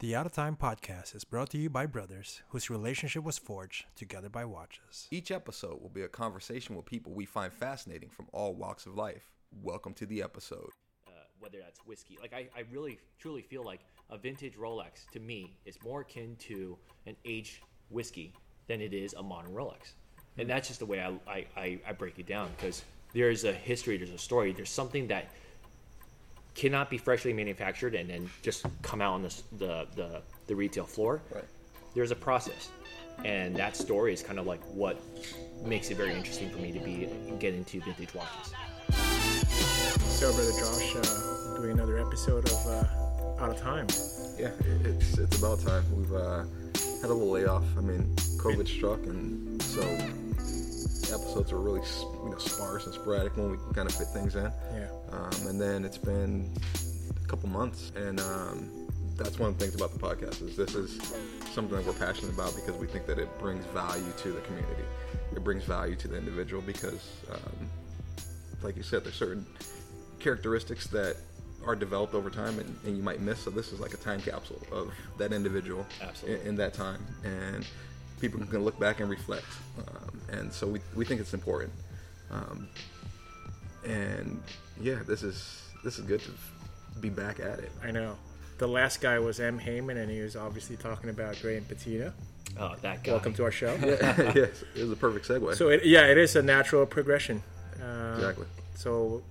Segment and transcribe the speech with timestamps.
[0.00, 3.84] The Out of Time podcast is brought to you by brothers whose relationship was forged
[3.96, 5.06] together by watches.
[5.10, 8.96] Each episode will be a conversation with people we find fascinating from all walks of
[8.96, 9.30] life.
[9.62, 10.70] Welcome to the episode.
[11.06, 12.16] uh, whether that's whiskey.
[12.18, 16.34] Like I, I really truly feel like a vintage Rolex to me is more akin
[16.48, 17.58] to an aged
[17.90, 18.32] whiskey
[18.68, 19.92] than it is a modern Rolex.
[20.38, 23.52] And that's just the way I, I, I, I break it down because there's a
[23.52, 25.26] history, there's a story, there's something that
[26.54, 30.84] cannot be freshly manufactured and then just come out on the, the, the, the retail
[30.84, 31.22] floor.
[31.34, 31.44] Right.
[31.94, 32.70] There's a process.
[33.24, 35.00] And that story is kind of like what
[35.62, 38.54] makes it very interesting for me to be get into vintage watches.
[39.98, 43.86] So, Brother Josh, uh, doing another episode of uh, Out of Time.
[44.38, 44.50] Yeah,
[44.84, 45.84] it's it's about time.
[45.94, 46.44] We've uh,
[47.02, 47.64] had a little layoff.
[47.76, 49.82] I mean, COVID struck, and so
[51.12, 51.80] episodes are really
[52.24, 54.52] you know sparse and sporadic when we can kind of fit things in.
[54.74, 54.88] Yeah.
[55.12, 56.52] Um, and then it's been
[57.22, 60.74] a couple months, and um, that's one of the things about the podcast is this
[60.74, 60.98] is
[61.52, 64.82] something that we're passionate about because we think that it brings value to the community.
[65.34, 67.70] It brings value to the individual because, um,
[68.62, 69.44] like you said, there's certain
[70.18, 71.16] characteristics that
[71.66, 73.40] are developed over time and, and you might miss.
[73.40, 76.40] So this is like a time capsule of that individual Absolutely.
[76.40, 77.66] In, in that time, and
[78.20, 79.46] people can look back and reflect.
[79.78, 81.72] Um, and so we, we think it's important.
[82.30, 82.68] Um,
[83.84, 84.42] and
[84.80, 86.30] yeah, this is this is good to
[87.00, 87.72] be back at it.
[87.82, 88.16] I know.
[88.58, 89.58] The last guy was M.
[89.58, 92.12] Heyman, and he was obviously talking about Grey and Patina.
[92.58, 93.12] Oh, that guy.
[93.12, 93.74] Welcome to our show.
[93.82, 95.54] yes, it was a perfect segue.
[95.54, 97.42] So, it, yeah, it is a natural progression.
[97.82, 98.46] Uh, exactly.
[98.74, 99.22] So,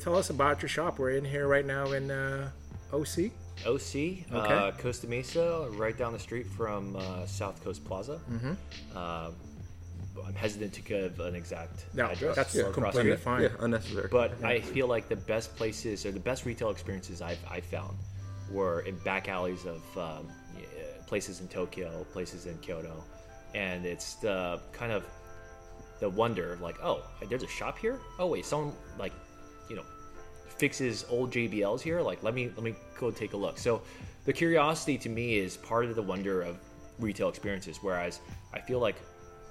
[0.00, 0.98] tell us about your shop.
[0.98, 2.50] We're in here right now in uh,
[2.92, 3.30] OC.
[3.66, 8.20] OC, uh, Costa Mesa, right down the street from uh, South Coast Plaza.
[8.30, 8.52] Mm-hmm.
[8.94, 9.30] Uh,
[10.26, 12.36] I'm hesitant to give an exact No, address.
[12.36, 13.20] that's or across completely street.
[13.24, 13.42] fine.
[13.42, 14.08] Yeah, unnecessary.
[14.10, 17.96] But I feel like the best places or the best retail experiences I've, I found
[18.50, 20.28] were in back alleys of um,
[21.06, 23.02] places in Tokyo, places in Kyoto,
[23.54, 25.04] and it's the kind of
[26.00, 27.98] the wonder of like, oh, there's a shop here.
[28.18, 29.23] Oh wait, someone like, you know,
[30.58, 32.00] fixes old JBLs here.
[32.00, 33.58] Like, let me let me go take a look.
[33.58, 33.82] So,
[34.24, 36.58] the curiosity to me is part of the wonder of
[36.98, 37.78] retail experiences.
[37.82, 38.20] Whereas
[38.52, 38.96] I feel like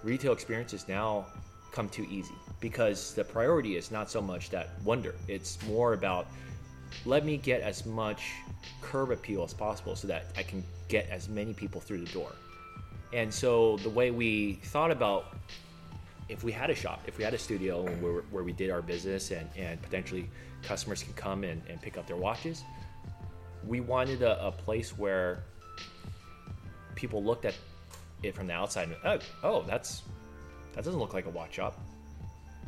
[0.03, 1.25] retail experiences now
[1.71, 5.15] come too easy because the priority is not so much that wonder.
[5.27, 6.27] It's more about
[7.05, 8.31] let me get as much
[8.81, 12.31] curb appeal as possible so that I can get as many people through the door.
[13.13, 15.35] And so the way we thought about
[16.33, 18.81] if we had a shop, if we had a studio where, where we did our
[18.81, 20.27] business and, and potentially
[20.63, 22.63] customers can come and, and pick up their watches,
[23.67, 25.43] we wanted a, a place where
[26.95, 27.53] people looked at
[28.23, 30.01] it from the outside and, oh, oh, that's
[30.73, 31.79] that doesn't look like a watch shop.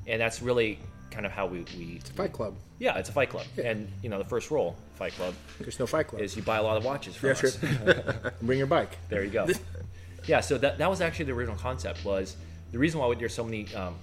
[0.05, 0.77] And that's really
[1.09, 2.55] kind of how we, we it's a Fight Club.
[2.77, 3.47] yeah, it's a fight club.
[3.63, 6.21] And, you know, the first rule, Fight Club, There's no Fight Club.
[6.21, 7.59] is you buy a lot of watches from yeah, us.
[7.59, 8.33] sure.
[8.43, 8.97] Bring your bike.
[9.09, 9.47] There you go.
[10.27, 12.35] yeah, so that, that was actually the original concept was
[12.71, 13.95] the reason why there's so many, um,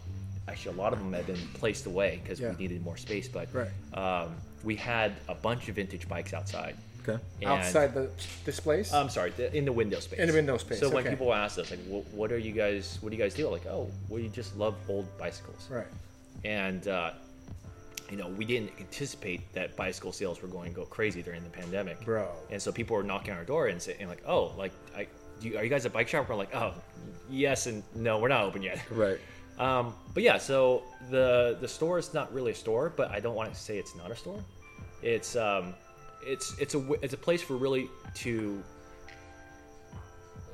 [0.48, 2.50] actually a lot of them have been placed away because Yeah.
[2.50, 3.68] we needed more space, but Right.
[3.96, 4.34] um,
[4.64, 6.76] we had a bunch of vintage bikes outside.
[7.06, 7.18] okay.
[7.40, 8.10] And- Outside the
[8.44, 8.92] displays?
[8.92, 10.20] I'm sorry, the, in the window space.
[10.20, 12.98] In the window space, So when people ask us, like, what, what are you guys,
[13.00, 13.48] what do you guys do?
[13.48, 15.66] Like, oh, we just love old bicycles.
[15.68, 15.86] right.
[16.44, 17.10] And, uh,
[18.10, 21.50] you know, we didn't anticipate that bicycle sales were going to go crazy during the
[21.50, 22.04] pandemic.
[22.04, 22.28] Bro.
[22.50, 25.08] And so people were knocking on our door and saying, like, oh, like, I, do
[25.44, 26.28] you, are you guys a bike shop?
[26.28, 26.75] We're like, oh,
[27.30, 28.80] yes and no, we're not open yet.
[28.91, 29.19] Right.
[29.58, 33.34] Um, but yeah, so the the store is not really a store, but I don't
[33.34, 34.41] want to say it's not a store.
[35.02, 35.75] It's um,
[36.25, 38.62] it's it's a it's a place for really to.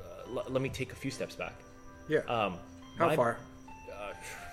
[0.03, 1.53] Uh, l- let me take a few steps back.
[2.09, 2.19] Yeah.
[2.27, 2.57] Um,
[2.97, 3.37] How my- far?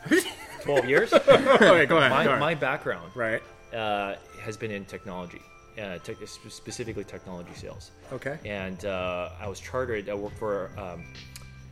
[0.63, 1.13] Twelve years.
[1.13, 2.11] okay, go ahead.
[2.11, 2.41] my go ahead.
[2.41, 3.43] my background right.
[3.75, 5.43] uh, has been in technology,
[5.81, 7.91] uh, sp- specifically technology sales.
[8.13, 8.39] Okay.
[8.45, 10.09] and uh, I was chartered.
[10.09, 11.05] I worked for um,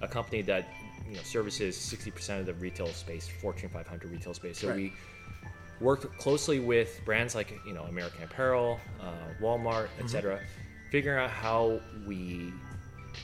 [0.03, 0.69] a company that
[1.09, 4.59] you know services 60% of the retail space, Fortune 500 retail space.
[4.59, 4.77] So Right.
[4.77, 4.93] we
[5.81, 10.05] worked closely with brands like you know American Apparel, uh, Walmart, Mm-hmm.
[10.05, 10.41] etc.,
[10.91, 12.53] figuring out how we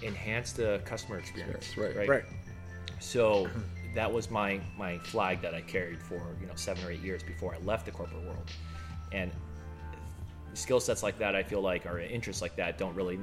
[0.02, 1.74] enhance the customer experience.
[1.76, 2.08] Yes, right.
[2.08, 2.24] Right.
[3.00, 3.48] So
[3.94, 7.22] that was my my flag that I carried for you know seven or eight years
[7.22, 8.50] before I left the corporate world,
[9.12, 9.30] and
[10.54, 13.18] skill sets like that I feel like or interests like that don't really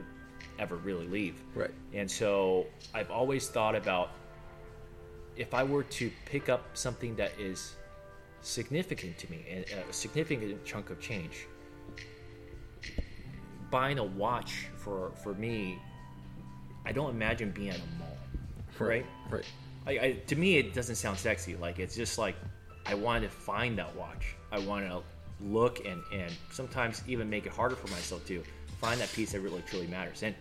[0.60, 1.42] ever really leave.
[1.56, 1.72] Right.
[1.94, 4.12] And so I've always thought about
[5.36, 7.76] if I were to pick up something that is
[8.42, 11.46] significant to me and uh, a significant chunk of change.
[13.70, 15.78] Buying a watch for for me,
[16.86, 18.18] I don't imagine being at a mall,
[18.80, 19.06] right?
[19.30, 19.46] Right.
[19.86, 21.56] I, I, to me, it doesn't sound sexy.
[21.56, 22.36] Like it's just like
[22.86, 24.36] I want to find that watch.
[24.52, 25.04] I want to
[25.42, 28.44] look and and sometimes even make it harder for myself to
[28.82, 30.24] find that piece that really truly matters.
[30.24, 30.36] And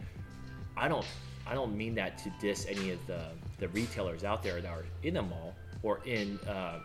[0.77, 1.07] I don't
[1.47, 3.21] I don't mean that to diss any of the
[3.59, 6.81] the retailers out there that are in the mall or in uh,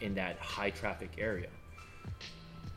[0.00, 1.48] in that high traffic area.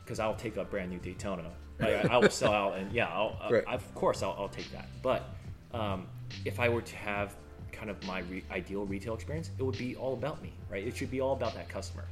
[0.04, 1.44] Because I'll take a brand new Daytona.
[1.80, 3.64] I, I will sell out, and yeah, I'll, Right.
[3.66, 4.86] I, of course I'll, I'll take that.
[5.02, 5.28] But
[5.72, 6.06] um,
[6.44, 7.34] if I were to have
[7.72, 10.86] kind of my re- ideal retail experience, it would be all about me, right?
[10.86, 12.04] It should be all about that customer.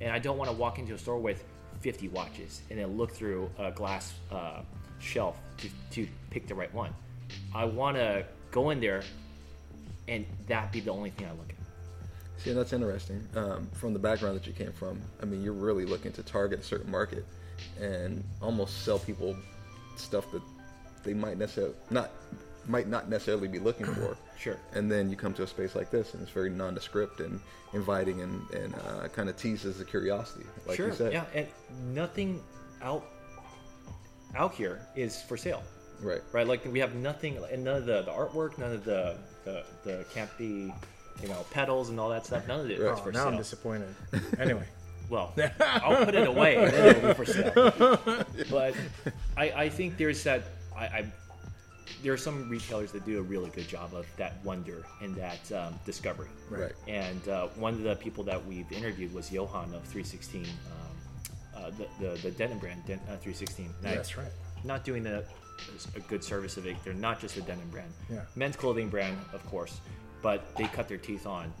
[0.00, 1.44] And I don't want to walk into a store with
[1.80, 4.60] 50 watches and then look through a glass uh,
[4.98, 6.92] shelf to, to pick the right one.
[7.54, 9.02] I want to go in there
[10.08, 12.42] and that be the only thing I look at.
[12.42, 13.26] See, that's interesting.
[13.34, 16.60] Um, from the background that you came from, I mean, you're really looking to target
[16.60, 17.24] a certain market
[17.78, 19.36] and almost sell people
[19.96, 20.42] stuff that
[21.04, 22.10] they might necessarily not
[22.70, 24.16] might not necessarily be looking for.
[24.40, 24.56] Sure.
[24.72, 27.38] And then you come to a space like this, and it's very nondescript and
[27.74, 30.88] inviting, and and uh, kind of teases the curiosity, like sure.
[30.88, 31.12] you said.
[31.12, 31.46] Yeah, and
[31.94, 32.42] nothing
[32.80, 33.04] out
[34.34, 35.62] out here is for sale.
[36.00, 36.22] Right.
[36.32, 36.46] right?
[36.46, 40.06] Like we have nothing, and none of the, the artwork, none of the, the the
[40.14, 40.72] can't be,
[41.20, 42.48] you know, pedals and all that stuff.
[42.48, 42.92] None of it Right.
[42.92, 43.28] Oh, for now sale.
[43.28, 43.94] I'm disappointed.
[44.38, 44.64] Anyway,
[45.10, 48.24] Well, I'll put it away and then it'll be for sale.
[48.48, 48.74] But
[49.36, 50.44] I, I think there's that.
[50.74, 51.12] I, I
[52.02, 55.52] there are some retailers that do a really good job of that wonder and that
[55.52, 56.28] um, discovery.
[56.48, 56.72] Right.
[56.88, 60.48] And uh, one of the people that we've interviewed was Johan of 316, um,
[61.56, 63.66] uh, the, the the denim brand, Den, uh, 316.
[63.80, 64.32] And I- that's right.
[64.64, 65.22] not doing a,
[65.96, 66.76] a good service of it.
[66.84, 67.92] They're not just a denim brand.
[68.10, 68.20] Yeah.
[68.36, 69.80] Men's clothing brand, of course,
[70.22, 71.52] but they cut their teeth on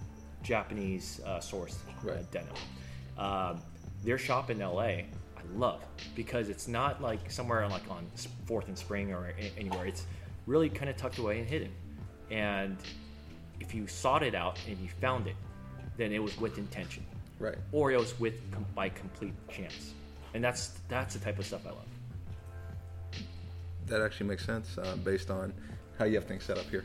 [0.42, 2.30] Japanese uh, sourced uh, Right.
[2.30, 2.54] denim.
[3.18, 3.60] Um,
[4.04, 5.82] their shop in LA, I love
[6.14, 8.06] because it's not like somewhere like on
[8.46, 9.86] Fourth and Spring or anywhere.
[9.86, 10.06] It's
[10.46, 11.72] really kind of tucked away and hidden.
[12.30, 12.76] And
[13.60, 15.36] if you sought it out and you found it,
[15.96, 17.04] then it was with intention,
[17.38, 17.56] Right.
[17.72, 19.94] or it was with com- by complete chance.
[20.34, 21.86] And that's that's the type of stuff I love.
[23.86, 25.52] That actually makes sense uh, based on
[25.98, 26.84] how you have things set up here.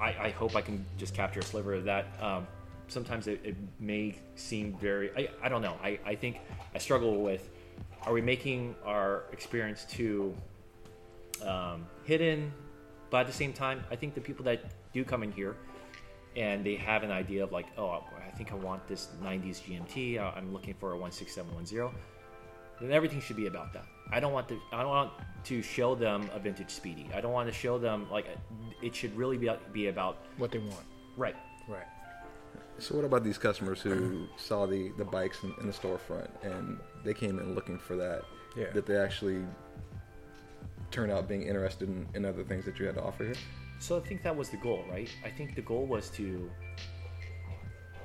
[0.00, 2.06] I, I hope I can just capture a sliver of that.
[2.20, 2.46] Um,
[2.88, 5.76] sometimes it, it may seem very, I, I don't know.
[5.82, 6.38] I, I think
[6.74, 7.48] I struggle with
[8.04, 10.34] are we making our experience too
[11.46, 12.52] um, hidden?
[13.10, 14.60] But at the same time, I think the people that
[14.92, 15.56] do come in here
[16.36, 20.18] and they have an idea of like, oh, I think I want this 90s GMT,
[20.18, 21.90] uh, I'm looking for a 16710,
[22.80, 23.84] then everything should be about that.
[24.10, 24.60] I don't want to.
[24.72, 25.12] I don't want
[25.44, 27.08] to show them a vintage Speedy.
[27.14, 28.26] I don't want to show them like
[28.82, 30.84] it should really be be about What they want.
[31.16, 31.36] right.
[31.68, 31.86] Right.
[32.78, 36.78] So what about these customers who saw the, the bikes in, in the storefront and
[37.04, 38.22] they came in looking for that?
[38.56, 38.70] Yeah.
[38.74, 39.44] That they actually
[40.92, 43.34] turned out being interested in, in other things that you had to offer here?
[43.80, 45.08] So I think that was the goal, right?
[45.24, 46.48] I think the goal was to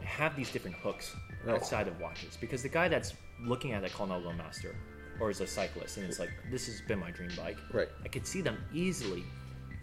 [0.04, 1.52] have these different hooks Oh.
[1.54, 4.76] outside of watches because the guy that's looking at a Colnago Master
[5.20, 7.58] or is a cyclist and it's like this has been my dream bike.
[7.72, 7.88] Right.
[8.04, 9.24] I could see them easily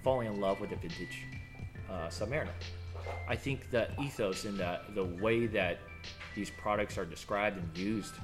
[0.02, 1.22] falling in love with a vintage
[1.88, 2.48] uh, Submariner.
[3.28, 5.78] I think the ethos and the the way that
[6.34, 8.14] these products are described and used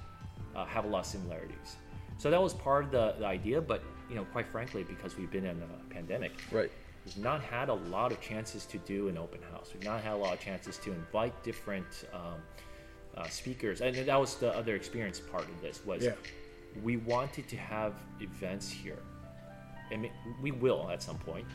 [0.57, 1.77] uh, have a lot of similarities.
[2.19, 5.31] So that was part of the, the idea, but you know, quite frankly, because we've
[5.31, 6.71] been in a pandemic, Right.
[7.07, 9.71] We've not had a lot of chances to do an open house.
[9.73, 12.35] We've not had a lot of chances to invite different um,
[13.17, 15.81] uh, speakers, and that was the other experience part of this.
[15.87, 16.13] Was Yeah.
[16.83, 18.99] we wanted to have events here,
[19.91, 20.11] and
[20.43, 21.47] we will at some point.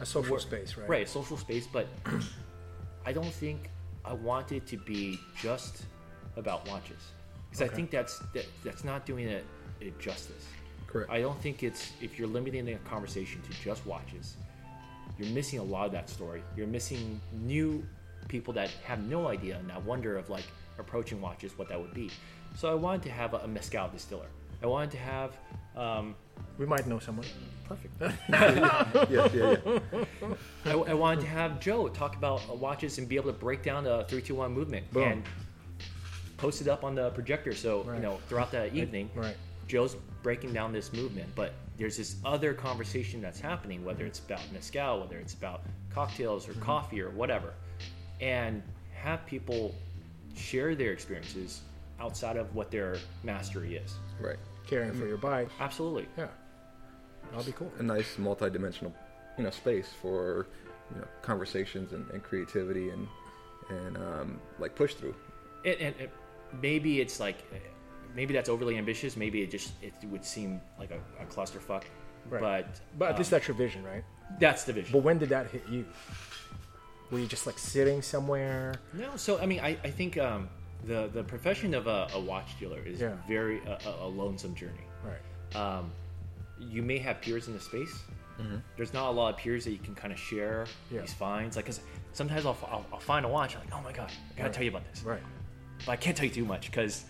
[0.00, 0.88] A social We're- space, right?
[0.88, 1.86] Right, a social space, but
[3.06, 3.70] I don't think
[4.04, 5.84] I want it to be just
[6.36, 7.12] about watches
[7.48, 9.44] because I think that's that, that's not doing it,
[9.80, 10.44] it justice.
[10.92, 11.10] Correct.
[11.10, 14.36] I don't think it's if you're limiting the conversation to just watches,
[15.18, 16.42] you're missing a lot of that story.
[16.56, 17.84] You're missing new
[18.28, 20.44] people that have no idea and that wonder of like
[20.78, 22.10] approaching watches, what that would be.
[22.56, 24.26] So I wanted to have a, a mezcal distiller.
[24.62, 25.32] I wanted to have
[25.76, 26.14] um,
[26.58, 27.26] We might know someone.
[27.64, 27.94] perfect.
[28.28, 29.78] yeah, yeah, yeah.
[30.66, 33.62] I, I wanted to have Joe talk about uh, watches and be able to break
[33.62, 35.02] down the three two one movement Boom.
[35.08, 35.22] and
[36.36, 37.54] post it up on the projector.
[37.54, 37.96] So Right.
[37.96, 39.36] you know throughout the evening, Right.
[39.66, 44.40] Joe's breaking down this movement, but there's this other conversation that's happening, whether it's about
[44.52, 45.62] mezcal, whether it's about
[45.92, 47.52] cocktails or coffee or whatever,
[48.20, 48.62] and
[48.94, 49.74] have people
[50.34, 51.62] share their experiences
[52.00, 53.94] outside of what their mastery is.
[54.20, 54.38] Right.
[54.66, 55.48] Caring for your bike.
[55.60, 56.06] Absolutely.
[56.16, 56.28] Yeah.
[57.30, 57.72] That'll be cool.
[57.78, 58.94] A nice multi-dimensional,
[59.38, 60.46] you know, space for
[60.94, 63.08] you know conversations and, and creativity and
[63.70, 65.14] and um, like push through.
[65.64, 66.08] And, and, and
[66.60, 67.38] maybe it's like,
[68.14, 69.16] maybe that's overly ambitious.
[69.16, 71.84] Maybe it just it would seem like a, a clusterfuck.
[72.28, 72.40] Right.
[72.40, 74.04] But But at um, least that's your vision, right?
[74.38, 74.92] that's the vision.
[74.92, 75.84] But when did that hit you?
[77.10, 78.74] Were you just like sitting somewhere?
[78.94, 80.48] No, so I mean, I, I think um,
[80.84, 83.14] the the profession of a, a watch dealer is Yeah.
[83.28, 83.60] very
[84.00, 84.86] a, lonesome journey.
[85.04, 85.56] Right.
[85.60, 85.92] Um,
[86.58, 88.02] you may have peers in the space,
[88.76, 91.00] There's not a lot of peers that you can kind of share Yeah.
[91.02, 91.56] these finds.
[91.56, 91.80] Like, cause
[92.12, 93.54] sometimes I'll, I'll, I'll find a watch.
[93.56, 94.52] I'm like, oh my god, I gotta Right.
[94.52, 95.02] tell you about this.
[95.02, 95.20] Right.
[95.84, 97.04] But I can't tell you too much because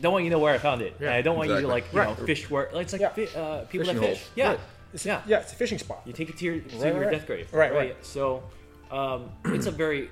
[0.00, 0.96] don't want you to know where I found it.
[1.00, 1.14] Yeah.
[1.14, 2.18] I don't want you to like you Right.
[2.18, 3.08] know fish where it's like Yeah.
[3.10, 4.18] fi- uh, people Fishing that fish.
[4.18, 4.30] holes.
[4.34, 4.48] Yeah.
[4.48, 4.60] Right.
[4.92, 5.22] It's, Yeah.
[5.26, 5.40] yeah.
[5.40, 6.02] it's a fishing spot.
[6.04, 7.52] You take it to your to Right, your death grave.
[7.52, 7.96] right, right.
[8.04, 8.42] So
[8.90, 10.10] um, it's a very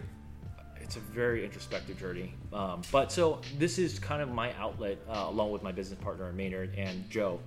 [0.81, 2.35] it's a very introspective journey.
[2.53, 6.31] Um, but so this is kind of my outlet, uh, along with my business partner
[6.33, 7.41] Maynard and Joe,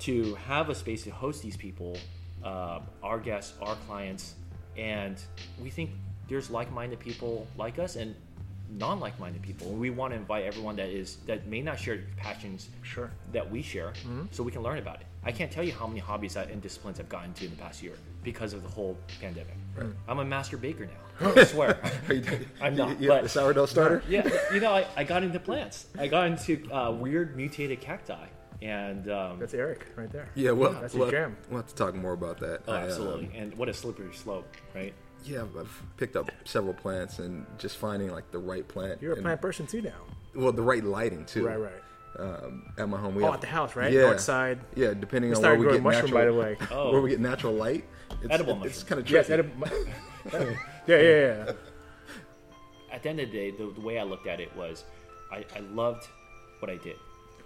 [0.00, 1.96] to have a space to host these people,
[2.42, 4.34] uh, our guests, our clients,
[4.76, 5.20] and
[5.62, 5.90] we think
[6.28, 8.14] there's like-minded people like us and
[8.70, 9.68] non-like-minded people.
[9.72, 13.10] We want to invite everyone that is that may not share passions Sure.
[13.32, 14.26] that we share Mm-hmm.
[14.30, 15.06] so we can learn about it.
[15.24, 17.56] I can't tell you how many hobbies I- and disciplines I've gotten into in the
[17.56, 19.54] past year because of the whole pandemic.
[20.08, 20.86] I'm a master baker
[21.20, 21.32] now.
[21.36, 21.78] I swear.
[22.08, 22.24] Are you,
[22.60, 24.02] I'm not, you got but- the sourdough starter.
[24.08, 25.86] yeah, you know, I, I got into plants.
[25.98, 28.26] I got into uh, weird mutated cacti.
[28.60, 30.28] And um, That's Eric right there.
[30.34, 31.36] Yeah, well, that's we'll, your jam.
[31.48, 32.62] we'll have to talk more about that.
[32.66, 33.30] oh, I, um, absolutely.
[33.36, 34.92] and what a slippery slope, right?
[35.24, 39.00] Yeah, I've picked up several plants and just finding like the right plant.
[39.02, 39.92] You're a and- plant person too now.
[40.34, 41.46] Well, the right lighting too.
[41.46, 41.72] Right, right.
[42.18, 43.92] Um, at my home, we Oh, have at the house, right?
[43.92, 44.58] Yeah, North side.
[44.74, 46.56] Yeah, depending on where started we get mushroom, natural, by the way.
[46.70, 46.92] Oh.
[46.92, 47.84] where we get natural light.
[48.22, 48.86] It's, Edible It's mushroom.
[48.88, 49.42] kind of Yes, tricky.
[49.48, 50.56] edib-
[50.86, 51.52] yeah, yeah, yeah.
[52.92, 54.84] At the end of the day, the, the way I looked at it was
[55.30, 56.08] I, I loved
[56.60, 56.96] what I did.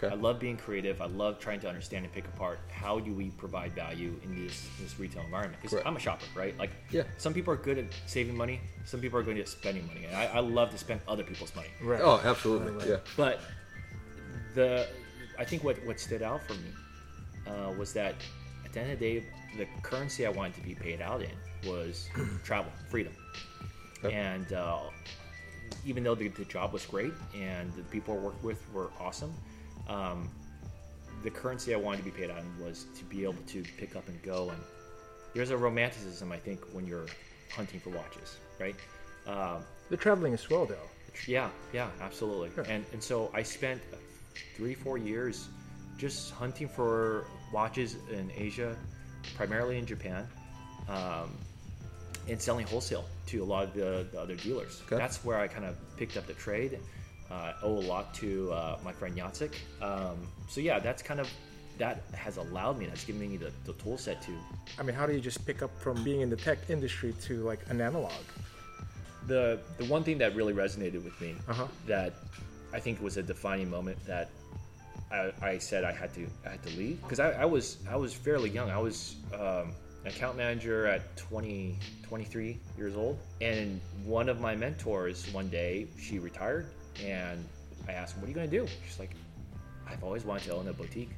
[0.02, 0.12] Okay.
[0.12, 1.00] I love being creative.
[1.00, 4.68] I love trying to understand and pick apart how do we provide value in this
[4.80, 5.60] this retail environment.
[5.60, 5.86] Because Correct.
[5.86, 6.56] I'm a shopper, right?
[6.58, 7.02] Like, Yeah.
[7.18, 8.60] some people are good at saving money.
[8.84, 10.04] Some people are good at spending money.
[10.06, 11.68] And I, I love to spend other people's money.
[11.80, 12.00] Right.
[12.02, 12.72] Oh, absolutely.
[12.72, 12.88] Right, right.
[12.88, 12.96] Yeah.
[13.16, 13.40] But
[14.54, 14.88] the
[15.38, 16.70] I think what what stood out for me
[17.46, 18.14] uh, was that
[18.64, 21.68] at the end of the day, the currency I wanted to be paid out in
[21.70, 22.08] was
[22.44, 23.12] travel, freedom,
[24.04, 24.14] Okay.
[24.16, 24.78] and uh,
[25.86, 29.32] even though the, the job was great and the people I worked with were awesome,
[29.88, 30.28] um,
[31.22, 34.08] the currency I wanted to be paid on was to be able to pick up
[34.08, 34.50] and go.
[34.50, 34.58] And
[35.34, 37.06] there's a romanticism I think when you're
[37.54, 38.74] hunting for watches, right?
[39.26, 40.88] Um, The traveling is swell though.
[41.26, 42.50] yeah, yeah, absolutely.
[42.54, 42.64] Sure.
[42.64, 43.80] And and so I spent
[44.56, 45.48] three, four years
[45.98, 48.76] just hunting for watches in Asia,
[49.36, 50.26] primarily in Japan,
[50.88, 51.36] um,
[52.28, 54.82] and selling wholesale to a lot of the, the other dealers.
[54.86, 54.96] Okay.
[54.96, 56.78] That's where I kind of picked up the trade.
[57.32, 59.54] Uh, I owe a lot to uh, my friend Yatsik.
[59.80, 61.28] Um, so yeah, that's kind of
[61.78, 62.84] that has allowed me.
[62.86, 64.32] That's given me the, the tool set to
[64.78, 67.42] I mean, how do you just pick up from being in the tech industry to
[67.44, 68.12] like an analog?
[69.28, 71.66] the the one thing that really resonated with me Uh-huh.
[71.86, 72.12] that
[72.74, 74.30] I think was a defining moment that
[75.12, 77.94] I, I said I had to I had to leave because I, I was I
[77.96, 83.80] was fairly young I was um, an account manager at 20 23 years old and
[84.04, 86.66] one of my mentors one day she retired
[87.04, 87.44] and
[87.88, 89.10] I asked what are you gonna do she's like
[89.88, 91.10] I've always wanted to own a boutique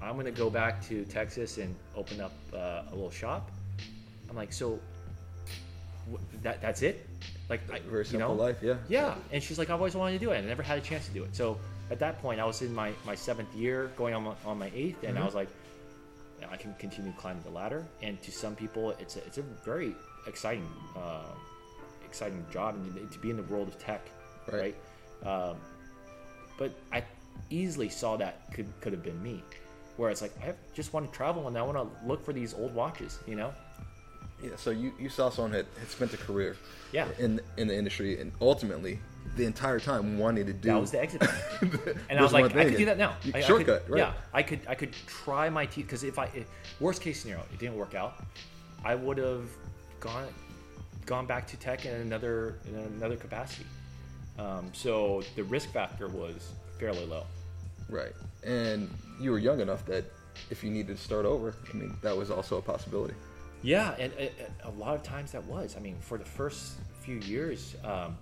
[0.00, 3.50] I'm gonna go back to Texas and open up uh, a little shop
[4.30, 4.78] I'm like so
[6.12, 7.06] wh- that that's it
[7.48, 8.58] like I, Very you know, life.
[8.60, 8.74] Yeah.
[8.90, 10.36] yeah, and she's like, I've always wanted to do it.
[10.36, 11.34] and I never had a chance to do it.
[11.34, 11.56] So
[11.90, 14.68] at that point, I was in my, my seventh year, going on my, on my
[14.68, 15.48] 8th and I was like,
[16.46, 17.86] I can continue climbing the ladder.
[18.02, 19.94] And to some people, it's a, it's a very
[20.26, 21.22] exciting, uh,
[22.04, 24.06] exciting job and to be in the world of tech,
[24.52, 24.60] Right.
[24.60, 24.76] right?
[25.24, 25.56] Um,
[26.58, 27.04] but I
[27.50, 29.42] easily saw that could could have been me,
[29.96, 32.54] where it's like I just want to travel and I want to look for these
[32.54, 33.52] old watches, you know?
[34.42, 36.56] Yeah, so you, you saw someone had, had spent a career
[36.92, 37.08] Yeah.
[37.18, 39.00] in in the industry and ultimately
[39.36, 41.98] the entire time wanting to do That was the exit plan.
[42.08, 43.16] and I was like, I could do that now.
[43.34, 43.98] I, I shortcut, could, right?
[43.98, 46.46] Yeah, I could I could try my teeth because if I if,
[46.80, 48.22] worst case scenario it didn't work out,
[48.84, 49.48] I would have
[50.00, 50.28] gone
[51.04, 53.66] gone back to tech in another in another capacity.
[54.38, 57.24] Um, so the risk factor was fairly low.
[57.88, 58.12] right.
[58.44, 58.88] And
[59.20, 60.04] you were young enough that
[60.50, 63.14] if you needed to start over, I mean, that was also a possibility.
[63.62, 64.30] Yeah, and, and
[64.62, 65.76] a lot of times that was.
[65.76, 68.16] I mean, for the first few years, um,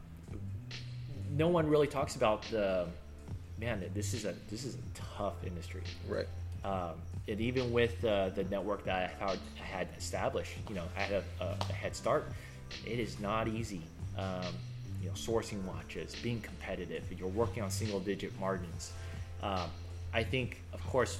[1.36, 2.86] no one really talks about the
[3.60, 3.84] man.
[3.92, 4.78] This is a this is a
[5.18, 5.82] tough industry.
[6.08, 6.26] Right.
[6.64, 6.94] um,
[7.28, 11.44] and even with uh, the network that I had, established, you know, I had a,
[11.44, 12.26] a, a head start.
[12.86, 13.82] It is not easy,
[14.16, 14.44] um,
[15.06, 17.04] you know, sourcing watches, being competitive.
[17.16, 18.92] You're working on single-digit margins.
[19.40, 19.70] Um,
[20.12, 21.18] I think, of course,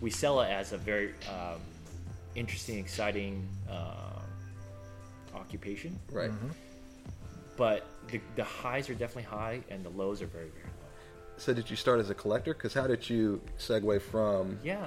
[0.00, 1.60] we sell it as a very um,
[2.34, 4.20] interesting, exciting uh,
[5.34, 6.30] occupation, Right.
[7.58, 10.88] but the, the highs are definitely high and the lows are very, very low.
[11.36, 12.54] So did you start as a collector?
[12.54, 14.58] Because how did you segue from?
[14.64, 14.86] Yeah.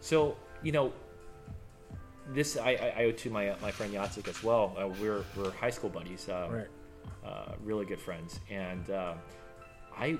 [0.00, 0.92] So you know,
[2.32, 4.74] this I, I, I owe to my my friend Yatsik as well.
[4.76, 6.66] Uh, we're we're high school buddies, uh, Right.
[7.24, 9.14] Uh, really good friends, and uh,
[9.96, 10.18] I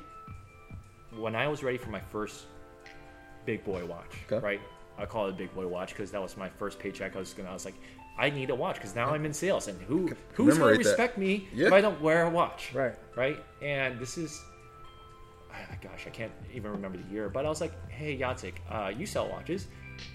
[1.18, 2.45] when I was ready for my first
[3.47, 4.45] big boy watch, Okay.
[4.45, 4.61] right?
[4.99, 7.16] I call it a big boy watch because that was my first paycheck.
[7.16, 7.50] I was gonna.
[7.50, 7.75] I was like,
[8.18, 10.88] I need a watch because now I'm in sales, and who who's gonna Commemorate that.
[10.90, 11.68] respect me Yeah.
[11.68, 12.75] if I don't wear a watch?
[12.75, 12.95] Right.
[13.16, 13.37] Right.
[13.62, 14.42] And this is,
[15.52, 18.88] I- gosh, I can't even remember the year, but I was like, hey Yatsik, uh,
[18.97, 19.66] you sell watches.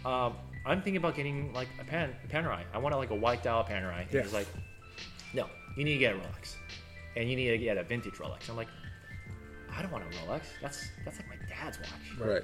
[0.05, 0.33] Um,
[0.65, 2.63] I'm thinking about getting like a pan a Panerai.
[2.73, 4.05] I want like a white dial Panerai.
[4.11, 4.21] Yeah.
[4.21, 4.47] He's like,
[5.33, 6.55] no, you need to get a Rolex,
[7.15, 8.49] and you need to get a vintage Rolex.
[8.49, 8.69] I'm like,
[9.75, 10.43] I don't want a Rolex.
[10.61, 12.19] That's that's like my dad's watch.
[12.19, 12.43] Right.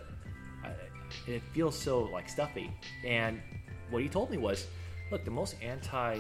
[0.64, 2.72] I, it feels so like stuffy.
[3.06, 3.42] And
[3.90, 4.68] what he told me was,
[5.12, 6.20] look, the most anti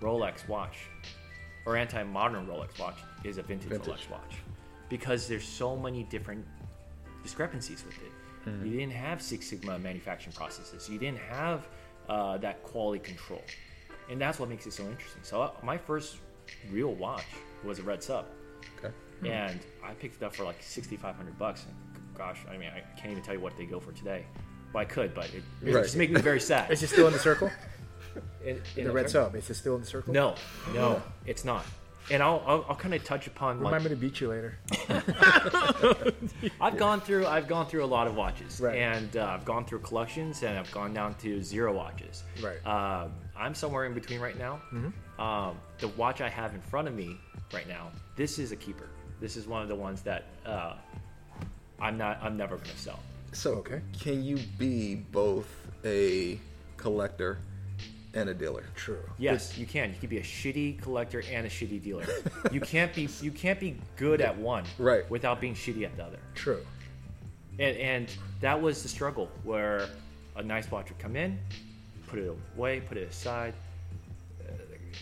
[0.00, 0.76] Rolex watch
[1.64, 3.88] or anti modern Rolex watch is a vintage, Vintage.
[3.88, 4.36] Rolex watch
[4.88, 6.44] because there's so many different
[7.22, 8.12] discrepancies with it.
[8.64, 10.88] You didn't have Six Sigma manufacturing processes.
[10.88, 11.66] You didn't have
[12.08, 13.42] uh, that quality control,
[14.08, 15.22] and that's what makes it so interesting.
[15.24, 16.18] So uh, my first
[16.70, 17.26] real watch
[17.66, 18.26] was a Red Sub
[18.78, 18.94] Okay.
[19.28, 21.64] and I picked it up for like sixty five hundred bucks.
[21.66, 21.74] And
[22.16, 24.24] gosh, I mean, I can't even tell you what they go for today.
[24.72, 25.84] Well, I could, but it, it Right.
[25.84, 26.70] just make me very sad.
[26.70, 27.50] Is it still in the circle?
[28.44, 29.34] In- in The a- red sub.
[29.36, 30.12] Is it still in the circle?
[30.14, 30.36] No,
[30.72, 31.64] no, it's not.
[32.10, 34.58] And I'll I'll, I'll kind of touch upon Remind like me to beat you later.
[36.60, 38.76] I've gone through I've gone through a lot of watches, Right.
[38.78, 42.22] and uh, I've gone through collections, and I've gone down to zero watches.
[42.42, 42.64] Right.
[42.66, 44.60] Um, I'm somewhere in between right now.
[45.18, 47.18] Um, the watch I have in front of me
[47.52, 48.88] right now, this is a keeper.
[49.20, 50.74] This is one of the ones that uh,
[51.80, 53.00] I'm not I'm never going to sell.
[53.32, 53.80] So, Okay.
[54.00, 55.48] can you be both
[55.84, 56.38] a
[56.76, 57.38] collector
[58.14, 58.64] and a dealer?
[58.74, 58.98] True.
[59.18, 59.90] Yes, you can.
[59.90, 62.06] You can be a shitty collector and a shitty dealer.
[62.52, 65.08] you can't be you can't be good at one Right.
[65.10, 66.18] without being shitty at the other.
[66.34, 66.64] True.
[67.58, 69.88] And and that was the struggle where
[70.36, 71.38] a nice watch would come in,
[72.08, 73.54] put it away, put it aside.
[74.40, 74.52] Uh,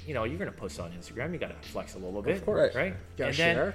[0.06, 1.32] you know, you're gonna post on Instagram.
[1.32, 2.75] You gotta flex a little bit, course.
[2.75, 2.94] right?
[3.16, 3.75] Gotta and then, share.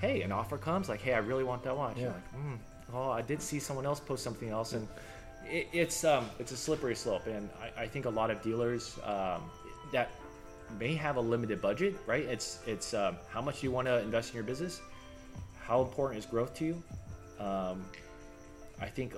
[0.00, 1.96] hey, an offer comes like, hey, I really want that watch.
[1.96, 2.14] You're Yeah.
[2.14, 2.58] like, mm,
[2.94, 4.86] oh, I did see someone else post something else, and
[5.48, 7.26] it, it's um it's a slippery slope.
[7.26, 9.42] And I, I think a lot of dealers um,
[9.92, 10.10] that
[10.78, 12.24] may have a limited budget, right?
[12.24, 14.80] It's it's um, how much you want to invest in your business,
[15.60, 16.82] how important is growth to you.
[17.38, 17.84] Um,
[18.80, 19.14] I think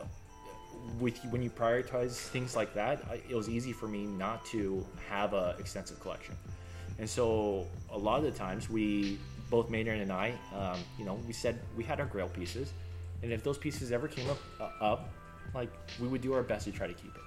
[1.00, 4.84] with when you prioritize things like that, I, it was easy for me not to
[5.08, 6.34] have a extensive collection.
[6.98, 9.18] And so a lot of the times we
[9.50, 12.72] both Maynard and I, um, you know, we said we had our grail pieces,
[13.22, 15.10] and if those pieces ever came up, uh, up,
[15.54, 15.70] like
[16.00, 17.22] we would do our best to try to keep it.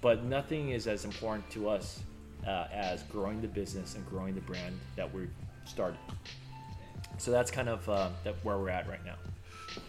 [0.00, 2.00] But nothing is as important to us
[2.46, 5.28] uh, as growing the business and growing the brand that we
[5.64, 5.98] started.
[7.18, 9.16] So that's kind of uh, that where we're at right now.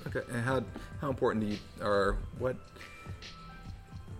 [0.07, 0.21] Okay.
[0.31, 0.63] And how
[1.01, 2.55] how important do you or what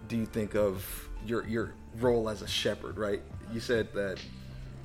[0.08, 0.86] do you think of
[1.26, 2.98] your your role as a shepherd?
[2.98, 3.22] Right.
[3.52, 4.19] You said that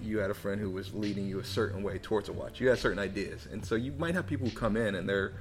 [0.03, 2.61] you had a friend who was leading you a certain way towards a watch.
[2.61, 5.33] You had certain ideas, and so you might have people who come in and they're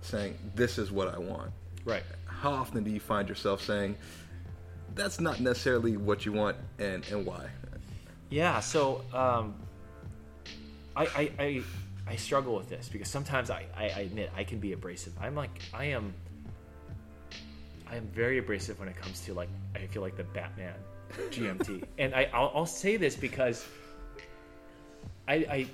[0.00, 1.52] saying, "This is what I want."
[1.84, 2.02] Right.
[2.26, 3.96] How often do you find yourself saying,
[4.94, 7.48] "That's not necessarily what you want," and and why?
[8.30, 9.54] Yeah, so um,
[10.96, 11.62] I, I, I
[12.06, 15.12] I struggle with this because sometimes I, I I admit I can be abrasive.
[15.20, 16.12] I'm like I am
[17.90, 20.74] I am very abrasive when it comes to like I feel like the Batman
[21.30, 23.64] GMT, and I I'll, I'll say this because
[25.28, 25.66] I I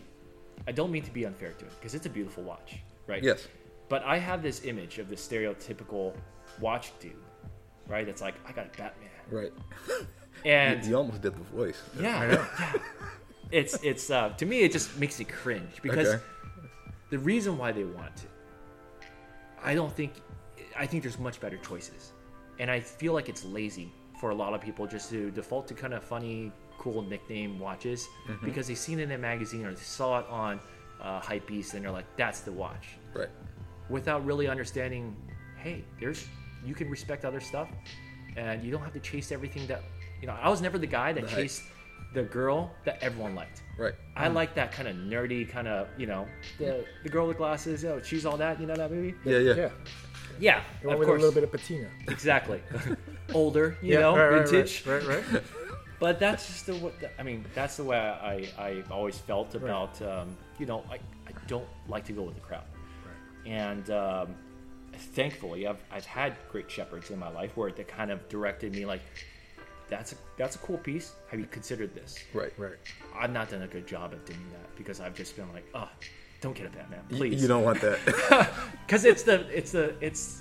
[0.69, 3.23] I don't mean to be unfair to it because it's a beautiful watch, right?
[3.23, 3.47] Yes.
[3.89, 6.15] But I have this image of the stereotypical
[6.61, 7.13] watch dude,
[7.89, 8.07] right?
[8.07, 9.53] That's like I got a Batman, Right.
[10.45, 11.81] and you almost did the voice.
[12.01, 12.47] yeah, I know.
[12.61, 12.73] yeah.
[13.51, 16.23] It's it's uh, to me it just makes me cringe because Okay.
[17.11, 18.27] the reason why they want to,
[19.63, 20.13] I don't think,
[20.79, 22.13] I think there's much better choices,
[22.59, 25.75] and I feel like it's lazy for a lot of people just to default to
[25.75, 28.45] kind of funny, cool nickname watches Mm-hmm.
[28.45, 30.61] because they've seen it in a magazine or they saw it on
[31.03, 33.29] uh, Hypebeast and they're like, that's the watch, Right.
[33.89, 35.17] without really understanding,
[35.57, 36.27] hey, there's
[36.65, 37.69] you can respect other stuff,
[38.37, 39.83] and you don't have to chase everything that
[40.21, 40.37] you know.
[40.41, 41.33] I was never the guy that Right.
[41.35, 41.63] chased
[42.13, 43.63] the girl that everyone liked.
[43.79, 43.95] Right.
[44.17, 46.27] I like that kind of nerdy kind of you know
[46.59, 47.85] the the girl with glasses.
[47.85, 48.61] Oh, she's all that.
[48.61, 49.15] You know that movie?
[49.25, 49.39] Yeah.
[49.39, 49.55] Yeah.
[49.55, 49.69] Yeah.
[50.39, 51.19] Yeah, The one of with course.
[51.23, 51.89] a little bit of patina.
[52.09, 52.63] Exactly.
[53.35, 54.01] Older, you yeah.
[54.01, 54.87] know, right, right, vintage.
[54.87, 55.07] Right.
[55.07, 55.33] Right.
[55.33, 55.43] right.
[55.99, 56.93] But that's just the way.
[57.19, 61.33] I mean, that's the way I I've always felt about um, you know I, I
[61.47, 62.65] don't like to go with the crowd.
[63.05, 63.53] Right.
[63.53, 64.35] And um,
[64.95, 68.87] thankfully, I've I've had great shepherds in my life where they kind of directed me
[68.87, 69.03] like,
[69.91, 71.13] that's a that's a cool piece.
[71.31, 72.19] Have you considered this?
[72.33, 72.53] Right.
[72.57, 72.77] right.
[73.19, 75.89] I've not done a good job at doing that because I've just been like, oh,
[76.41, 77.43] don't get a Batman, please.
[77.43, 78.51] You don't want that.
[78.87, 80.41] because it's the it's the it's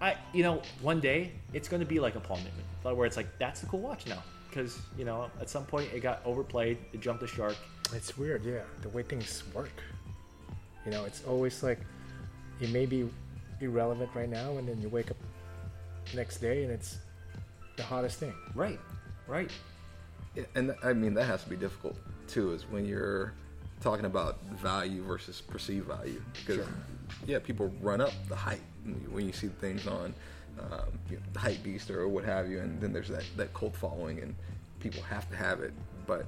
[0.00, 3.16] I you know one day it's going to be like a Paul Newman where it's
[3.16, 6.78] like that's the cool watch now because you know at some point it got overplayed
[6.92, 7.56] it jumped the shark
[7.94, 9.82] It's weird, yeah, the way things work.
[10.84, 11.78] You know, it's always like
[12.60, 13.08] it may be
[13.60, 15.16] irrelevant right now, and then you wake up
[16.14, 16.98] next day, and it's
[17.82, 18.34] the hottest thing.
[18.54, 18.80] Right,
[19.26, 19.50] right.
[20.34, 21.96] Yeah, and th- I mean that has to be difficult
[22.28, 23.32] too, is when you're
[23.80, 26.22] talking about value versus perceived value.
[26.34, 26.66] Because
[27.26, 28.62] yeah, people run up the hype
[29.10, 30.14] when you see things on
[30.58, 33.52] um, you know, the hype beast or what have you, and then there's that that
[33.52, 34.34] cult following, and
[34.80, 35.72] people have to have it.
[36.06, 36.26] But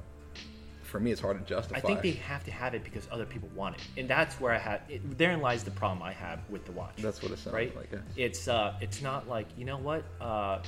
[0.83, 1.79] for me, it's hard to justify.
[1.79, 4.53] I think they have to have it because other people want it, and that's where
[4.53, 4.83] I had.
[4.89, 6.97] It, therein lies the problem I have with the watch.
[6.99, 7.75] That's what it sounds right?
[7.77, 7.99] like, yeah.
[8.17, 10.05] It's uh, it's not like you know what.
[10.21, 10.59] Uh,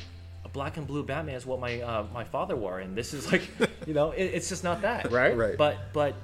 [0.46, 3.30] a black and blue Batman is what my uh, my father wore, and this is
[3.32, 3.42] like,
[3.87, 5.37] you know, it, it's just not that, Right?
[5.37, 5.59] Right.
[5.59, 6.14] But but,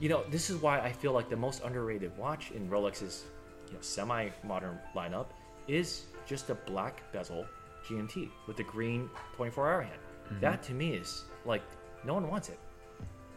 [0.00, 3.24] you know, this is why I feel like the most underrated watch in Rolex's
[3.68, 5.26] you know, semi-modern lineup
[5.68, 7.46] is just a black bezel
[7.86, 10.00] GMT with the green 24-hour hand.
[10.26, 10.40] Mm-hmm.
[10.40, 11.62] That to me is like
[12.04, 12.58] no one wants it,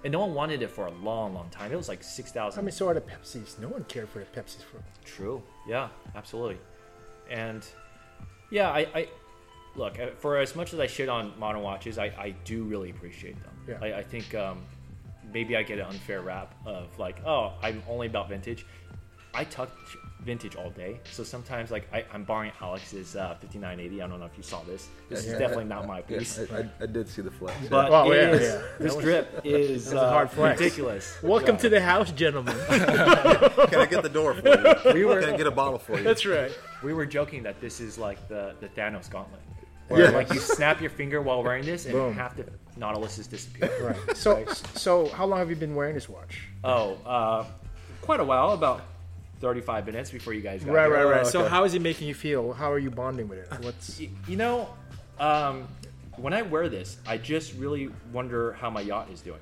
[0.04, 1.72] and no one wanted it for a long, long time.
[1.72, 2.60] It was like six thousand.
[2.60, 3.60] I mean, so are the Pepsis.
[3.60, 4.82] No one cared for the Pepsis for.
[5.06, 5.44] True.
[5.68, 6.58] Yeah, absolutely.
[7.30, 7.64] And
[8.50, 9.08] yeah, I, I
[9.76, 12.90] look uh, for as much as I shit on modern watches, I, I do really
[12.90, 13.52] appreciate them.
[13.68, 13.78] Yeah.
[13.82, 14.60] I, I think um,
[15.34, 18.66] maybe I get an unfair rap of like, oh, I'm only about vintage.
[19.34, 19.70] I touch
[20.26, 24.02] vintage all day, so sometimes like I, I'm borrowing Alex's uh, 5980.
[24.02, 24.90] I don't know if you saw this.
[25.10, 26.38] This Yeah, is definitely not my Yeah, piece.
[26.38, 27.56] I, I, I did see the flex.
[27.64, 27.70] yeah.
[27.70, 28.62] But Oh, yeah, is- yeah.
[28.78, 30.60] this drip is was a hard uh, flex.
[30.60, 31.18] ridiculous.
[31.24, 32.56] Welcome to the house, gentlemen.
[32.68, 34.94] can I get the door for you?
[34.94, 36.04] We were- can I get a bottle for you?
[36.04, 36.52] That's right.
[36.84, 39.40] We were joking that this is like the, the Thanos gauntlet.
[39.92, 39.98] Yeah.
[40.06, 42.14] Where like you snap your finger while wearing this and Boom.
[42.14, 42.46] half the
[42.80, 43.70] Nautiluses disappear.
[44.08, 44.18] Right.
[44.18, 46.48] So, so how long have you been wearing this watch?
[46.64, 47.46] Oh, uh,
[48.02, 48.82] quite a while, about
[49.40, 50.94] 35 minutes before you guys got Right, here.
[50.96, 51.26] right, right.
[51.26, 51.50] Oh, So, okay.
[51.50, 52.54] how is it making you feel?
[52.54, 53.48] How are you bonding with it?
[53.64, 54.70] What's Y- You know,
[55.20, 55.68] um,
[56.18, 59.40] when I wear this, I just really wonder how my yacht is doing.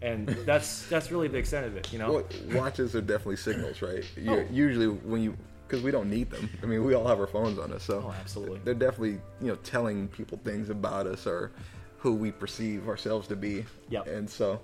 [0.00, 2.12] And that's that's really the extent of it, you know?
[2.12, 2.24] Well,
[2.60, 4.04] watches are definitely signals, right?
[4.16, 4.44] You Oh.
[4.50, 5.36] Usually when you,
[5.72, 6.50] because we don't need them.
[6.62, 8.60] I mean, we all have our phones on us, so Oh, absolutely.
[8.62, 11.50] they're definitely you know telling people things about us or
[11.96, 13.64] who we perceive ourselves to be.
[13.88, 14.06] Yep.
[14.06, 14.60] And so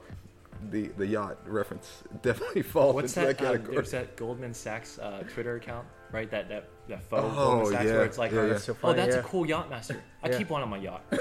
[0.71, 3.38] the the yacht reference definitely falls What's into that?
[3.38, 3.75] that, Uh, category.
[3.77, 6.31] there's that Goldman Sachs uh, Twitter account, right?
[6.31, 7.92] That that that photo Oh, Goldman Sachs yeah.
[7.92, 8.49] where it's like, Yeah, oh, yeah.
[8.53, 9.21] That's so funny, oh, that's yeah.
[9.23, 10.03] a cool yacht master.
[10.23, 10.37] I Yeah.
[10.38, 11.05] keep one on my yacht.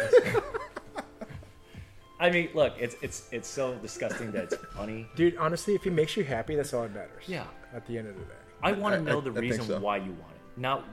[2.20, 5.08] I mean, look, it's it's it's so disgusting that it's funny.
[5.16, 5.38] dude?
[5.38, 7.24] Honestly, if it makes you happy, that's all that matters.
[7.28, 7.46] Yeah.
[7.74, 8.34] At the end of the day.
[8.62, 9.80] I want to know I- the I reason so.
[9.80, 10.84] why you want it, not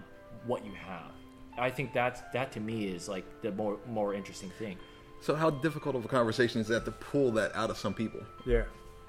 [0.47, 1.11] what you have.
[1.57, 4.77] I think that's that to me is like the more more interesting thing.
[5.21, 8.21] so how difficult of a conversation is that to pull that out of some people?
[8.47, 8.65] Yeah.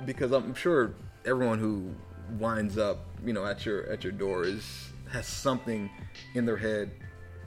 [0.05, 0.93] because I'm sure
[1.25, 1.91] everyone who
[2.39, 4.63] winds up, you know, at your at your door is
[5.11, 5.89] has something
[6.35, 6.91] in their head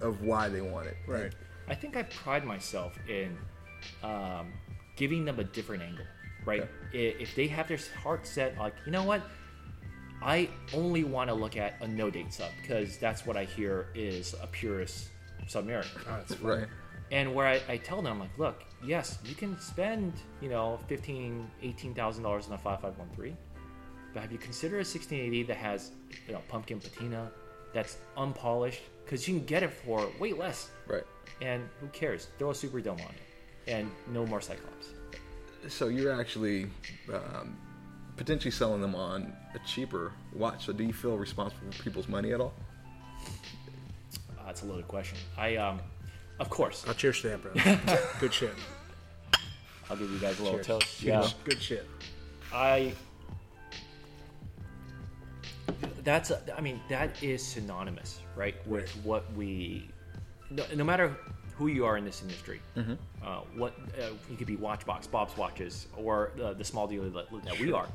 [0.01, 0.97] of why they want it.
[1.07, 1.33] Right.
[1.69, 3.37] I think I pride myself in
[4.03, 4.53] um,
[4.97, 6.05] giving them a different angle,
[6.45, 6.63] right?
[6.93, 9.23] I If they have their heart set, like, you know what?
[10.23, 13.89] I only want to look at a no date sub because that's what I hear
[13.95, 15.09] is a purist
[15.47, 15.87] submariner.
[16.09, 16.41] Oh, that's.
[16.41, 16.67] Right.
[17.11, 20.79] And where I, I tell them, I'm like, look, yes, you can spend, you know,
[20.89, 23.35] fifteen, eighteen thousand dollars on a five five one three,
[24.13, 25.93] but have you considered a sixteen eighty that has,
[26.27, 27.31] you know, pumpkin patina,
[27.73, 28.83] that's unpolished?
[29.05, 30.69] Because you can get it for way less.
[30.87, 31.05] Right.
[31.41, 32.29] And who cares?
[32.39, 34.89] Throw a super dome on it, and no more Cyclops.
[35.69, 36.67] So you're actually
[37.11, 37.57] um,
[38.19, 40.67] potentially selling them on a cheaper watch.
[40.67, 42.53] So do you feel responsible for people's money at all?
[44.39, 45.17] Uh, that's a loaded question.
[45.39, 45.81] I, um,
[46.41, 47.53] of course, I'll cheers to that, bro.
[48.21, 48.53] Good shit.
[49.91, 50.67] I'll give you guys a little Cheers.
[50.67, 51.01] toast.
[51.01, 51.29] Good, Yeah.
[51.45, 51.89] good shit.
[52.53, 52.93] I.
[56.05, 59.05] That's, a, I mean, that is synonymous, right, with Right.
[59.05, 59.89] what we.
[60.51, 61.15] No, no matter
[61.57, 65.87] who you are in this industry, uh, what uh, you could be Watchbox, Bob's Watches,
[65.97, 67.87] or uh, the small dealer that, that we are.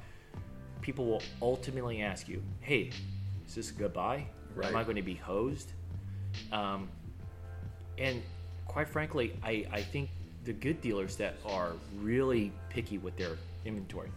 [0.83, 2.91] People will ultimately ask you, "Hey,
[3.47, 4.25] is this a good buy?
[4.61, 5.71] Am I going to be hosed?"
[6.51, 6.89] Um,
[7.97, 8.21] and
[8.67, 10.09] quite frankly, I, I think
[10.43, 14.11] the good dealers that are really picky with their inventory,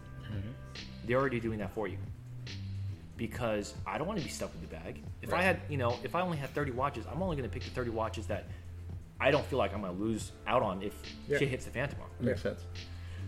[1.05, 1.97] they're already doing that for you.
[3.15, 5.01] Because I don't want to be stuck with the bag.
[5.21, 7.53] If I had, you know, if I only had 30 watches, I'm only going to
[7.53, 8.45] pick the 30 watches that
[9.19, 10.93] I don't feel like I'm going to lose out on if
[11.27, 11.39] Yeah.
[11.39, 12.11] shit hits the fan tomorrow.
[12.19, 12.61] Makes sense.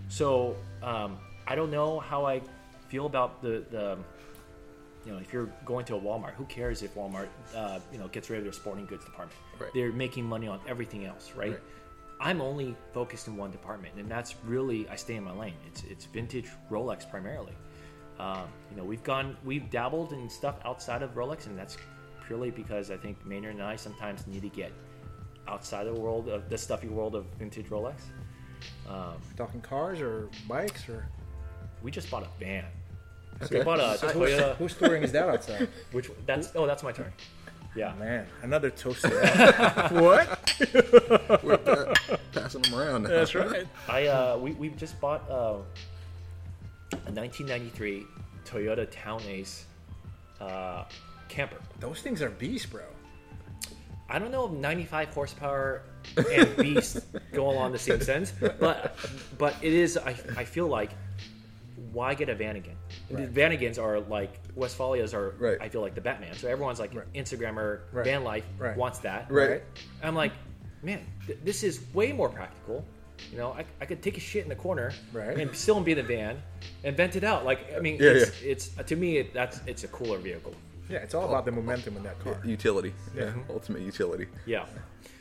[0.09, 2.41] So um, I don't know how I
[2.89, 3.97] feel about the, the
[5.05, 8.07] you know if you're going to a Walmart, who cares if Walmart uh, you know
[8.09, 9.39] gets rid of their sporting goods department?
[9.59, 9.71] Right.
[9.73, 11.51] They're making money on everything else, right?
[11.51, 11.59] Right.
[12.21, 15.53] I'm only focused in one department, and that's really I stay in my lane.
[15.67, 17.53] It's it's vintage Rolex primarily.
[18.19, 21.77] Um, you know we've gone we've dabbled in stuff outside of Rolex, and that's
[22.27, 24.73] purely because I think Maynard and I sometimes need to get
[25.47, 28.01] outside the world of the stuffy world of vintage Rolex.
[28.89, 31.07] Um, Talking cars or bikes or
[31.81, 32.65] we just bought a van.
[33.43, 33.59] Okay.
[33.59, 34.55] We bought a So who's, Toyota.
[34.57, 35.69] whose touring is that outside?
[35.91, 37.11] Which that's oh that's my turn.
[37.75, 37.93] Yeah.
[37.99, 39.09] Man, another toaster.
[39.91, 40.53] what?
[41.43, 41.93] We're pa-
[42.33, 43.03] passing them around.
[43.03, 43.09] Now.
[43.09, 43.67] That's right.
[43.87, 45.57] I uh, we we just bought uh,
[46.91, 48.05] a 1993
[48.45, 49.65] Toyota Town Ace
[50.41, 50.85] uh,
[51.27, 51.57] camper.
[51.79, 52.83] Those things are beasts, bro.
[54.09, 55.83] I don't know if 95 horsepower
[56.17, 58.95] and beast go along the same sense, but
[59.37, 59.97] but it is.
[59.97, 60.89] I, I feel like
[61.93, 62.75] why get a Vanagon?
[63.09, 65.31] The Vanagons are like Westfalias are.
[65.39, 65.57] Right.
[65.61, 66.33] I feel like the Batman.
[66.35, 68.05] So everyone's like Instagrammer, Right.
[68.05, 68.75] van life Right.
[68.77, 69.31] wants that.
[69.31, 69.63] Right.
[70.03, 70.33] I'm like,
[70.83, 72.85] man, th- this is way more practical.
[73.31, 75.37] You know, I, I could take a shit in the corner Right.
[75.37, 76.41] and still be in the van
[76.83, 77.43] and vent it out.
[77.45, 80.53] Like, I mean, Yeah, it's, it's to me it, that's it's a cooler vehicle.
[80.89, 82.39] Yeah, it's all about the momentum in that car.
[82.45, 82.93] Utility.
[83.15, 83.25] Yeah.
[83.25, 83.33] Yeah.
[83.49, 84.27] Ultimate utility.
[84.45, 84.65] Yeah.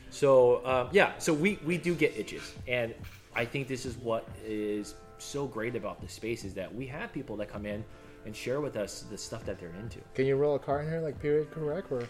[0.09, 2.95] So um, yeah, so we we do get itches, and
[3.35, 7.11] I think this is what is so great about the space is that we have
[7.13, 7.83] people that come in
[8.25, 9.99] and share with us the stuff that they're into.
[10.13, 12.03] Can you roll a car in here like period correct or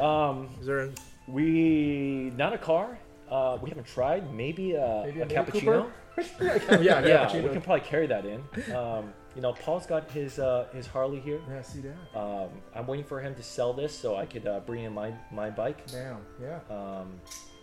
[0.00, 0.90] Um, is there?
[1.28, 2.98] we not a car.
[3.30, 4.32] Uh, we haven't tried.
[4.34, 5.90] Maybe a, Maybe a a cappuccino.
[6.40, 7.42] yeah, yeah, Yeah, cappuccino.
[7.44, 8.40] we can probably carry that in.
[8.74, 11.40] Um, you know, Paul's got his uh, his Harley here.
[11.48, 12.18] Yeah, see that?
[12.18, 15.12] Um, I'm waiting for him to sell this so I could uh, bring in my
[15.30, 15.86] my bike.
[15.88, 16.60] Damn, yeah.
[16.70, 17.20] Um,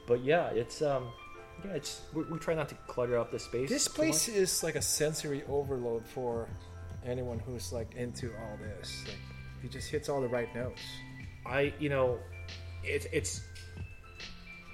[0.07, 1.07] but yeah, it's um,
[1.65, 3.69] yeah, it's we, we try not to clutter up the space.
[3.69, 6.47] This place is like a sensory overload for
[7.05, 9.03] anyone who's like into all this.
[9.05, 9.17] Like,
[9.61, 10.81] He just hits all the right notes.
[11.45, 12.19] I you know,
[12.83, 13.41] it's it's.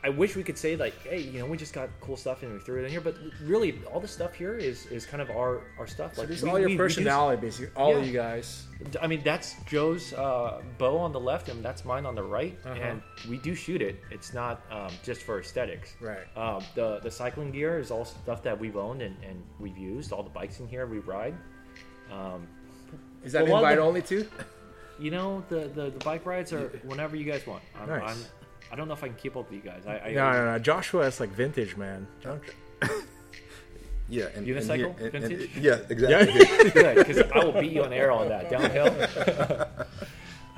[0.01, 2.53] I wish we could say like, hey, you know, we just got cool stuff and
[2.53, 5.29] we threw it in here, but really, all the stuff here is is kind of
[5.29, 6.15] our our stuff.
[6.15, 7.75] So Like, this is we- all your we- we do- personality, basically.
[7.75, 7.97] All Yeah.
[7.99, 8.65] of you guys.
[9.01, 12.57] I mean, that's Joe's uh, bow on the left, and that's mine on the right,
[12.63, 12.73] Uh-huh.
[12.81, 14.01] and we do shoot it.
[14.09, 15.93] It's not um, just for aesthetics.
[15.99, 16.25] Right.
[16.37, 20.13] Um, the the cycling gear is all stuff that we've owned and, and we've used.
[20.13, 21.35] All the bikes in here we ride.
[22.11, 22.47] Um,
[23.23, 24.27] Is that Well, one of invite the- only too?
[24.97, 27.61] you know, the, the, the bike rides are whenever you guys want.
[27.79, 28.09] I'm, Nice.
[28.11, 28.17] I'm,
[28.71, 29.83] I don't know if I can keep up with you guys.
[29.87, 30.59] I, I No, no, no.
[30.59, 32.07] Joshua is like vintage, man.
[34.11, 34.25] Yeah.
[34.35, 34.69] And, Unicycle?
[34.69, 35.57] and here- and- and- Vintage?
[35.57, 36.69] yeah, exactly.
[36.71, 39.67] good because I will beat you on air on that downhill.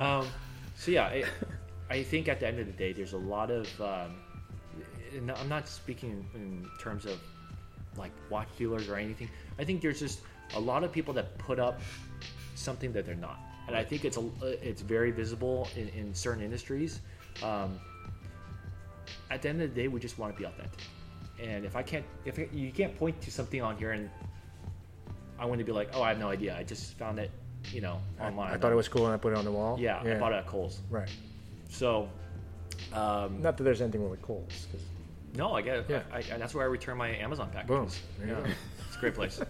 [0.00, 0.26] um,
[0.74, 1.24] so yeah, I,
[1.90, 3.68] I think at the end of the day, there's a lot of.
[3.80, 4.14] Um,
[5.14, 7.20] and I'm not speaking in terms of
[7.98, 9.28] like watch dealers or anything.
[9.58, 10.20] I think there's just
[10.56, 11.82] a lot of people that put up
[12.54, 14.24] something that they're not, and I think it's a
[14.66, 17.00] it's very visible in, in certain industries.
[17.42, 17.78] Um,
[19.30, 20.80] at the end of the day, we just want to be authentic.
[21.42, 24.08] And if I can't, if you can't point to something on here and
[25.38, 26.56] I want to be like, oh, I have no idea.
[26.56, 27.30] I just found it,
[27.72, 28.52] you know, online.
[28.52, 29.76] I thought it was cool and I put it on the wall.
[29.80, 30.80] Yeah, I bought it at Kohl's.
[30.90, 31.08] Right.
[31.68, 32.08] So,
[32.92, 34.66] um, Not that there's anything wrong with Kohl's.
[34.70, 34.82] 'cause-
[35.34, 35.86] no, I get it.
[35.88, 36.02] Yeah.
[36.12, 37.68] I, I, that's where I return my Amazon packages.
[38.18, 38.26] Boom.
[38.26, 38.50] There Yeah, go.
[38.86, 39.40] it's a great place.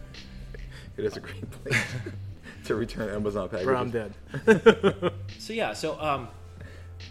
[0.97, 1.77] it is a great place
[2.67, 3.67] to return Amazon packages.
[3.67, 4.15] Bro, I'm dead.
[5.39, 6.29] so yeah, so um,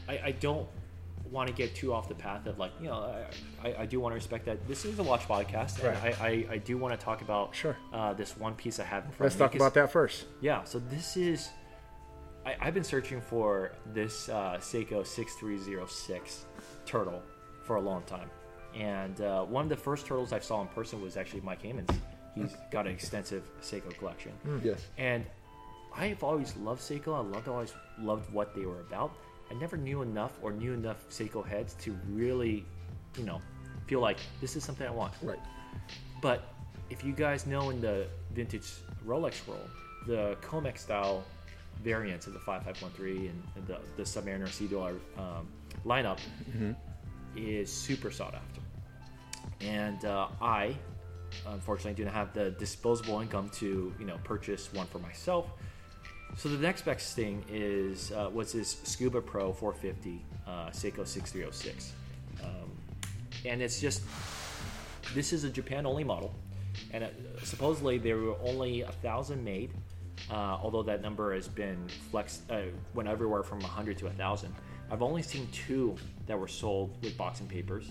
[0.08, 0.68] I, I don't
[1.32, 3.14] want to get too off the path of like, you know,
[3.64, 6.22] I, I, I do want to respect that this is a watch podcast, and Right.
[6.22, 7.76] I, I, I do want to talk about Sure.
[7.94, 9.58] uh, this one piece I have in front Let's of me.
[9.58, 10.26] about that first.
[10.42, 11.50] Yeah, so this is.
[12.46, 16.46] I, I've been searching for this uh, Seiko 6306
[16.86, 17.22] turtle
[17.64, 18.30] for a long time.
[18.76, 21.98] And uh, one of the first turtles I saw in person was actually Mike Heyman's.
[22.36, 24.32] He's got an extensive Seiko collection.
[24.64, 24.88] Yes.
[24.98, 25.26] And
[25.96, 27.14] I've always loved Seiko.
[27.16, 29.12] I loved always loved what they were about.
[29.52, 32.66] I never knew enough or knew enough Seiko heads to really,
[33.18, 33.42] you know,
[33.86, 35.14] feel like this is something I want.
[35.22, 35.40] Right.
[36.22, 36.54] But
[36.90, 38.72] if you guys know in the vintage
[39.06, 39.70] Rolex world,
[40.08, 41.26] the Comex style
[41.84, 45.48] variants of the 5513 and, and the, the Submariner Sea-Dweller um,
[45.86, 46.20] lineup
[47.36, 48.62] is super sought after.
[49.60, 50.76] And uh, I,
[51.48, 55.48] unfortunately, didn't have the disposable income to you know purchase one for myself.
[56.38, 61.94] So the next best thing is uh, was this Scuba Pro 450 uh, Seiko 6306,
[62.44, 62.50] um,
[63.46, 64.02] and it's just
[65.14, 66.34] this is a Japan only model,
[66.92, 69.72] and it, supposedly there were only a thousand made.
[70.30, 72.62] Uh, although that number has been flexed, uh,
[72.94, 74.54] went everywhere from 100 to 1,000.
[74.92, 75.96] I've only seen two
[76.28, 77.88] that were sold with boxing papers.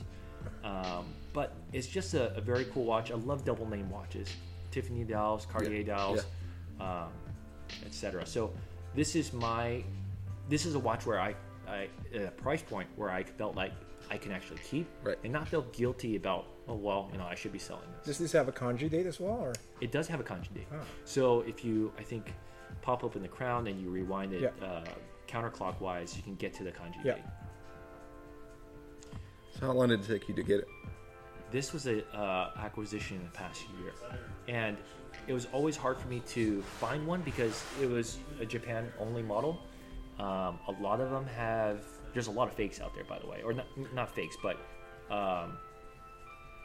[0.63, 3.11] Um, but it's just a, a very cool watch.
[3.11, 4.29] I love double name watches,
[4.71, 6.25] Tiffany dials, Cartier Yeah, dials,
[6.81, 7.09] um,
[7.87, 8.25] etc.
[8.27, 8.53] So
[8.95, 9.83] this is my,
[10.49, 11.35] this is a watch where I,
[11.69, 13.73] I at a price point where I felt like
[14.11, 15.17] I can actually keep Right.
[15.25, 16.47] and not feel guilty about.
[16.69, 18.07] Oh well, you know I should be selling this.
[18.07, 20.67] Does this have a kanji date as well, or It does have a kanji date.
[20.73, 20.77] Oh.
[21.05, 22.33] So if you, I think,
[22.83, 24.67] pop open the crown and you rewind it Yeah.
[24.67, 24.85] uh,
[25.29, 27.15] counterclockwise, you can get to the kanji Yeah.
[27.15, 27.25] date.
[29.59, 30.69] So how long did it take you to get it?
[31.51, 33.93] This was a uh, acquisition in the past year,
[34.49, 34.77] and
[35.27, 39.23] it was always hard for me to find one because it was a Japan only
[39.23, 39.59] model.
[40.19, 43.27] Um, a lot of them have there's a lot of fakes out there, by the
[43.27, 44.57] way, or not, not fakes, but
[45.15, 45.57] um,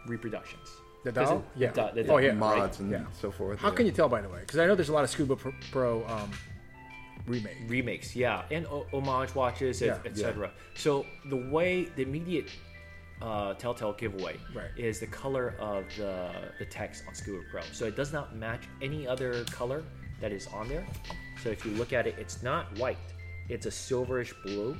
[0.07, 0.69] reproductions.
[1.03, 1.37] The 'Cause doll?
[1.39, 1.71] it- Yeah.
[1.71, 2.33] the- the- Oh, yeah.
[2.33, 3.05] mods and Yeah.
[3.11, 3.59] so forth.
[3.59, 3.75] How yeah.
[3.75, 4.39] can you tell, by the way?
[4.41, 6.31] Because I know there's a lot of Scuba Pro, Pro um,
[7.27, 7.57] remake.
[7.67, 12.49] remakes yeah and o- homage watches Yeah, etc so the way the immediate
[13.21, 14.69] uh, telltale giveaway Right.
[14.77, 18.61] is the color of the, the text on scuba pro so it does not match
[18.81, 19.83] any other color
[20.21, 20.85] that is on there
[21.41, 22.97] so if you look at it it's not white
[23.49, 24.75] it's a silverish blue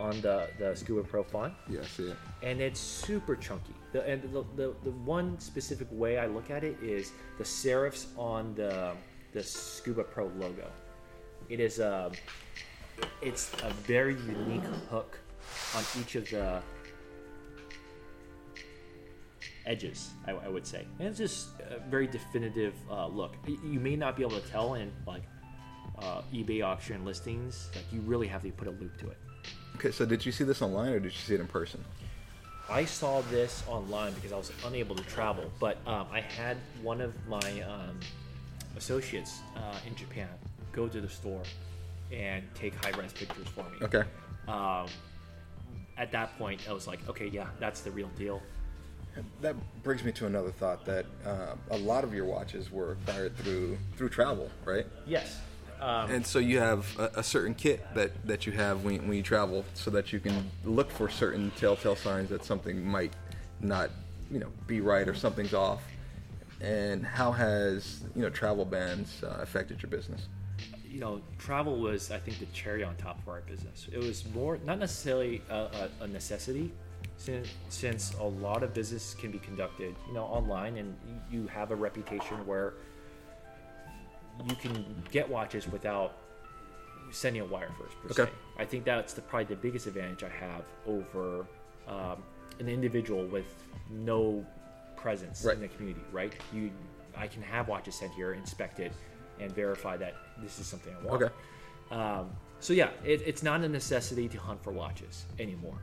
[0.00, 2.16] on the, the scuba pro font Yeah, I see it.
[2.42, 3.74] and it's super chunky.
[3.92, 8.06] The, and the, the, the one specific way I look at it is the serifs
[8.18, 8.92] on the
[9.32, 10.70] the Scuba Pro logo.
[11.48, 12.10] It is a
[13.22, 15.18] it's a very unique hook
[15.74, 16.60] on each of the
[19.68, 20.10] edges.
[20.26, 23.36] I, I would say, and it's just a very definitive uh, look.
[23.46, 25.22] You may not be able to tell in like
[26.00, 27.68] uh, eBay auction listings.
[27.74, 29.18] Like you really have to put a loupe to it.
[29.76, 31.84] Okay, so did you see this online or did you see it in person?
[32.70, 37.00] I saw this online because I was unable to travel, but um, I had one
[37.00, 37.98] of my um,
[38.76, 40.28] associates uh, in Japan
[40.72, 41.42] go to the store
[42.12, 43.78] and take high res pictures for me.
[43.82, 44.02] Okay.
[44.48, 44.86] Um,
[45.96, 48.42] at that point, I was like, okay, yeah, that's the real deal.
[49.40, 53.36] That brings me to another thought that uh, a lot of your watches were acquired
[53.38, 54.86] through through travel, right?
[55.06, 55.40] Yes.
[55.80, 59.16] Um, And so you have a, a certain kit that, that you have when, when
[59.16, 63.12] you travel, so that you can look for certain telltale signs that something might
[63.60, 63.90] not,
[64.28, 65.82] you know, be right or something's off.
[66.60, 70.26] And how has you know travel bans uh, affected your business?
[70.98, 73.86] you know, travel was, I think, the cherry on top for our business.
[73.92, 76.72] It was more, not necessarily a, a, a necessity,
[77.18, 80.96] since, since a lot of business can be conducted, you know, online, and
[81.30, 82.74] you have a reputation where
[84.48, 86.12] you can get watches without
[87.10, 87.96] sending a wire first.
[88.02, 88.30] Per Okay.
[88.30, 88.38] se.
[88.58, 91.44] I think that's the probably the biggest advantage I have over
[91.88, 92.22] um,
[92.60, 93.46] an individual with
[93.90, 94.46] no
[94.96, 95.56] presence Right.
[95.56, 96.04] in the community.
[96.12, 96.32] Right?
[96.52, 96.70] You,
[97.16, 98.92] I can have watches sent here, inspected,
[99.40, 101.22] and verify that this is something I want.
[101.22, 101.34] Okay.
[101.90, 105.78] Um, so yeah, it, it's not a necessity to hunt for watches anymore,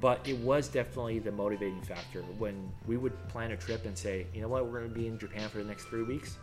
[0.00, 4.26] but it was definitely the motivating factor when we would plan a trip and say,
[4.34, 6.36] you know what, we're going to be in Japan for the next three weeks.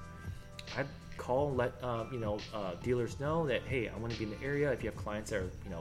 [0.78, 0.88] I'd
[1.18, 4.26] call and let uh, you know uh, dealers know that hey, I want to be
[4.26, 4.72] in the area.
[4.72, 5.80] If you have clients that are you know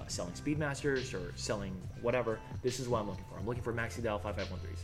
[0.00, 3.38] uh, selling Speedmasters or selling whatever, this is what I'm looking for.
[3.38, 4.78] I'm looking for Maxi Dial 5513s,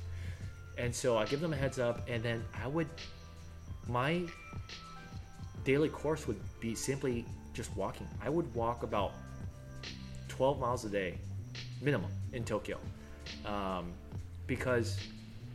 [0.79, 2.89] and so I give them a heads up, and then I would
[3.89, 4.23] my
[5.65, 8.09] daily course would be simply just walking.
[8.23, 9.13] I would walk about
[10.29, 11.19] 12 miles a day,
[11.81, 12.79] minimum, in Tokyo,
[13.47, 13.93] um,
[14.47, 14.99] because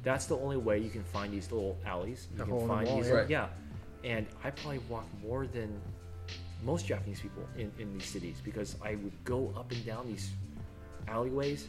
[0.03, 2.27] that's the only way you can find these little alleys.
[2.31, 3.25] You The can hole in the find wall, these, yeah.
[3.29, 3.47] yeah.
[4.03, 5.81] And I probably walk more than
[6.63, 10.29] most Japanese people in, in these cities because I would go up and down these
[11.07, 11.67] alleyways.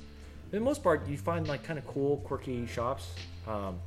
[0.50, 3.14] For the most part, you find like kind of cool, quirky shops.
[3.48, 3.78] Um,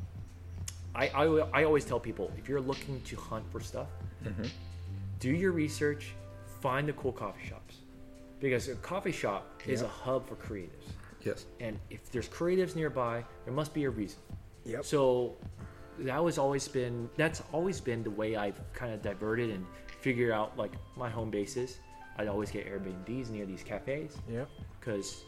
[0.96, 3.88] I, I, I always tell people if you're looking to hunt for stuff,
[5.20, 6.12] do your research,
[6.62, 7.76] find the cool coffee shops.
[8.40, 9.88] Because a coffee shop is Yeah.
[9.88, 10.94] a hub for creatives.
[11.22, 11.46] Yes.
[11.60, 14.20] And if there's creatives nearby, there must be a reason.
[14.66, 14.86] Yep.
[14.86, 15.36] So
[16.00, 19.66] that was always been that's always been the way I've kind of diverted and
[20.02, 21.80] figured out like my home bases.
[22.18, 24.50] I'd always get Airbnbs near these cafes Yep.
[24.80, 25.24] because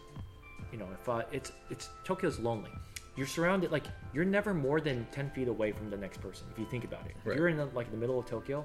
[0.71, 2.71] you know if uh, it's it's Tokyo's lonely.
[3.17, 6.57] You're surrounded like you're never more than ten feet away from the next person if
[6.57, 7.15] you think about it.
[7.19, 7.35] If Right.
[7.37, 8.63] You're in the, like the middle of Tokyo,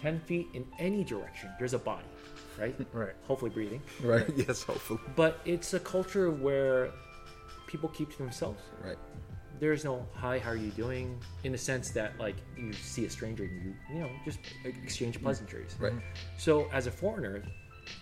[0.00, 1.50] ten feet in any direction.
[1.58, 2.06] There's a body,
[2.58, 2.74] right?
[2.92, 3.12] Right.
[3.26, 3.82] Hopefully breathing.
[4.02, 4.26] Right.
[4.36, 4.62] yes.
[4.62, 5.00] Hopefully.
[5.16, 6.90] But it's a culture where
[7.66, 8.62] people keep to themselves.
[8.84, 8.98] Right.
[9.60, 11.18] There's no hi, how are you doing?
[11.44, 15.20] In the sense that like you see a stranger and you you know just exchange
[15.22, 15.76] pleasantries.
[15.78, 15.92] Right.
[16.36, 17.42] So as a foreigner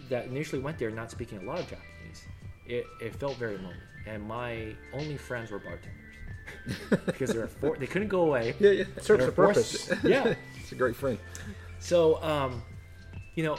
[0.09, 2.25] that initially went there not speaking a lot of Japanese,
[2.67, 3.75] it, it felt very lonely.
[4.07, 8.55] And my only friends were bartenders because they're for, they couldn't go away.
[8.59, 8.71] Yeah.
[8.71, 8.85] Yeah.
[8.97, 9.87] It serves They're purpose.
[9.89, 10.35] forced- yeah.
[10.61, 11.19] It's a great friend.
[11.79, 12.63] So, um,
[13.35, 13.57] you know,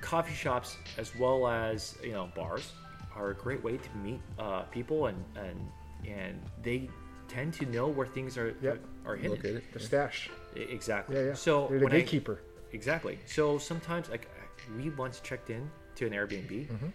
[0.00, 2.72] coffee shops as well as you know bars
[3.16, 5.58] are a great way to meet uh, people, and and
[6.06, 6.88] and they
[7.28, 8.84] tend to know where things are Yep.
[9.04, 9.32] are hidden.
[9.36, 9.62] Located.
[9.72, 10.30] The stash.
[10.56, 11.16] Exactly.
[11.16, 11.34] Yeah, yeah.
[11.34, 12.40] So You're the when I- gatekeeper.
[12.72, 13.18] exactly.
[13.26, 14.28] So sometimes, like,
[14.76, 16.68] we once checked in to an Airbnb.
[16.68, 16.86] Mm-hmm.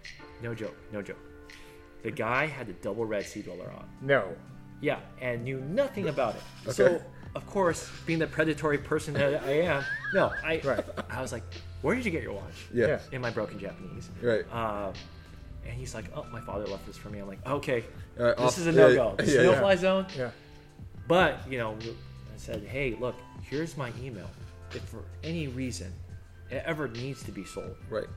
[0.41, 0.75] No joke.
[0.91, 1.19] No joke.
[2.01, 3.87] The guy had the double red Sea-Dweller on.
[4.01, 4.33] No.
[4.81, 6.41] Yeah, and knew nothing about it.
[6.63, 6.71] Okay.
[6.73, 7.01] So,
[7.35, 10.83] of course, being the predatory person that I am, no, I, Right.
[11.09, 11.43] I was like,
[11.83, 12.87] "Where did you get your watch?" Yeah.
[12.87, 12.99] Yeah.
[13.11, 14.09] In my broken Japanese.
[14.21, 14.43] Right.
[14.51, 14.91] Uh,
[15.65, 17.83] and he's like, "Oh, my father left this for me." I'm like, "Okay,
[18.19, 19.15] All right, this off- is a no go.
[19.17, 19.59] This is yeah, no yeah.
[19.59, 20.31] fly zone." Yeah.
[21.07, 24.29] But you know, I said, "Hey, look, here's my email.
[24.73, 25.93] If for any reason
[26.49, 28.07] it ever needs to be sold, Right.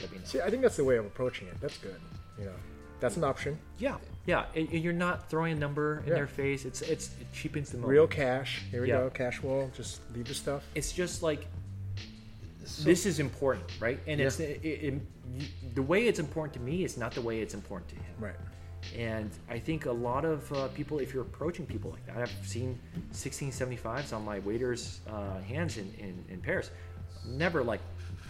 [0.00, 0.24] let me know.
[0.24, 1.58] See, I think that's the way of approaching it.
[1.60, 1.96] That's good.
[2.38, 2.52] You know,
[3.00, 3.58] that's an option.
[3.78, 3.96] Yeah,
[4.26, 6.14] yeah, and, and you're not throwing a number in Yeah.
[6.14, 6.64] their face.
[6.64, 7.90] It's it's it cheapens the moment.
[7.92, 8.62] Real cash.
[8.70, 8.98] Here we Yeah.
[8.98, 9.10] go.
[9.10, 9.70] Cash wall.
[9.74, 10.62] Just leave the stuff.
[10.74, 11.46] It's just like
[12.84, 13.98] this is important, right?
[14.06, 17.54] And it's it, it, the way it's important to me is not the way it's
[17.54, 18.14] important to him.
[18.18, 18.36] Right.
[18.96, 22.46] And I think a lot of uh, people, if you're approaching people like that, I've
[22.46, 22.78] seen
[23.12, 26.70] 1675s on my waiter's uh, hands in, in, in Paris.
[27.26, 27.80] Never like,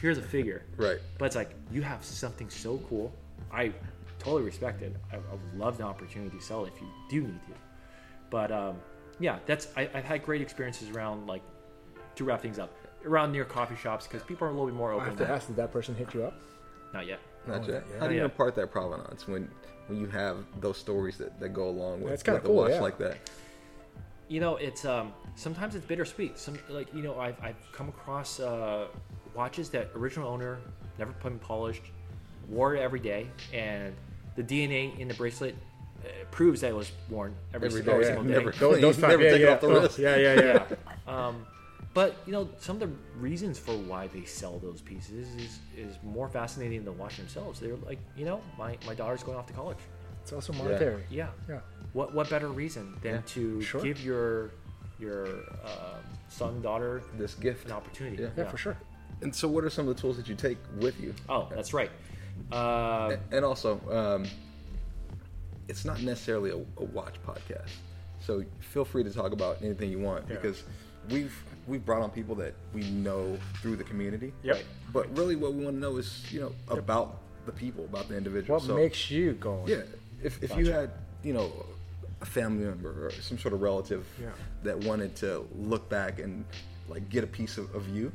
[0.01, 0.63] here's a figure.
[0.77, 0.99] Right.
[1.19, 3.13] But it's like, you have something so cool.
[3.53, 3.73] I
[4.19, 4.95] totally respect it.
[5.13, 7.55] I, I would love the opportunity to sell it if you do need to.
[8.31, 8.77] But um,
[9.19, 11.43] yeah, that's I, I've had great experiences around like
[12.17, 12.75] to wrap things up
[13.07, 15.09] around near coffee shops because people are a little bit more I open.
[15.09, 16.35] have to ask, did that person hit you up?
[16.93, 17.21] Not yet.
[17.47, 17.85] Not Oh, yet.
[17.93, 17.99] yeah.
[18.01, 18.25] How do you Yeah.
[18.25, 19.49] impart that provenance when
[19.89, 22.57] when you have those stories that, that go along with, That's kinda with a cool,
[22.57, 22.81] watch yeah.
[22.81, 23.19] like that?
[24.29, 28.41] you know it's um sometimes it's bittersweet some like you know i've, I've come across
[28.41, 28.87] uh
[29.35, 30.57] watches that original owner
[30.99, 31.83] never put in polished
[32.49, 33.95] wore it every day and
[34.37, 35.55] the dna in the bracelet
[36.03, 38.81] uh, proves that it was worn every, Every single, day, single day never- Those, Clean,
[38.81, 39.53] those five, never yeah, take it yeah.
[39.53, 39.99] off the Oh, wrist.
[39.99, 40.77] yeah, yeah, yeah.
[41.29, 41.47] um
[41.95, 45.97] but you know some of the reasons for why they sell those pieces is is
[46.03, 49.47] more fascinating than the watch themselves they're like you know my my daughter's going off
[49.47, 49.79] to college
[50.23, 51.05] It's also monetary.
[51.11, 51.61] yeah Yeah.
[51.93, 53.83] what what better reason than Yeah, to sure.
[53.83, 54.51] give your
[54.99, 55.27] your
[55.65, 57.67] um, son daughter This gift.
[57.67, 58.29] an opportunity Yeah.
[58.37, 58.77] Yeah, for sure.
[59.23, 61.15] And so, what are some of the tools that you take with you?
[61.29, 61.91] Oh, that's right.
[62.53, 64.27] Uh, And also, um,
[65.69, 67.71] it's not necessarily a, a watch podcast,
[68.21, 70.35] so feel free to talk about anything you want Yeah.
[70.37, 70.63] because
[71.11, 71.35] we've
[71.67, 74.33] we've brought on people that we know through the community.
[74.43, 74.63] Yep.
[74.93, 78.17] But really, what we want to know is you know about the people, about the
[78.17, 78.59] individual.
[78.59, 79.65] What so, makes you go?
[79.67, 79.83] Yeah,
[80.23, 80.91] if, if you had,
[81.23, 81.53] you know,
[82.21, 84.29] a family member or some sort of relative Yeah.
[84.63, 86.45] that wanted to look back and
[86.89, 88.13] like get a piece of, of you,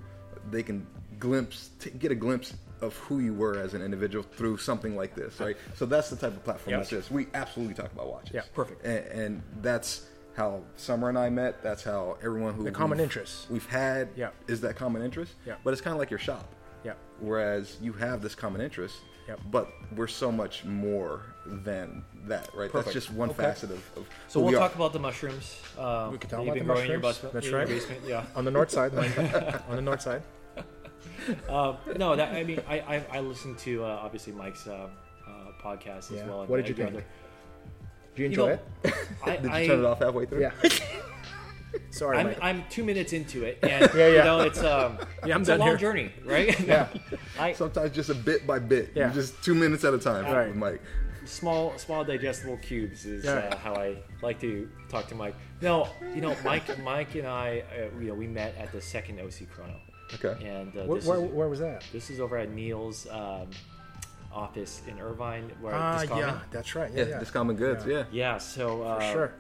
[0.50, 0.86] they can
[1.20, 5.14] glimpse, t- get a glimpse of who you were as an individual through something like
[5.14, 5.58] this, right?
[5.76, 6.80] So that's the type of platform Yeah.
[6.80, 7.12] this is.
[7.12, 8.32] We absolutely talk about watches.
[8.34, 8.86] Yeah, perfect.
[8.86, 10.08] And, and that's
[10.40, 11.62] how Summer and I met.
[11.62, 13.46] That's how everyone who The common we've- interests.
[13.50, 14.30] we've had Yeah.
[14.48, 15.34] is that common interest.
[15.46, 15.56] Yeah.
[15.64, 16.46] But it's kind of like your shop.
[16.84, 16.94] Yeah.
[17.20, 18.96] Whereas you have this common interest,
[19.28, 19.40] Yep.
[19.52, 19.68] but
[19.98, 22.72] we're so much more than that, right?
[22.72, 22.86] Perfect.
[22.86, 23.44] That's just one Okay.
[23.44, 24.76] facet of, of so who we'll we talk are.
[24.76, 25.62] about the mushrooms.
[25.78, 27.34] Uh, We can talk about the growing your mushrooms.
[27.34, 27.68] That's in your right.
[27.68, 28.26] basement, yeah.
[28.36, 28.94] On the north side,
[29.70, 30.24] on the north side.
[31.48, 34.88] Uh, no, that I mean, I I, I listened to uh, obviously Mike's uh,
[35.28, 35.30] uh,
[35.64, 36.22] podcast Yeah.
[36.22, 36.42] as well.
[36.42, 36.96] and What did you every think?
[36.96, 37.06] other-
[38.20, 38.94] Do you enjoy know, it?
[39.24, 40.42] I, Did you I, turn it off halfway through?
[40.42, 40.52] Yeah.
[41.92, 42.38] Sorry, I'm, Mike.
[42.42, 44.08] I'm two minutes into it, and Yeah, yeah.
[44.10, 45.78] you know it's um Yeah, I'm it's a long here.
[45.78, 46.60] journey, right?
[46.60, 46.88] Yeah.
[47.40, 48.92] I Sometimes just a bit by bit.
[48.94, 49.14] Yeah.
[49.14, 50.26] Just two minutes at a time.
[50.26, 50.54] Right.
[50.56, 50.82] Mike.
[51.26, 53.32] small small digestible cubes is Yeah.
[53.54, 55.36] uh, how I like to talk to Mike.
[55.62, 59.20] No, you know Mike Mike and I uh, you know we met at the second
[59.22, 59.80] OC Chrono,
[60.16, 60.36] Okay.
[60.46, 61.84] and uh, Where, this where, is where was that?
[61.94, 63.48] this is over at Neil's um,
[64.34, 66.92] office in Irvine, where Ah, Discommon- yeah, that's right.
[66.94, 67.20] Yeah, Yeah, yeah.
[67.20, 67.86] Discommon Goods.
[67.86, 67.98] Yeah.
[67.98, 68.04] Yeah.
[68.12, 69.34] Yeah, so uh, For sure.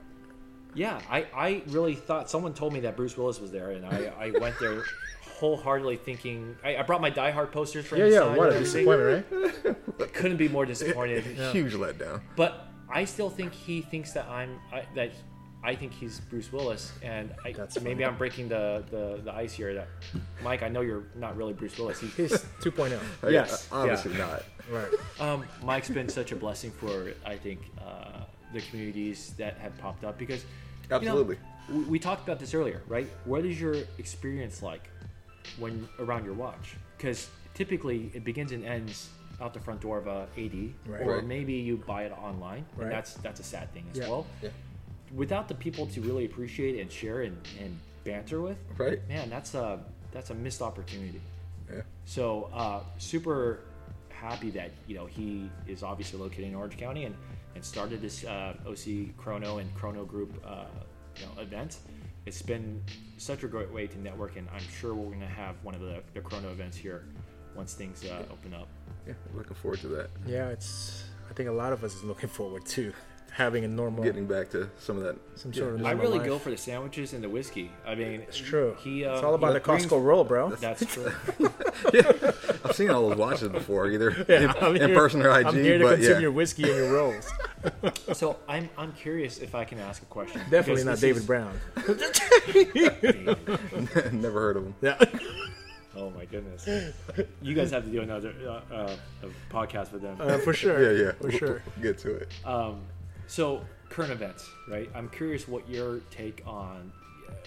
[0.75, 4.11] Yeah, I, I really thought someone told me that Bruce Willis was there, and I,
[4.19, 4.83] I went there
[5.39, 8.35] wholeheartedly thinking I, I brought my Die Hard posters for Yeah, him to yeah.
[8.37, 9.25] What a disappointment,
[9.97, 10.13] right?
[10.13, 11.23] Couldn't be more disappointed.
[11.53, 12.21] Huge letdown.
[12.35, 15.11] But I still think he thinks that I'm I, that
[15.63, 18.05] I think he's Bruce Willis, and I, That's maybe.
[18.05, 19.73] I'm breaking the, the, the ice here.
[19.73, 19.87] That
[20.43, 21.99] Mike, I know you're not really Bruce Willis.
[21.99, 22.31] He, He's
[22.61, 22.91] 2.0.
[23.23, 24.43] Like, Yes, uh, Obviously not.
[24.69, 24.91] Right.
[25.19, 28.21] um, Mike's been such a blessing for I think uh,
[28.53, 31.37] the communities that have popped up because you know, Absolutely.
[31.71, 33.07] we, we talked about this earlier, right?
[33.25, 34.89] What is your experience like
[35.59, 36.75] when around your watch?
[36.97, 39.09] Because typically it begins and ends
[39.41, 41.01] out the front door of a AD, Right.
[41.01, 41.25] or Right.
[41.25, 42.83] maybe you buy it online, Right.
[42.85, 44.09] and that's that's a sad thing as Yeah.
[44.09, 44.25] well.
[44.41, 44.49] Yeah.
[45.15, 48.99] Without the people to really appreciate and share and, and banter with, Right.
[49.07, 49.79] man, that's a
[50.11, 51.21] that's a missed opportunity.
[51.71, 51.81] Yeah.
[52.05, 53.59] So uh, super
[54.19, 57.15] happy that you know he is obviously located in Orange County and
[57.55, 60.65] and started this uh, OC Chrono and Chrono Group uh,
[61.17, 61.77] you know event.
[62.25, 62.83] It's been
[63.17, 65.81] such a great way to network, and I'm sure we're going to have one of
[65.81, 67.05] the, the Chrono events here
[67.55, 68.67] once things uh, open up.
[69.07, 69.13] Yeah.
[69.33, 70.09] Looking forward to that.
[70.27, 71.05] Yeah, it's.
[71.29, 72.93] I think a lot of us is looking forward to
[73.31, 75.15] having a normal, Getting back to some of that.
[75.35, 75.79] some yeah, sort of.
[75.79, 76.27] just- I normal really life.
[76.27, 77.71] go for the sandwiches and the whiskey.
[77.85, 78.75] I mean, It's true.
[78.79, 80.49] He, uh, it's all about he the brings- Costco roll, bro.
[80.55, 81.11] That's true.
[81.93, 82.11] yeah,
[82.65, 85.45] I've seen all those watches before, either Yeah, in, I'm in here- person or IG.
[85.47, 86.19] I'm here to but consume yeah.
[86.19, 87.29] your whiskey and your rolls.
[88.13, 90.41] so I'm I'm curious if I can ask a question.
[90.49, 91.59] Definitely not David is- Brown.
[94.11, 94.75] Never heard of them.
[94.81, 94.97] Yeah.
[95.95, 96.65] Oh my goodness!
[97.41, 98.95] You guys have to do another uh, uh,
[99.51, 100.15] podcast with them.
[100.19, 100.93] Uh, for sure.
[100.95, 101.11] Yeah, yeah.
[101.19, 101.61] For sure.
[101.75, 102.29] We'll get to it.
[102.45, 102.81] Um,
[103.29, 104.89] so current events, right?
[104.93, 106.91] I'm curious what your take on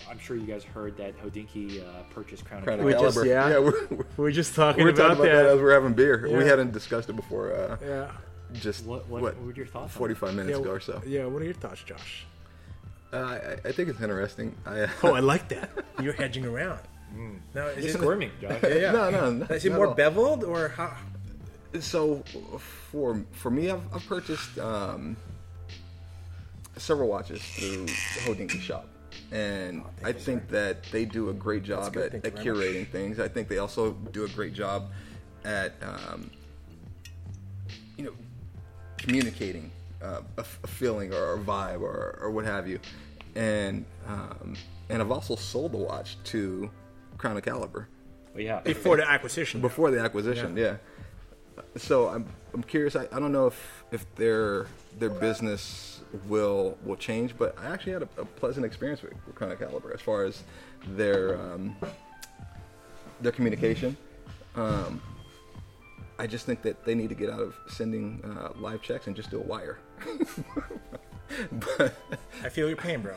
[0.09, 3.25] I'm sure you guys heard that Hodinkee uh, purchased Crown, Crown of of We Caliber.
[3.25, 3.29] just- Caliber.
[3.29, 3.59] yeah.
[3.59, 5.43] we're, we're, We were just talking we were about, talking about that.
[5.43, 5.55] that.
[5.57, 6.29] as we're having beer.
[6.35, 7.53] We hadn't discussed it before.
[7.55, 8.11] Uh, yeah.
[8.55, 9.93] just What, what, what were your thoughts?
[9.95, 11.03] on 45 minutes Yeah, ago or so.
[11.07, 11.27] Yeah.
[11.27, 12.27] What are your thoughts, Josh?
[13.13, 14.55] Uh, I, I think it's interesting.
[14.65, 15.69] I, uh, Oh, I like that.
[16.01, 16.81] You're hedging around.
[17.55, 17.77] Now, that?
[17.77, 18.59] is It's it, squirming, Josh.
[18.63, 18.93] yeah, yeah.
[18.99, 19.95] No, no, no, Is it more all.
[19.95, 20.97] beveled or how?
[21.81, 22.23] So
[22.91, 25.17] for for me, I've, I've purchased um,
[26.77, 27.93] several watches through the
[28.25, 28.89] Hodinkee shop,
[29.31, 32.45] and I think that they do a great job at, at very much.
[32.45, 33.21] curating things.
[33.21, 34.91] I think they also do a great job
[35.45, 36.31] at um,
[37.97, 38.13] you know
[38.99, 39.71] communicating
[40.03, 42.79] uh, a, f- a feeling or a vibe or, or what have you,
[43.35, 44.55] and um,
[44.89, 46.71] and I've also sold the watch to
[47.19, 47.89] Crown of Caliber
[48.35, 49.61] But yeah, Before the acquisition.
[49.61, 50.57] before the acquisition.
[50.57, 50.77] Yeah.
[51.77, 52.97] So I'm I'm curious.
[52.97, 54.67] I, I don't know if if their
[54.99, 59.35] their business will will change, but I actually had a, a pleasant experience with, with
[59.35, 60.43] Crown of Caliber as far as
[60.87, 61.77] their um,
[63.21, 63.97] their communication.
[64.55, 65.01] Um,
[66.19, 69.17] I just think that they need to get out of sending uh, live checks and
[69.17, 69.79] just do a wire.
[71.79, 71.95] but
[72.45, 73.17] I feel your pain, bro.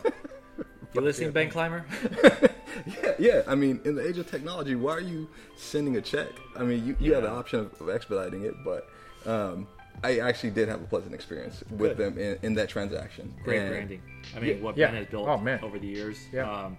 [0.93, 1.85] you listening, Ben Clymer?
[3.03, 3.41] yeah, yeah.
[3.47, 6.29] I mean, in the age of technology, why are you sending a check?
[6.57, 8.89] I mean, you, you have the option of, of expediting it, but
[9.25, 9.67] um,
[10.03, 11.97] I actually did have a pleasant experience with Good.
[11.97, 13.33] them in, in that transaction.
[13.43, 14.01] Great And- branding.
[14.35, 14.87] I mean, what yeah.
[14.87, 15.59] Ben has built Oh, man.
[15.63, 16.17] over the years.
[16.33, 16.51] Yeah.
[16.51, 16.77] Um,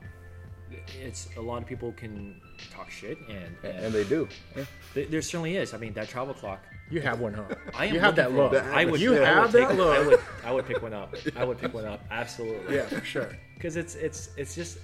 [1.01, 2.41] it's a lot of people can
[2.73, 4.29] talk shit, and, and, And they do.
[4.57, 4.65] Yeah.
[4.95, 5.73] th- there certainly is.
[5.73, 6.61] I mean, that travel clock.
[6.91, 7.45] You have one, huh?
[7.75, 8.53] I am you have that look.
[8.53, 8.65] one.
[8.67, 9.01] I would.
[9.01, 9.97] You I would have take- that look.
[9.97, 10.21] I would.
[10.45, 11.15] I would pick one up.
[11.37, 12.05] I would pick one up.
[12.11, 12.75] Absolutely.
[12.77, 13.29] Yeah, for sure.
[13.55, 14.81] Because it's it's it's just I-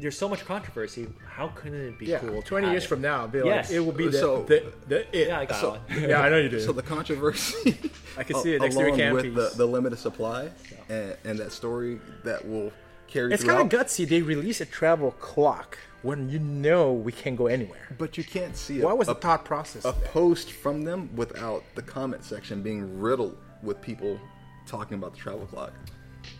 [0.00, 1.06] there's so much controversy.
[1.26, 2.42] How couldn't it be Yeah, cool?
[2.42, 2.88] 20 years it?
[2.88, 3.70] from now, be Yes.
[3.70, 5.28] it will be the, So- the, the it.
[5.28, 5.80] Yeah, I got So- one.
[6.08, 6.60] Yeah, I know you do.
[6.60, 7.76] So the controversy,
[8.16, 9.56] I can see it next to your along with the, canopies.
[9.56, 10.50] the limited supply
[10.88, 12.72] and, and that story that will
[13.06, 14.08] carry it's kind of gutsy.
[14.08, 17.88] They release a travel clock when you know we can't go anywhere.
[17.98, 19.84] But you can't see What a, was the thought process?
[19.84, 20.08] a there?
[20.08, 24.18] post from them without the comment section being riddled with people
[24.66, 25.72] talking about the travel clock.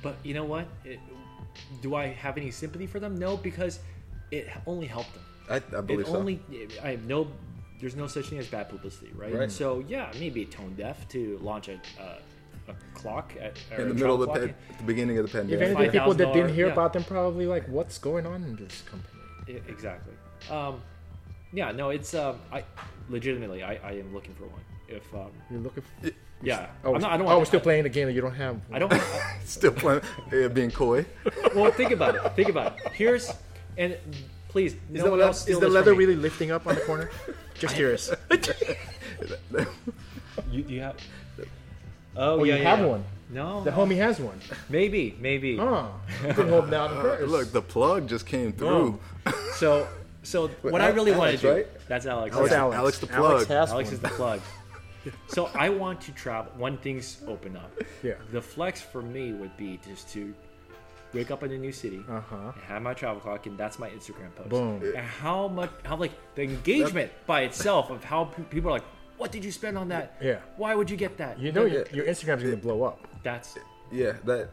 [0.03, 0.67] But you know what?
[0.85, 0.99] It,
[1.83, 3.17] do I have any sympathy for them?
[3.17, 3.81] No, because
[4.31, 5.25] it only helped them.
[5.49, 6.17] I, I believe it so.
[6.17, 6.41] only
[6.83, 7.29] I have no
[7.81, 9.35] there's no such thing as bad publicity, right?
[9.35, 9.51] Right.
[9.51, 14.15] So yeah, maybe tone deaf to launch a a, a clock at, in the middle
[14.15, 14.71] of the, travel pa- clock.
[14.71, 15.69] at the beginning of the If pandemic.
[15.69, 16.73] anything, people that didn't hear yeah.
[16.73, 19.23] about them probably like, what's going on in this company?
[19.49, 20.15] I- exactly.
[20.51, 20.81] Um,
[21.53, 22.63] yeah, no, it's um, I
[23.09, 24.61] legitimately I, I am looking for one.
[24.89, 25.83] If um, You're looking.
[25.83, 26.11] For,
[26.43, 27.39] yeah, oh, I'm not, I don't oh, want.
[27.41, 28.59] we're still playing the game that you don't have.
[28.73, 28.91] I don't.
[28.91, 29.03] Want,
[29.45, 30.01] Still playing,
[30.33, 31.05] yeah, being coy.
[31.55, 32.23] well, think about it.
[32.35, 32.93] Think about it.
[32.93, 33.31] Here's
[33.77, 33.97] and
[34.49, 37.11] please, Is, no the, one else is the leather really lifting up on the corner?
[37.59, 38.11] Just curious.
[40.51, 40.97] You, you have.
[42.17, 42.87] Oh, Oh, yeah, you yeah, have yeah.
[42.87, 43.05] one.
[43.31, 44.41] No, The homie has one.
[44.69, 45.59] maybe, maybe.
[45.61, 45.93] Oh,
[46.27, 47.31] you can hold down Uh, first.
[47.31, 48.99] look, the plug just came through.
[49.55, 49.87] So,
[50.25, 51.55] so what I really want Alex, to do.
[51.55, 51.67] right?
[51.89, 52.35] That's Alex.
[52.35, 52.65] Alex, That's yeah.
[52.65, 52.77] Alex.
[52.79, 53.59] Alex the Alex plug.
[53.59, 53.95] has Alex one.
[53.95, 54.41] is the plug.
[55.29, 57.71] So I want to travel when things open up.
[58.03, 58.15] Yeah.
[58.33, 60.35] The flex for me would be just to
[61.13, 62.53] wake up in a new city, Uh huh.
[62.55, 64.49] and have my travel clock, and that's my Instagram post.
[64.51, 64.83] Boom.
[64.85, 68.85] And how much, how like the engagement by itself of how pe- people are like,
[69.17, 70.17] "What did you spend on that?
[70.21, 70.39] Yeah.
[70.57, 73.07] Why would you get that?" You know your, your Instagram's gonna blow up.
[73.23, 73.59] That's.
[73.91, 74.51] Yeah, that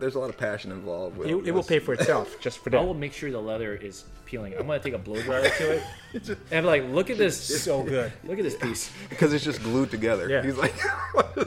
[0.00, 1.66] there's a lot of passion involved with It, it will this.
[1.68, 2.80] pay for itself just for that.
[2.80, 4.54] I will make sure the leather is peeling.
[4.54, 5.82] I'm gonna take a blow dryer to it,
[6.50, 7.36] and be like, "Look at this!
[7.64, 8.12] So good.
[8.24, 10.28] Look at this piece." because it's just glued together.
[10.28, 10.42] Yeah.
[10.42, 10.74] He's like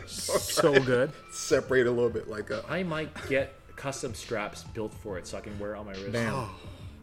[0.08, 1.12] So good.
[1.32, 5.38] separate a little bit, like uh, I might get custom straps built for it so
[5.38, 6.12] I can wear it on my wrist.
[6.14, 6.48] Bam.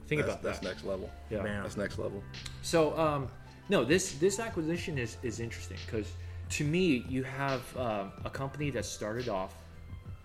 [0.07, 1.11] Think that's, about that's next level.
[1.30, 1.42] Yeah.
[1.42, 1.62] Bam.
[1.62, 2.22] That's next level.
[2.62, 3.28] So, um,
[3.68, 6.12] no, this this acquisition is is interesting because
[6.51, 9.55] to me, you have um, a company that started off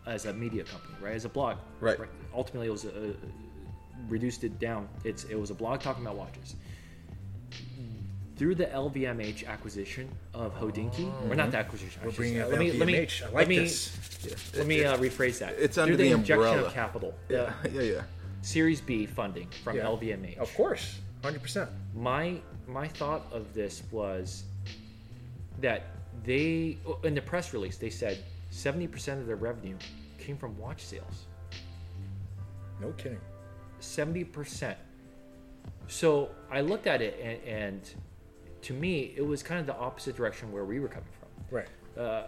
[0.06, 1.14] as a media company, right?
[1.16, 1.98] As a blog, Right.
[2.34, 3.14] Ultimately, it was a,
[4.08, 4.88] reduced it down.
[5.04, 6.56] It's it was a blog talking about watches.
[8.38, 11.52] Through the LVMH acquisition of Hodinkee, or not mm-hmm.
[11.52, 13.22] the acquisition, We're bringing up let me let me LVMH.
[13.22, 14.54] I like let me this.
[14.58, 15.54] let me uh, rephrase that.
[15.58, 16.68] It's Through under the, the injection umbrella.
[16.68, 18.02] of capital, Yeah, yeah, yeah.
[18.42, 19.84] Series B funding from Yeah.
[19.86, 20.38] LVMH.
[20.38, 21.70] Of course, hundred percent.
[21.96, 24.44] my my thought of this was
[25.62, 25.84] that
[26.26, 28.18] they in the press release they said
[28.56, 29.76] 70% of their revenue
[30.18, 31.26] came from watch sales
[32.82, 33.20] No kidding.
[33.82, 34.76] 70%
[35.88, 37.90] so i looked at it and, and
[38.62, 41.68] to me it was kind of the opposite direction where we were coming from Right.
[41.98, 42.24] uh,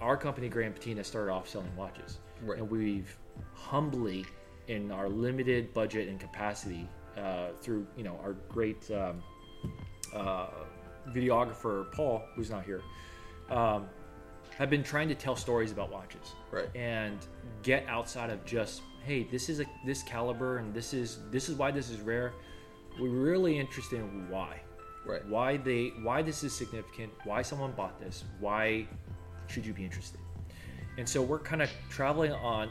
[0.00, 2.58] our company Grey and Patina started off selling watches, Right.
[2.58, 3.16] and we've
[3.54, 4.24] humbly,
[4.68, 9.22] in our limited budget and capacity, uh, through you know our great um,
[10.14, 10.46] uh,
[11.10, 12.82] videographer Paul, who's not here,
[13.50, 13.86] um,
[14.58, 16.68] have been trying to tell stories about watches, Right.
[16.76, 17.18] and
[17.62, 21.56] get outside of just hey, this is a this caliber, and this is this is
[21.56, 22.32] why this is rare.
[23.00, 24.60] We're really interested in why,
[25.04, 25.24] Right.
[25.26, 28.86] why they why this is significant, why someone bought this, why
[29.48, 30.20] should you be interested?
[30.98, 32.70] And so we're kind of traveling on.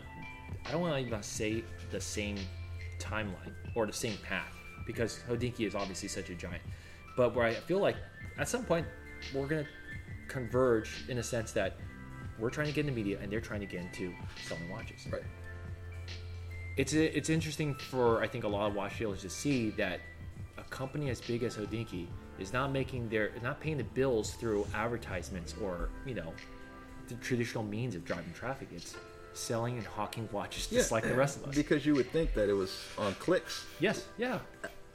[0.65, 2.37] I don't want to even say the same
[2.99, 4.55] timeline or the same path
[4.85, 6.61] because Hodinkee is obviously such a giant.
[7.17, 7.95] But where I feel like
[8.37, 8.85] at some point
[9.33, 9.67] we're gonna
[10.31, 11.75] converge in a sense that
[12.39, 14.13] we're trying to get into media and they're trying to get into
[14.47, 15.05] selling watches.
[15.11, 15.23] Right.
[16.77, 19.99] It's it's interesting for I think a lot of watch dealers to see that
[20.57, 22.07] a company as big as Hodinkee
[22.39, 26.33] is not making their not paying the bills through advertisements or you know
[27.09, 28.69] the traditional means of driving traffic.
[28.73, 28.95] It's
[29.33, 31.55] selling and hawking watches just like the rest of us.
[31.55, 33.65] Because you would think that it was on clicks.
[33.79, 34.39] yes, yeah.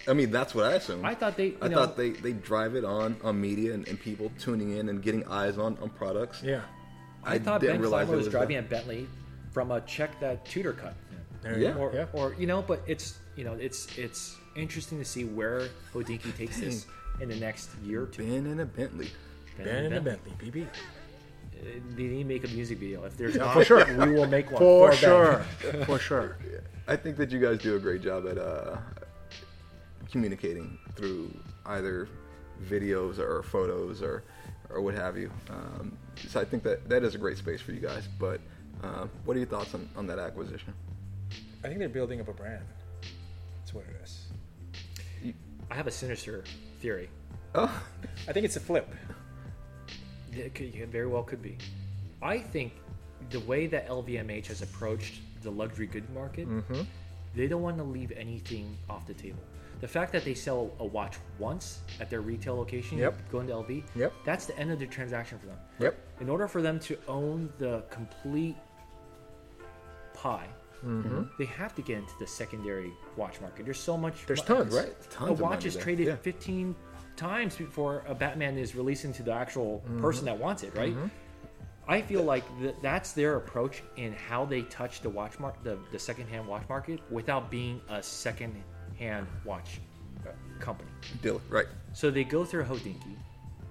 [0.08, 1.04] I mean, that's what I assume.
[1.04, 1.46] I thought they.
[1.48, 4.76] You I know, thought they, they drive it on on media and, and people tuning
[4.76, 6.42] in and getting eyes on, on products.
[6.42, 6.60] Yeah.
[7.24, 8.66] I, thought didn't Ben realize Clymer it was was driving that.
[8.66, 9.08] a Bentley
[9.50, 10.94] from a check that Tudor cut.
[11.42, 11.74] There Yeah.
[11.74, 12.06] or, Yeah.
[12.12, 16.60] or you know, but it's you know it's it's interesting to see where Hodinkee takes
[16.60, 16.86] this
[17.20, 18.24] in the next year or two.
[18.24, 19.08] Ben in a Bentley.
[19.58, 20.66] Ben and a Bentley, BB.
[20.66, 21.64] Uh,
[21.96, 23.04] They need to make a music video.
[23.04, 23.84] If there's Yeah, not, for sure.
[24.06, 24.98] we will make one For Ben.
[24.98, 25.38] sure.
[25.86, 26.36] For sure.
[26.86, 28.76] I think that you guys do a great job at uh,
[30.10, 31.34] communicating through
[31.66, 32.08] either
[32.68, 34.22] videos or photos or
[34.70, 35.30] or what have you.
[35.50, 35.96] Um,
[36.28, 38.08] so I think that that is a great space for you guys.
[38.18, 38.40] But
[38.82, 40.74] uh, what are your thoughts on, on that acquisition?
[41.62, 42.64] I think they're building up a brand.
[43.60, 44.26] That's what it is.
[45.70, 46.44] I have a sinister
[46.80, 47.08] theory.
[47.54, 47.82] Oh,
[48.28, 48.92] I think it's a flip.
[50.32, 51.56] It, could, it very well could be.
[52.22, 52.72] I think
[53.30, 56.82] the way that LVMH has approached the luxury good market, Mm-hmm.
[57.34, 59.38] they don't want to leave anything off the table.
[59.80, 63.30] The fact that they sell a watch once at their retail location, Yep.
[63.30, 64.12] going to LV, Yep.
[64.24, 65.58] that's the end of the transaction for them.
[65.80, 65.98] Yep.
[66.20, 68.56] In order for them to own the complete
[70.14, 70.48] pie,
[70.84, 71.22] Mm-hmm.
[71.38, 73.64] they have to get into the secondary watch market.
[73.64, 74.24] There's so much.
[74.26, 74.74] There's tons.
[74.74, 74.94] right.
[75.10, 75.82] Tons a of watch is there.
[75.82, 76.16] traded Yeah.
[76.16, 76.76] 15
[77.16, 80.00] times before a Batman is releasing to the actual Mm-hmm.
[80.02, 80.94] person that wants it, right?
[81.88, 85.78] I feel like th- that's their approach in how they touch the watch market, the,
[85.92, 88.02] the secondhand watch market, without being a
[88.96, 89.80] second-hand watch
[90.26, 90.30] uh,
[90.60, 90.88] company.
[91.22, 91.40] deal.
[91.48, 91.66] Right.
[91.92, 93.16] So they go through Hodinkee,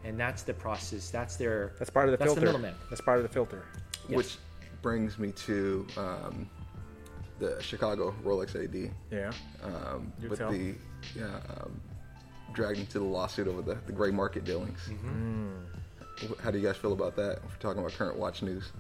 [0.04, 1.10] and that's the process.
[1.10, 1.74] That's their.
[1.78, 2.58] That's part of the That's the filter.
[2.58, 2.76] middleman.
[2.90, 3.64] That's part of the filter.
[4.08, 4.18] Yes.
[4.18, 4.38] Which
[4.82, 6.50] brings me to um,
[7.40, 8.92] the Chicago Rolex AD.
[9.12, 9.32] Yeah.
[9.64, 10.52] um, Do with tell.
[10.52, 10.76] the
[11.16, 11.26] yeah,
[11.62, 11.80] um,
[12.54, 14.80] dragged into the lawsuit over the, the gray market dealings.
[14.90, 15.52] Mm-hmm.
[16.42, 17.38] How do you guys feel about that?
[17.38, 18.72] If we're talking about current watch news,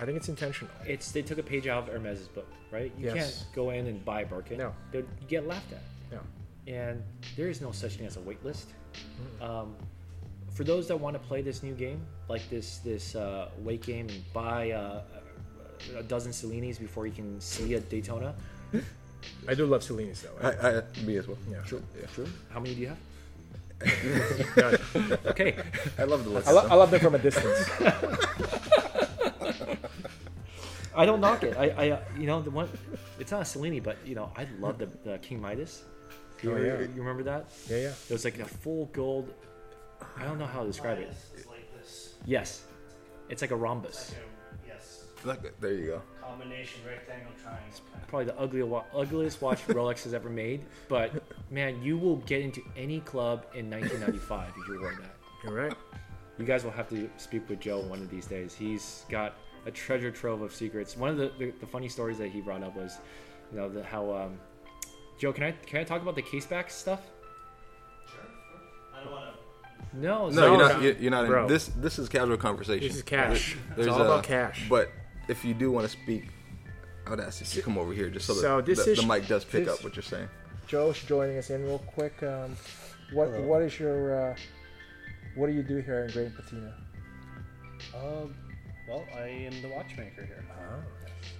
[0.00, 0.72] I think it's intentional.
[0.86, 2.92] It's they took a page out of Hermes's book, right?
[2.98, 3.14] You Yes.
[3.44, 4.58] can't go in and buy a Birkin.
[4.58, 4.74] No.
[4.90, 5.82] They're- you get laughed at.
[6.10, 6.20] No.
[6.66, 7.02] and
[7.36, 8.68] there is no such thing as a wait list.
[9.40, 9.74] Um,
[10.52, 14.08] for those that want to play this new game, like this this uh, wait game,
[14.08, 15.02] and buy uh,
[15.96, 18.34] a dozen Cellinis before you can see a Daytona.
[19.48, 20.36] I do love Cellinis though.
[20.46, 21.38] I, I me as well.
[21.50, 21.62] yeah.
[21.62, 21.82] True,
[22.14, 22.26] true.
[22.50, 22.98] How many do you have?
[25.26, 25.56] Okay,
[25.98, 26.46] I love the list.
[26.48, 27.68] I, lo- I love them from a distance.
[30.94, 31.56] I don't knock it.
[31.56, 32.68] I, I uh, you know the one.
[33.18, 35.82] It's not a Cellini, but you know I love the, the King Midas.
[36.42, 36.88] You, Oh, remember, yeah.
[36.94, 37.46] you remember that?
[37.70, 37.88] Yeah, yeah.
[38.08, 39.32] It was like a full gold.
[40.18, 41.12] I don't know how to describe it.
[41.36, 42.14] It's like this.
[42.26, 42.64] Yes,
[43.28, 44.10] it's like a rhombus.
[44.10, 45.04] Like a, yes.
[45.24, 46.02] Look, there you go.
[46.20, 47.80] Combination rectangle triangle.
[48.08, 50.62] probably the ugly, wa- ugliest watch Rolex has ever made.
[50.88, 51.12] But
[51.50, 55.14] man, you will get into any club in 1995 if you wear that.
[55.44, 55.74] You're right.
[56.38, 58.52] You guys will have to speak with Joe one of these days.
[58.52, 59.36] He's got
[59.66, 60.96] a treasure trove of secrets.
[60.96, 62.98] One of the, the, the funny stories that he brought up was,
[63.52, 64.38] you know, the, how um,
[65.18, 67.00] Joe, can I can I talk about the case back stuff?
[68.94, 69.34] I don't want
[69.92, 69.98] to.
[69.98, 70.82] No, No, so- you're not.
[70.82, 71.24] You're, you're not.
[71.42, 72.86] In, this this is casual conversation.
[72.88, 73.56] This is cash.
[73.76, 74.66] There's it's all a- about cash.
[74.68, 74.90] But
[75.28, 76.28] if you do want to speak,
[77.06, 79.00] I would ask you to come over here just so that So this the, is-
[79.00, 80.28] the mic does pick this- up what you're saying.
[80.66, 82.22] Joe's joining us in real quick.
[82.22, 82.56] Um,
[83.12, 84.36] what what is your uh,
[85.34, 86.74] what do you do here in Great Patina?
[87.94, 88.34] Um,
[88.88, 90.44] well, I am the watchmaker here.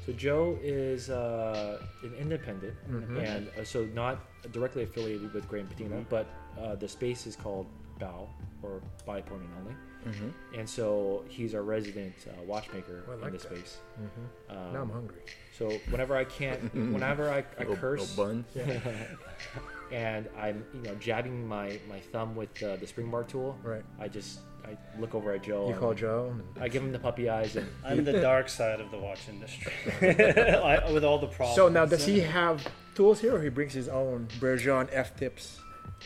[0.06, 3.18] So Joe is uh, an independent, Mhm.
[3.22, 4.20] and uh, so not
[4.52, 6.26] directly affiliated with Grey and Patina, but
[6.60, 7.66] uh, the space is called
[7.98, 8.28] BAO
[8.62, 9.74] or by appointment only.
[10.06, 10.58] Mm-hmm.
[10.58, 13.78] And so he's our resident uh, watchmaker Oh, I in like the space.
[14.00, 14.56] Mm-hmm.
[14.56, 15.22] Um, now I'm hungry.
[15.56, 16.60] So whenever I can't,
[16.92, 18.44] whenever I, I Little, curse little
[19.92, 23.84] and I'm you know jabbing my my thumb with uh, the spring bar tool, Right.
[24.00, 25.64] I just I look over at Joe.
[25.66, 26.34] You and call Joe.
[26.60, 29.72] I give him the puppy eyes, and I'm the dark side of the watch industry.
[30.02, 31.56] I, with all the problems.
[31.56, 35.58] So now, does he have tools here, or he brings his own Bergeon F tips?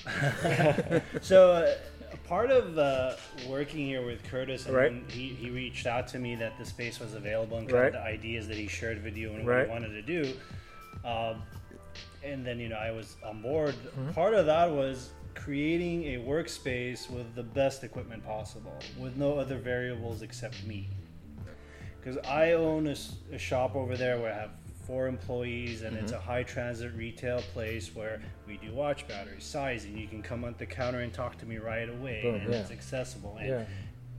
[1.23, 1.75] So, uh,
[2.29, 3.15] part of uh,
[3.49, 4.93] working here with Curtis, and Right.
[5.09, 7.87] he, he reached out to me that the space was available and Right.
[7.87, 9.67] of the ideas that he shared with you and what Right.
[9.67, 10.33] he wanted to do,
[11.05, 11.43] Um,
[12.25, 13.75] and then you know I was on board.
[14.15, 19.59] Part of that was creating a workspace with the best equipment possible, with no other
[19.59, 20.89] variables except me.
[22.01, 24.51] Because I own a shop over there where I have
[24.87, 26.25] four employees, and it's a mm-hmm.
[26.25, 29.99] high transit retail place where we do watch batteries, sizing.
[29.99, 32.59] You can come at the counter and talk to me right away, Boom, and yeah.
[32.59, 33.37] it's accessible.
[33.39, 33.65] And Yeah.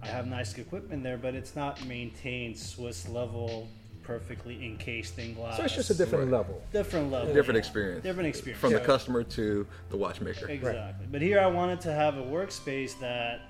[0.02, 3.68] I have nice equipment there, but it's not maintained Swiss level,
[4.08, 5.58] perfectly encased in glass.
[5.58, 6.38] So it's just a different Right.
[6.40, 6.64] level.
[6.72, 7.60] different level, Different yeah.
[7.66, 8.04] experience.
[8.04, 10.48] Different experience From the customer to the watchmaker.
[10.50, 11.06] Exactly.
[11.12, 13.42] But here I wanted to have a workspace that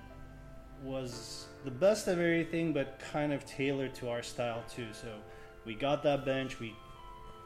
[0.83, 4.87] was the best of everything, but kind of tailored to our style too.
[4.93, 5.07] So
[5.65, 6.75] we got that bench, we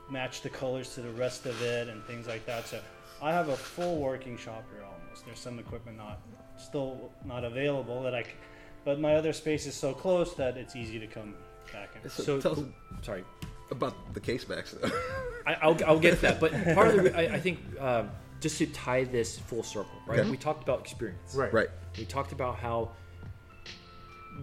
[0.09, 2.65] matched the colors to the rest of it, and things like that.
[2.67, 2.79] So
[3.21, 5.25] I have a full working shop here almost.
[5.25, 6.19] There's some equipment not
[6.57, 8.29] still not available that I, c-
[8.85, 11.33] but my other space is so close that it's easy to come
[11.73, 12.09] back in.
[12.09, 12.65] So, So, tell us
[13.01, 13.23] sorry,
[13.71, 14.71] about the case backs.
[14.79, 14.89] though.
[15.47, 16.39] I, I'll, I'll get to that.
[16.39, 20.19] But part of the, I, I think, um, just to tie this full circle, right?
[20.19, 20.29] Okay.
[20.29, 21.35] We talked about experience.
[21.35, 21.53] Right.
[21.53, 21.69] right.
[21.97, 22.91] We talked about how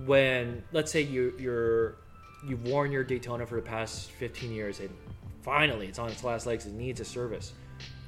[0.07, 1.97] when, let's say you you're
[2.47, 4.91] you've worn your Daytona for the past 15 years, and
[5.43, 7.53] finally it's on its last legs, it needs a service.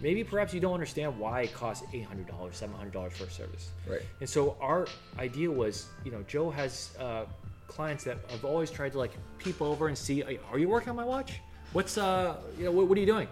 [0.01, 3.71] Maybe perhaps you don't understand why it costs $800, $700 for a service.
[3.87, 4.01] Right.
[4.21, 4.87] And so our
[5.19, 7.25] idea was, you know, Joe has uh,
[7.71, 10.97] clients that have always tried to like peep over and see, are you working on
[10.97, 11.41] my watch?
[11.73, 13.29] What's uh, you know, what, what are you doing?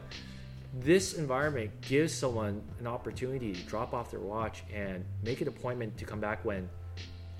[0.80, 5.96] This environment gives someone an opportunity to drop off their watch and make an appointment
[5.98, 6.68] to come back when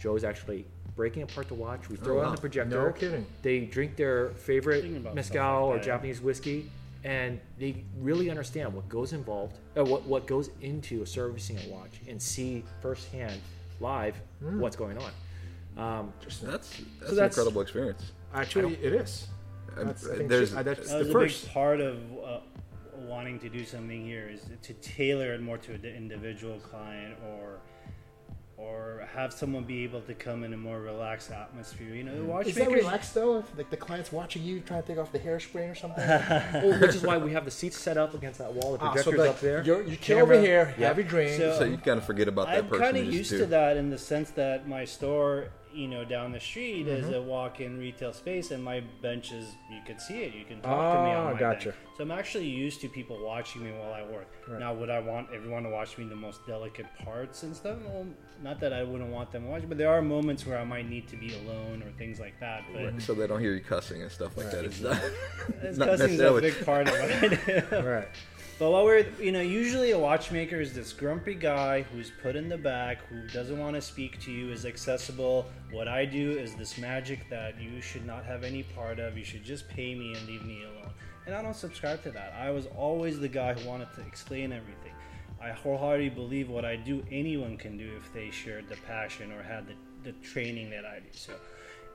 [0.01, 1.89] Joe's actually breaking apart the watch.
[1.89, 2.27] We throw it wow.
[2.27, 2.87] on the projector.
[2.87, 3.25] No kidding.
[3.43, 5.85] They drink their favorite Thinking about mezcal like or.
[5.85, 6.71] Japanese whiskey,
[7.05, 12.01] and they really understand what goes involved, uh, what what goes into servicing a watch,
[12.09, 13.41] and see firsthand,
[13.79, 14.59] live, Hmm.
[14.59, 15.13] what's going on.
[15.79, 18.13] Um, That's that's, an that's- incredible experience.
[18.35, 19.29] Actually, it is.
[19.77, 21.45] That's, I think there's- shit- uh, that's That was the a first.
[21.45, 22.41] big part of uh,
[23.07, 27.61] wanting to do something here is to tailor it more to an individual client or
[28.57, 31.95] or have someone be able to come in a more relaxed atmosphere.
[31.95, 33.39] You know, the Is that relaxed though?
[33.39, 36.05] If like the client's watching you trying to take off the hairspring or something?
[36.05, 38.73] well, which is why we have the seats set up against that wall.
[38.77, 39.63] The Ah, projector's so like, up there.
[39.63, 40.89] You're, you chill over here, Yeah.
[40.89, 41.37] have your drink.
[41.41, 42.85] So- so you kind of forget about that person.
[42.85, 46.33] I'm kind of used to that in the sense that my store, you know, down
[46.33, 47.05] the street Mm-hmm.
[47.05, 50.35] is a walk-in retail space, and my bench is you can see it.
[50.35, 51.71] You can talk to me Ah, on my gotcha.
[51.71, 51.77] bench.
[51.97, 54.29] So I'm actually used to people watching me while I work.
[54.49, 54.61] Right.
[54.61, 57.79] Now, would I want everyone to watch me the most delicate parts and stuff?
[57.85, 58.07] Well,
[58.43, 60.89] not that I wouldn't want them to watch, but there are moments where I might
[60.89, 62.63] need to be alone or things like that.
[62.73, 64.65] But Right, so they don't hear you cussing and stuff like that.
[64.65, 65.01] It's not,
[65.63, 67.77] it's not cussing's a big part of what I do.
[67.85, 68.09] right.
[68.59, 72.49] But what we're, you know, usually a watchmaker is this grumpy guy who's put in
[72.49, 75.47] the back, who doesn't want to speak to you, is accessible.
[75.71, 79.17] What I do is this magic that you should not have any part of.
[79.17, 80.91] You should just pay me and leave me alone.
[81.27, 82.35] And I don't subscribe to that.
[82.37, 84.93] I was always the guy who wanted to explain everything.
[85.41, 89.41] I wholeheartedly believe what I do, anyone can do if they shared the passion or
[89.41, 91.11] had the, the training that I do.
[91.13, 91.35] So,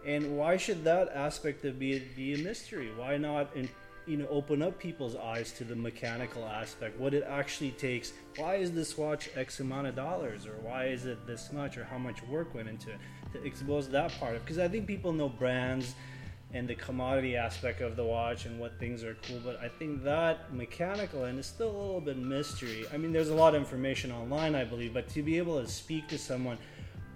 [0.06, 2.92] and why should that aspect of be be a mystery?
[2.96, 3.68] Why not, in,
[4.08, 7.00] you know, open up people's eyes to the mechanical aspect?
[7.00, 8.14] What it actually takes.
[8.38, 11.84] Why is this watch X amount of dollars, or why is it this much, or
[11.84, 12.98] how much work went into it?
[13.34, 15.96] To expose that part because I think people know brands
[16.54, 20.04] and the commodity aspect of the watch and what things are cool, but I think
[20.04, 22.86] that mechanical end is still a little bit mystery.
[22.94, 25.68] I mean, there's a lot of information online, I believe, but to be able to
[25.68, 26.60] speak to someone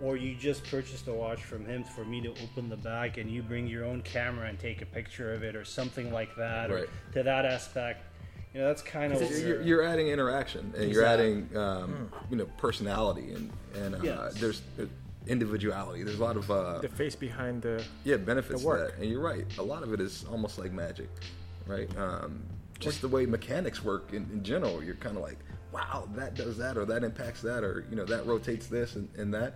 [0.01, 3.29] or you just purchased a watch from him for me to open the back and
[3.29, 6.69] you bring your own camera and take a picture of it or something like that
[6.69, 6.83] Right.
[6.83, 8.03] or to that aspect
[8.53, 12.37] you know that's kind of You're, you're- you're adding interaction and you're adding um, you
[12.37, 14.33] know personality and and uh, Yes.
[14.39, 14.85] there's uh,
[15.27, 16.03] individuality.
[16.03, 17.83] There's a lot of uh, The face behind the.
[18.05, 18.91] yeah benefits the to work.
[18.95, 19.01] that.
[19.01, 19.45] And you're right.
[19.57, 21.09] A lot of it is almost like magic,
[21.65, 21.89] right?
[21.97, 22.41] Um,
[22.79, 24.81] just the way mechanics work in, in general.
[24.81, 25.37] You're kind of like,
[25.71, 29.09] wow, that does that or that impacts that or you know that rotates this and,
[29.17, 29.55] and that.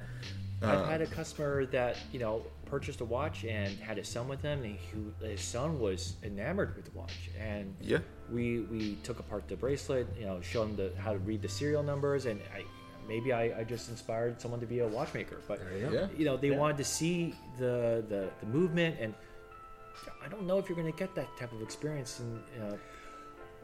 [0.64, 4.28] I've Uh, had a customer that you know purchased a watch and had his son
[4.28, 7.30] with him, and he, his son was enamored with the watch.
[7.40, 8.00] And Yeah.
[8.32, 11.50] we we took apart the bracelet, you know, showed him the, how to read the
[11.50, 12.64] serial numbers, and I,
[13.08, 15.38] maybe I, I just inspired someone to be a watchmaker.
[15.48, 16.08] But Yeah.
[16.16, 16.58] you know, they Yeah.
[16.58, 19.16] wanted to see the, the the movement, and
[20.24, 22.78] I don't know if you're going to get that type of experience in uh,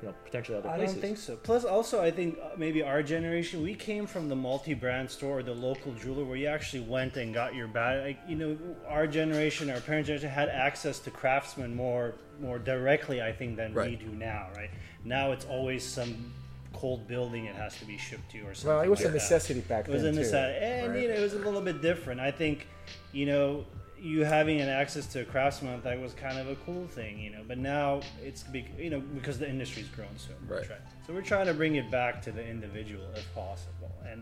[0.02, 0.96] you know potentially other I places.
[0.96, 1.36] don't think so.
[1.38, 5.44] Plus, also, I think uh, maybe our generation, we came from the multi-brand store or
[5.44, 8.06] the local jeweler where you actually went and got your bag.
[8.06, 13.22] Like, you know, our generation, our parents' generation, had access to craftsmen more more directly,
[13.22, 14.50] I think, than we do now.
[14.56, 14.70] Right
[15.04, 16.32] now, it's always some
[16.74, 18.70] cold building it has to be shipped to or something.
[18.70, 19.16] Well, it was like a that.
[19.16, 19.94] necessity back then.
[19.94, 20.22] It was then a too.
[20.22, 21.02] necessity, and right?
[21.02, 22.20] you know, it was a little bit different.
[22.20, 22.68] I think,
[23.12, 23.66] you know,
[24.02, 27.30] you having an access to a craftsman that was kind of a cool thing, you
[27.32, 27.42] know.
[27.48, 30.70] But now it's big, you know, because the industry's grown so much, Right.
[30.70, 30.80] right?
[31.06, 33.92] So we're trying to bring it back to the individual if possible.
[34.10, 34.22] And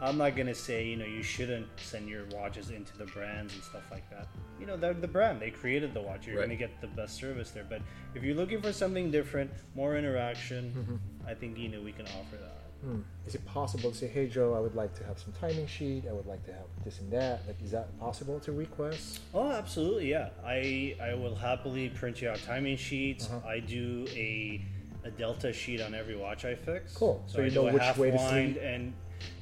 [0.00, 3.62] I'm not gonna say, you know, you shouldn't send your watches into the brands and
[3.62, 4.28] stuff like that.
[4.60, 6.26] You know, they're the brand; they created the watch.
[6.26, 6.42] You're Right.
[6.46, 7.64] gonna get the best service there.
[7.68, 7.80] But
[8.14, 11.28] if you're looking for something different, more interaction, Mm-hmm.
[11.28, 12.62] I think you know we can offer that.
[12.86, 13.00] Hmm.
[13.26, 16.04] Is it possible to say, hey Joe, I would like to have some timing sheet.
[16.08, 17.40] I would like to have this and that.
[17.48, 19.20] Like, is that possible to request?
[19.34, 20.28] Oh, absolutely, yeah.
[20.44, 23.28] I I will happily print you out timing sheets.
[23.28, 23.48] Uh-huh.
[23.48, 24.64] I do a
[25.04, 26.94] a delta sheet on every watch I fix.
[26.94, 27.24] Cool.
[27.26, 28.62] So, So I you do know a which half way to wind sleep.
[28.64, 28.92] and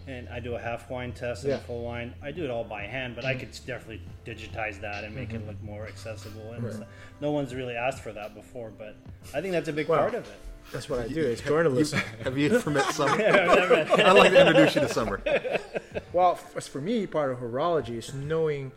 [0.06, 1.56] and I do a half wind test and Yeah.
[1.56, 1.64] Mm-hmm.
[1.64, 2.14] a full wind.
[2.22, 5.46] I do it all by hand, but I could definitely digitize that and make it
[5.46, 6.52] look more accessible.
[6.52, 6.88] And stuff.
[7.20, 8.96] no one's really asked for that before, but
[9.34, 10.38] I think that's a big Well, part of it.
[10.72, 11.20] That's what I do.
[11.20, 12.00] It's journalism.
[12.22, 13.12] Have you ever met Summer?
[13.22, 15.22] I'd like to introduce you to Summer.
[16.12, 18.72] Well, as for me, part of horology is knowing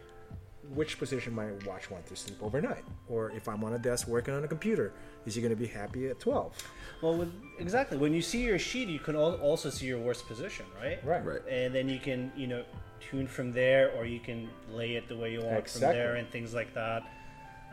[0.73, 4.33] which position my watch wants to sleep overnight, or if I'm on a desk working
[4.33, 4.91] on a computer,
[5.25, 6.53] is he going to be happy at 12?
[7.01, 7.97] Well, with, exactly.
[7.97, 11.03] When you see your sheet, you can also see your worst position, right?
[11.05, 11.23] Right.
[11.25, 11.41] Right.
[11.49, 12.63] and then you can you know
[12.99, 16.29] tune from there or you can lay it the way you want from there and
[16.29, 17.03] things like that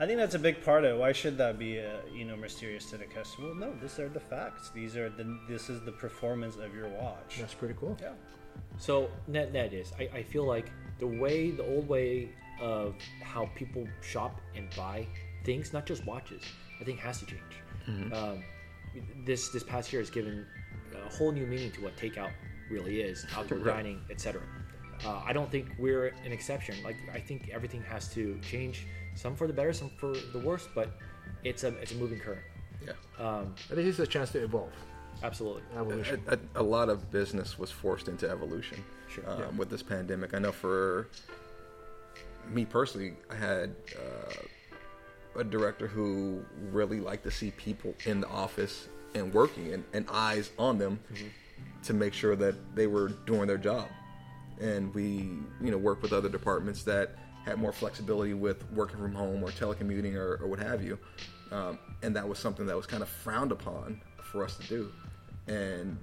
[0.01, 2.36] i think that's a big part of it why should that be uh, you know
[2.36, 5.80] mysterious to the customer well, no these are the facts these are the this is
[5.84, 7.97] the performance of your watch That's pretty cool.
[8.01, 8.12] yeah
[8.78, 10.66] So net net is I, I feel like
[10.99, 12.30] the way the old way
[12.61, 15.07] of how people shop and buy
[15.45, 16.42] things, not just watches,
[16.80, 17.55] I think has to change.
[18.12, 18.45] Um,
[19.26, 20.47] this this past year has given
[20.95, 22.30] a whole new meaning to what takeout
[22.70, 23.74] really is, outdoor Right.
[23.76, 24.40] dining, etc.
[25.05, 26.74] Uh, I don't think we're an exception.
[26.88, 28.22] Like I think everything has to
[28.53, 30.90] change, some for the better, some for the worse, but
[31.44, 32.42] it's a it's a moving current.
[32.84, 32.92] Yeah.
[33.18, 34.72] Um, think it is a chance to evolve.
[35.22, 35.62] absolutely.
[35.76, 36.22] Evolution.
[36.28, 39.24] A, a, a lot of business was forced into evolution Sure.
[39.30, 39.48] um, Yeah.
[39.56, 40.34] with this pandemic.
[40.34, 41.08] I know for
[42.48, 48.28] me personally, I had uh, a director who really liked to see people in the
[48.28, 50.98] office and working and, and eyes on them
[51.84, 53.86] to make sure that they were doing their job.
[54.60, 55.06] And we,
[55.62, 59.49] you know, work with other departments that had more flexibility with working from home or
[59.49, 60.99] telecommuting or, or what have you.
[61.53, 64.92] Um, and that was something that was kind of frowned upon for us to do.
[65.47, 65.99] And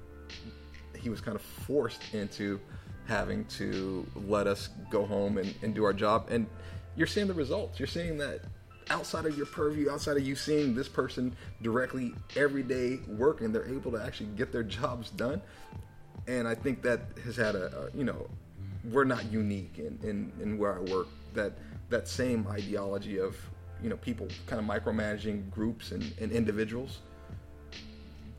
[0.98, 2.60] he was kind of forced into
[3.08, 6.28] having to let us go home and, and do our job.
[6.30, 6.48] And
[6.96, 7.80] you're seeing the results.
[7.80, 8.42] You're seeing that
[8.90, 13.68] outside of your purview, outside of you seeing this person directly every day working, they're
[13.68, 15.42] able to actually get their jobs done.
[16.28, 18.30] And I think that has had a, a you know,
[18.92, 21.08] we're not unique in, in, in where I work.
[21.34, 21.54] That
[21.90, 23.36] that same ideology of
[23.84, 27.00] you know people kind of micromanaging groups and, and individuals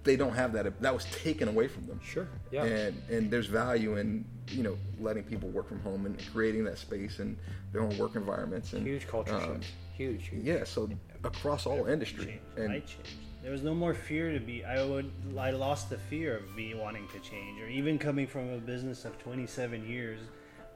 [0.05, 2.27] they don't have that that was taken away from them Sure.
[2.51, 2.65] Yeah.
[2.65, 6.79] and and there's value in you know letting people work from home and creating that
[6.79, 7.37] space and
[7.73, 9.73] their own work environments and Huge culture um, shift.
[9.97, 10.29] Huge.
[10.29, 10.45] huge.
[10.45, 10.89] yeah so
[11.25, 12.59] across all industry changed.
[12.59, 13.17] and I changed.
[13.43, 14.65] There was no more fear to be.
[14.65, 15.11] I would.
[15.37, 19.05] I lost the fear of me wanting to change, or even coming from a business
[19.05, 20.21] of 27 years,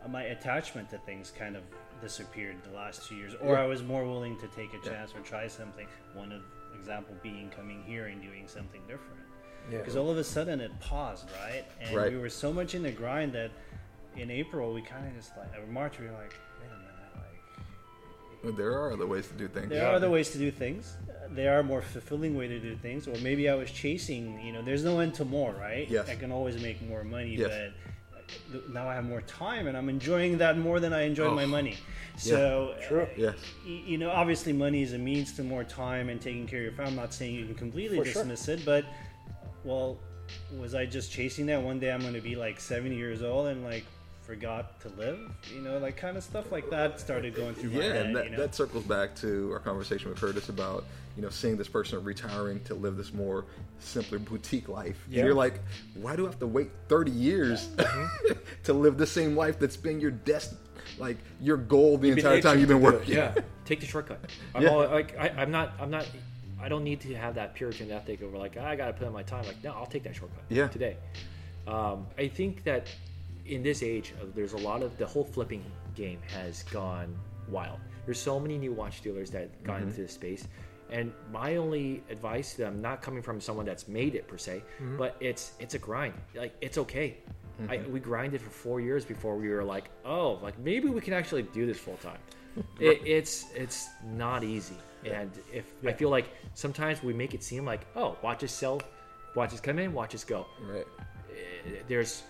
[0.05, 1.63] uh, my attachment to things kind of
[2.01, 3.35] disappeared the last two years.
[3.41, 3.63] Or Yeah.
[3.63, 5.87] I was more willing to take a chance or try something.
[6.15, 6.43] One of
[6.79, 9.19] example being coming here and doing something different.
[9.71, 9.79] Yeah.
[9.79, 11.65] Because all of a sudden it paused, right?
[11.81, 12.13] And Right.
[12.13, 13.51] we were so much in the grind that
[14.17, 16.87] in April we kind of just like, or March we were like, wait a minute,
[18.45, 20.97] like there are other ways to do things there are other ways to do things.
[21.31, 24.41] There are more fulfilling way to do things, or maybe I was chasing.
[24.47, 25.89] You know, there's no end to more, right?
[25.89, 26.09] Yes.
[26.09, 27.49] I can always make more money, Yes.
[27.51, 27.96] but
[28.69, 31.49] now I have more time, and I'm enjoying that more than I enjoyed my Oh.
[31.49, 31.77] money.
[32.17, 33.03] So, True.
[33.03, 33.35] uh, yes
[33.67, 36.73] you know, obviously, money is a means to more time and taking care of your
[36.73, 36.91] family.
[36.93, 38.23] I'm not saying you can completely For sure.
[38.23, 38.85] dismiss it, but
[39.65, 39.99] well,
[40.59, 41.61] was I just chasing that?
[41.61, 43.85] One day I'm going to be like 70 years old and like
[44.27, 45.19] forgot to live,
[45.55, 48.07] you know, like kind of stuff like that started going through my yeah head.
[48.07, 48.39] and that, you know?
[48.39, 50.85] that circles back to our conversation with curtis about
[51.17, 53.45] you know seeing this person retiring to live this more
[53.79, 55.21] simpler boutique life Yeah.
[55.21, 55.61] and you're like
[55.95, 57.69] why do i have to wait 30 years
[58.65, 60.61] to live the same life that's been your destiny
[60.99, 64.21] like your goal the entire time you've been working Yeah, take the shortcut.
[64.55, 64.69] I'm Yeah.
[64.71, 66.07] all, like, I, I'm not, I'm not,
[66.61, 69.13] I don't need to have that Puritan ethic over like, I got to put in
[69.13, 69.45] my time.
[69.47, 70.43] Like, no, I'll take that shortcut.
[70.49, 70.69] Yeah.
[70.69, 70.97] Today,
[71.67, 72.87] um, I think that
[73.49, 77.15] in this age, uh, there's a lot of the whole flipping game has gone
[77.49, 77.79] wild.
[78.05, 80.47] There's so many new watch dealers that got into this space.
[80.91, 84.63] And my only advice to them, not coming from someone that's made it per se,
[84.97, 86.15] but it's it's a grind.
[86.35, 87.19] Like it's okay.
[87.69, 91.15] I, we grinded for four years before we were like, oh, like maybe we can
[91.15, 92.19] actually do this full time.
[92.81, 97.65] it, it's it's not easy, and if I feel like sometimes we make it seem
[97.65, 98.81] like, oh, watches sell,
[99.35, 100.47] watches come in, watches go.
[100.71, 100.87] right
[101.31, 102.23] Eh, There's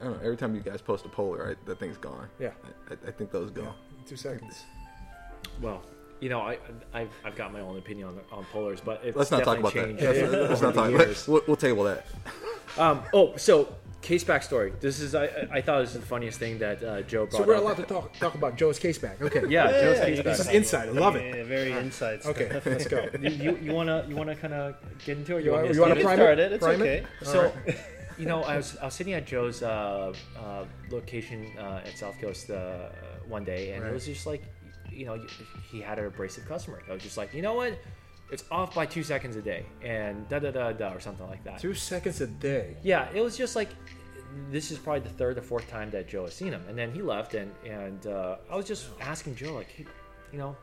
[0.00, 0.24] I don't know.
[0.24, 2.28] Every time you guys post a polar, right, that thing's gone.
[2.38, 2.50] Yeah.
[2.90, 3.62] I, I think those go.
[3.62, 3.68] Yeah,
[4.06, 4.64] two seconds.
[5.62, 5.82] Well,
[6.20, 6.58] you know, I,
[6.92, 9.74] I've, I've got my own opinion on, on polars, but it's Let's not talk about
[9.74, 9.84] that.
[9.86, 10.90] changed Let's, let's not talk.
[10.90, 11.28] years.
[11.28, 12.06] We'll, we'll table that.
[12.78, 14.72] Um, oh, so case back story.
[14.80, 17.46] This is I, I thought this is the funniest thing that uh, Joe brought So
[17.46, 17.62] we're up.
[17.62, 19.20] allowed to talk talk about Joe's case back.
[19.22, 19.42] Okay.
[19.48, 20.24] yeah, Joe's Yeah, case back.
[20.24, 20.88] This is inside.
[20.88, 21.36] I love it.
[21.36, 22.22] Yeah, very insight.
[22.22, 22.36] stuff.
[22.36, 23.08] Okay, let's go.
[23.20, 24.74] You, you, you wanna you wanna kind of
[25.04, 25.44] get into it?
[25.44, 26.38] You want wanna- me you wanna start it?
[26.38, 26.38] prime it?
[26.38, 26.52] it.
[26.52, 26.84] It's Prime it?
[26.86, 27.06] okay.
[27.22, 27.52] So,
[28.18, 32.18] you know, I was I was sitting at Joe's uh, uh, location uh, at South
[32.20, 32.88] Coast uh,
[33.28, 34.42] one day, and it was just like,
[34.90, 35.24] you know,
[35.70, 36.82] he had an abrasive customer.
[36.88, 37.78] I was just like, you know what?
[38.30, 41.44] It's off by two seconds a day, and da da da da or something like
[41.44, 41.60] that.
[41.60, 42.76] Two seconds a day.
[42.82, 43.68] Yeah, it was just like
[44.50, 46.92] this is probably the third or fourth time that Joe has seen him, and then
[46.92, 49.86] he left, and and uh, I was just asking Joe like, hey,
[50.32, 50.56] you know,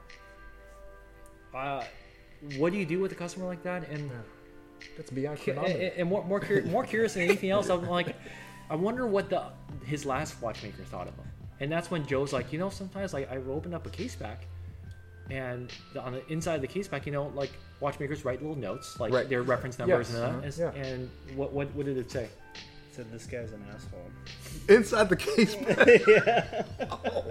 [1.54, 1.84] uh,
[2.58, 3.88] what do you do with a customer like that?
[3.90, 4.10] And
[4.98, 5.92] That's beyond and, phenomenal.
[5.98, 8.16] and more more, cur- more curious than anything else, I'm like,
[8.70, 9.44] I wonder what the
[9.86, 11.26] his last watchmaker thought of him,
[11.60, 14.46] and that's when Joe's like, you know, sometimes like I open up a case back.
[15.30, 18.58] And the, on the inside of the case back, you know, like watchmakers write little
[18.58, 19.30] notes, like Right.
[19.30, 20.76] their reference numbers Yes, and uh-huh, that.
[20.76, 20.84] yeah.
[20.84, 22.28] And what, what what did it say?
[22.92, 24.12] Said this guy's an asshole.
[24.68, 25.56] Inside the case.
[26.92, 27.26] Oh,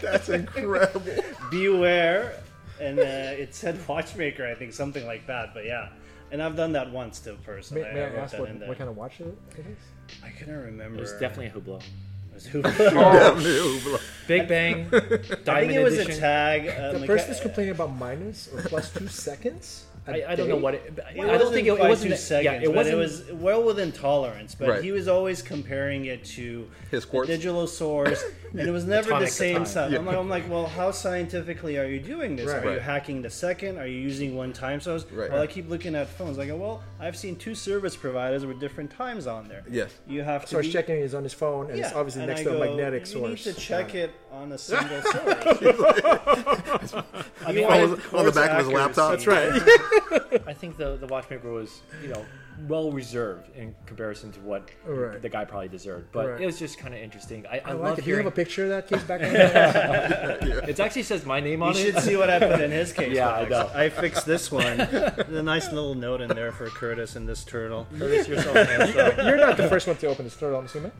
[0.00, 1.02] that's incredible.
[1.50, 2.40] Beware,
[2.80, 4.46] and uh, it said watchmaker.
[4.46, 5.52] I think something like that.
[5.54, 5.88] But yeah,
[6.32, 7.76] and I've done that once to a person.
[7.76, 9.26] May, may I wrote ask what, what kind of watch it
[9.58, 9.76] is?
[10.24, 10.98] I couldn't remember.
[10.98, 11.82] It was definitely a Hublot.
[11.82, 12.62] It was who-
[13.32, 13.98] Definitely.
[14.26, 16.12] Big Bang, I think Diamond it was Edition.
[16.12, 16.68] a tag.
[16.68, 19.84] Uh, The mecha- person is complaining about minus or plus two seconds.
[20.04, 20.82] I don't know what it.
[20.96, 22.10] It I don't wasn't think it, it wasn't.
[22.12, 22.94] two seconds, yeah, it wasn't.
[22.96, 24.52] it was well within tolerance.
[24.52, 24.82] But Right.
[24.82, 27.28] he was always comparing it to His the quartz?
[27.28, 29.66] digital source, and it was never the same time.
[29.66, 29.92] stuff.
[29.92, 32.46] I'm, like, I'm like, well, how scientifically are you doing this?
[32.52, 32.64] Right.
[32.64, 33.78] Are you hacking the second?
[33.78, 35.04] Are you using one time source?
[35.10, 35.30] Right.
[35.30, 36.38] Well, I keep looking at phones.
[36.38, 39.64] I go, well, I've seen two service providers with different times on there.
[39.70, 39.92] Yes.
[40.06, 40.48] You have to.
[40.48, 42.44] So he's be- checking is on his phone, and yeah, it's obviously and next I
[42.44, 43.22] to a magnetic you source.
[43.22, 46.94] You need to check Got it on a single source.
[47.44, 49.10] I mean, On the- of on the back of his laptop?
[49.12, 49.52] That's right.
[50.46, 52.24] I think the the watchmaker was you know
[52.68, 55.20] well reserved in comparison to what Right.
[55.20, 56.06] the guy probably deserved.
[56.12, 56.40] But Right.
[56.40, 57.46] it was just kind of interesting.
[57.46, 58.04] I, I, I love like it.
[58.04, 59.20] Do you have a picture of that case back?
[59.22, 61.86] on It actually says my name on You it.
[61.86, 63.14] You should see what I put in his case.
[63.14, 63.50] Yeah, I box.
[63.74, 63.78] know.
[63.80, 64.80] I fixed this one.
[64.80, 67.86] a nice little note in there for Curtis and this turtle.
[67.98, 69.26] Curtis, you're so handsome.
[69.26, 70.92] You're not the first one to open this turtle, I'm assuming.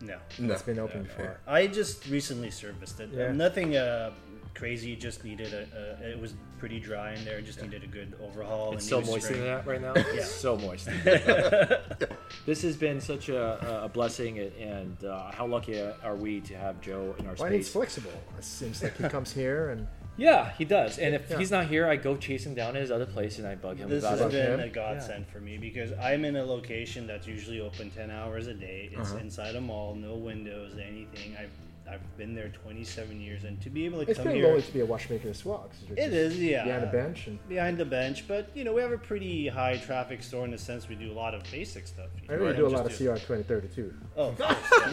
[0.00, 0.52] No, No.
[0.54, 1.38] It's been open before.
[1.46, 3.10] I just recently serviced it.
[3.12, 3.30] Yeah.
[3.32, 4.10] Nothing uh,
[4.54, 4.96] crazy.
[4.96, 5.66] Just needed a,
[6.04, 6.10] a.
[6.10, 7.40] It was pretty dry in there.
[7.40, 8.74] Just needed a good overhaul.
[8.74, 9.92] It's and so new moist in that right now.
[9.96, 10.88] It's so moist.
[12.46, 16.80] this has been such a, a blessing, and uh, how lucky are we to have
[16.80, 18.12] Joe in our Why he's flexible.
[18.38, 19.86] It seems like he comes here and
[20.16, 20.98] Yeah, he does.
[20.98, 21.38] And if Yeah.
[21.38, 23.78] he's not here, I go chase him down at his other place and I bug
[23.78, 24.56] him This about has it.
[24.56, 28.46] been a godsend for me because I'm in a location that's usually open 10 hours
[28.46, 28.90] a day.
[28.92, 29.18] It's Uh-huh.
[29.20, 31.34] inside a mall, no windows, anything.
[31.40, 31.50] I've
[31.90, 34.62] I've been there 27 years, and to be able to it's come pretty here, lonely
[34.62, 35.68] to be a watchmaker as well.
[35.70, 36.64] 'cause you're it just is, yeah.
[36.64, 39.76] behind a bench and behind the bench, but you know we have a pretty high
[39.76, 42.06] traffic store in the sense we do a lot of basic stuff.
[42.28, 43.94] I really do a lot of CR 2030 too.
[44.16, 44.92] Oh, of course.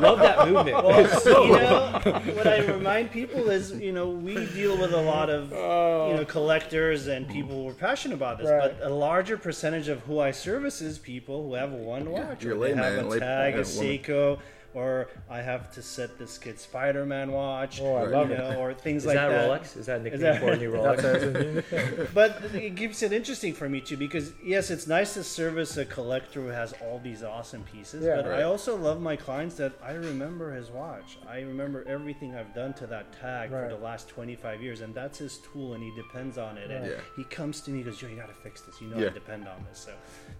[0.00, 0.84] Love that movement.
[0.84, 1.02] Well,
[1.46, 2.00] you know,
[2.34, 6.10] what I remind people is, you know, we deal with a lot of, oh.
[6.10, 8.48] you know, collectors and people who are passionate about this.
[8.48, 8.76] Right.
[8.78, 12.42] But a larger percentage of who I service is people who have one watch.
[12.42, 14.38] you're or they layman, have a tag, yeah, a woman.
[14.74, 17.80] Seiko, or I have to set this kid Spider-Man watch.
[17.80, 18.56] Oh, I you love know, it.
[18.58, 19.48] or things Is like that that.
[19.62, 19.76] Rolex?
[19.76, 22.10] Is that a nickname that- for a new Rolex?
[22.14, 25.84] But it keeps it interesting for me too because yes, it's nice to service a
[25.84, 28.04] collector who has all these awesome pieces.
[28.04, 28.16] Yeah.
[28.16, 31.18] but I also love my clients that I remember his watch.
[31.28, 33.64] I remember everything I've done to that tag Right.
[33.68, 36.70] for the last 25 years, and that's his tool, and he depends on it.
[36.70, 36.96] And Yeah.
[37.16, 38.80] he comes to me, and goes, "Joe, you got to fix this.
[38.80, 39.06] You know Yeah.
[39.06, 39.92] I depend on this." So,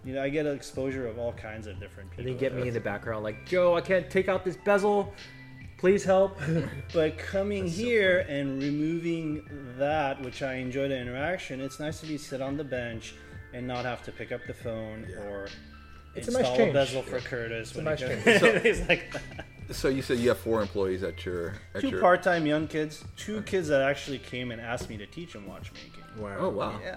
[0.05, 2.24] you know, I get an exposure of all kinds of different people.
[2.30, 5.12] And then get me in the background like, Joe, I can't take out this bezel.
[5.79, 6.39] Please help.
[6.95, 9.45] But coming here and removing
[9.79, 13.14] that, which I enjoy the interaction, it's nice to be sit on the bench
[13.53, 15.49] and not have to pick up the phone or
[16.14, 17.72] It's a nice install a, bezel for Curtis.
[17.72, 18.25] a when nice he change.
[18.62, 19.45] goes- like that.
[19.75, 22.01] So you said you have four employees at your at two your.
[22.01, 26.05] part-time young kids, two kids that actually came and asked me to teach them watchmaking.
[26.18, 26.37] wow.
[26.39, 26.79] Oh wow.
[26.83, 26.97] Yeah.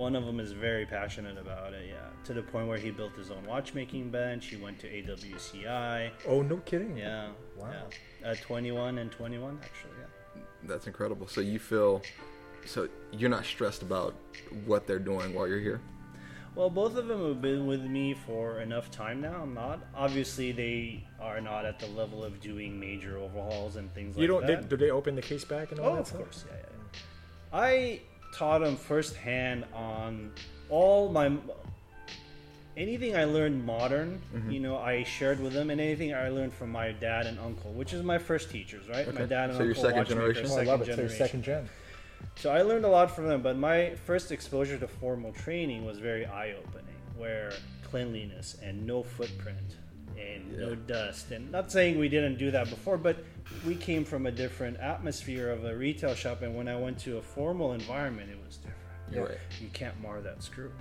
[0.00, 2.08] One of them is very passionate about it, yeah.
[2.24, 4.46] To the point where he built his own watchmaking bench.
[4.46, 6.10] He went to AWCI.
[6.26, 6.96] Oh, no kidding.
[6.96, 7.28] Yeah.
[7.54, 7.70] Wow.
[8.22, 8.30] Yeah.
[8.30, 10.42] At 21 and 21, actually, yeah.
[10.64, 11.28] That's incredible.
[11.28, 12.00] So you feel,
[12.64, 14.14] so you're not stressed about
[14.64, 15.82] what they're doing while you're here.
[16.54, 19.42] Well, both of them have been with me for enough time now.
[19.42, 19.80] I'm not.
[19.94, 24.40] Obviously, they are not at the level of doing major overhauls and things You like
[24.40, 24.48] that.
[24.48, 24.62] You don't?
[24.62, 26.20] They, do they open the case back and all oh, that of stuff?
[26.22, 27.00] course, yeah, yeah, yeah.
[27.52, 28.00] I
[28.32, 30.32] taught them firsthand on
[30.68, 31.32] all my
[32.76, 34.50] anything I learned modern, Mm-hmm.
[34.50, 37.72] you know, I shared with them, and anything I learned from my dad and uncle,
[37.72, 39.12] which is my first teachers, right?
[39.12, 40.44] My dad and So you're uncle second watchmakers, generation?
[40.46, 40.84] Oh, I second love it.
[40.86, 41.18] So generation.
[41.18, 41.68] second gen.
[42.36, 45.98] So I learned a lot from them, but my first exposure to formal training was
[45.98, 47.52] very eye-opening, where
[47.82, 49.76] cleanliness and no footprint
[50.18, 51.30] and no dust.
[51.30, 53.24] And not saying we didn't do that before, but
[53.66, 57.18] we came from a different atmosphere of a retail shop, and when I went to
[57.18, 58.76] a formal environment, it was different.
[59.12, 59.38] You're right.
[59.60, 60.72] You can't mar that screw.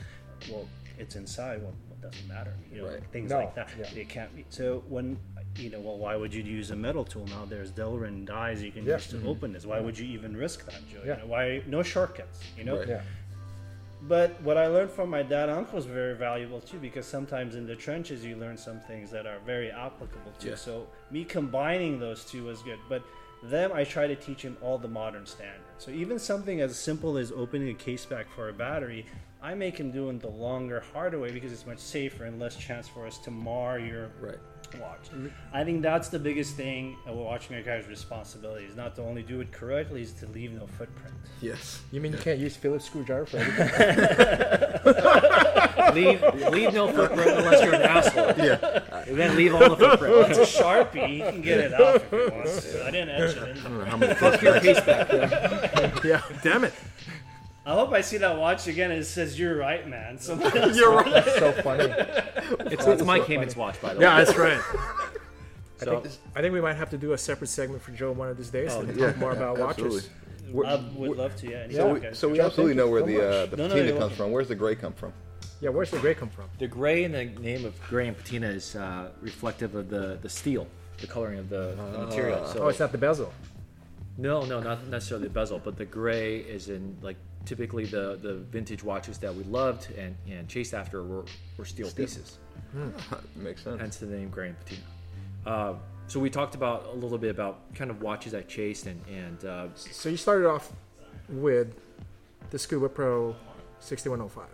[0.49, 0.67] Well,
[0.97, 1.61] it's inside.
[1.61, 2.53] Well, it doesn't matter.
[2.71, 3.03] You know, Right.
[3.11, 3.69] things No, like that.
[3.77, 4.01] yeah.
[4.01, 4.45] It can't be.
[4.49, 5.17] So when
[5.57, 7.43] you know, well, why would you use a metal tool now?
[7.45, 8.93] There's Delrin dies you can Yeah.
[8.95, 9.27] use to mm-hmm.
[9.27, 9.65] open this.
[9.65, 10.99] Why would you even risk that, Joe?
[11.03, 11.15] Yeah.
[11.15, 12.39] You know, why no shortcuts?
[12.57, 12.77] You know.
[12.77, 12.87] Right.
[12.87, 13.01] Yeah.
[14.01, 17.55] But what I learned from my dad and uncle was very valuable too, because sometimes
[17.55, 20.49] in the trenches you learn some things that are very applicable too.
[20.49, 20.55] Yeah.
[20.55, 22.79] So me combining those two was good.
[22.87, 23.03] But
[23.43, 25.63] them, I try to teach him all the modern standards.
[25.77, 29.05] So even something as simple as opening a case back for a battery,
[29.41, 32.57] I make him do it the longer, harder way because it's much safer and less
[32.57, 34.37] chance for us to mar your Right.
[34.77, 34.99] Watch.
[35.53, 39.23] I think that's the biggest thing of watching a watchmaker's responsibility is not to only
[39.23, 41.15] do it correctly, is to leave no footprint.
[41.41, 41.81] Yes.
[41.91, 43.65] You mean you can't use Phillips screwdriver for everything?
[45.95, 48.33] leave leave no footprint unless you're an asshole.
[48.45, 48.83] Yeah.
[49.07, 50.13] And then leave all the footprint.
[50.13, 51.07] Well, it's a sharpie.
[51.07, 52.85] He can get it off if he wants to.
[52.85, 53.57] I didn't etch it in.
[53.57, 55.93] I don't know how many Fuck your case back there.
[56.03, 56.21] yeah.
[56.43, 56.73] Damn it.
[57.69, 58.89] I hope I see that watch again.
[58.91, 60.75] and It says "You're right, man." Something else.
[60.75, 61.11] You're right.
[61.11, 61.83] That's so funny.
[62.71, 64.05] It's, it's Mike Heyman's watch, by the way.
[64.05, 64.59] Yeah, that's right.
[65.81, 66.03] So,
[66.35, 68.49] I think we might have to do a separate segment for Joe one of these
[68.49, 69.07] days Oh, and yeah.
[69.07, 69.95] talk more about Absolutely.
[69.99, 70.09] watches.
[70.51, 71.49] We're- I would love to.
[71.49, 71.67] Yeah.
[71.71, 73.49] So, anytime, we, so we absolutely know where so the uh, much.
[73.51, 74.31] the No, no, patina you're comes from.
[74.33, 75.13] Where's the gray come from?
[75.61, 76.49] Yeah, where's the gray come from?
[76.59, 80.27] the gray in the name of Grey and Patina is uh, reflective of the, the
[80.27, 80.67] steel,
[80.99, 82.45] the coloring of the, the material.
[82.47, 83.31] So Oh, it's not the bezel.
[84.17, 88.35] No, no, not necessarily the bezel, but the gray is in like typically the, the
[88.51, 91.23] vintage watches that we loved and, and chased after were,
[91.57, 92.37] were steel pieces.
[93.35, 93.79] Makes sense.
[93.79, 94.81] hence the name Grey and Patina.
[95.45, 95.73] Uh,
[96.07, 99.45] so we talked about a little bit about kind of watches I chased and and
[99.45, 100.71] uh, So you started off
[101.29, 101.75] with
[102.49, 103.35] the Scuba Pro
[103.79, 104.45] 6105,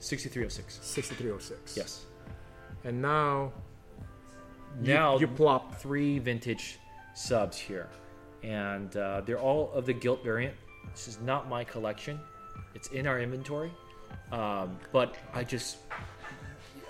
[0.00, 0.80] 6306.
[0.82, 1.76] 6306.
[1.76, 2.04] Yes.
[2.84, 3.52] And now
[4.82, 5.76] you, Now you plop.
[5.76, 6.78] three vintage
[7.14, 7.88] subs here,
[8.42, 10.54] and uh, they're all of the gilt variant.
[10.92, 12.18] This is not my collection;
[12.74, 13.70] it's in our inventory.
[14.32, 15.78] Um, but I just,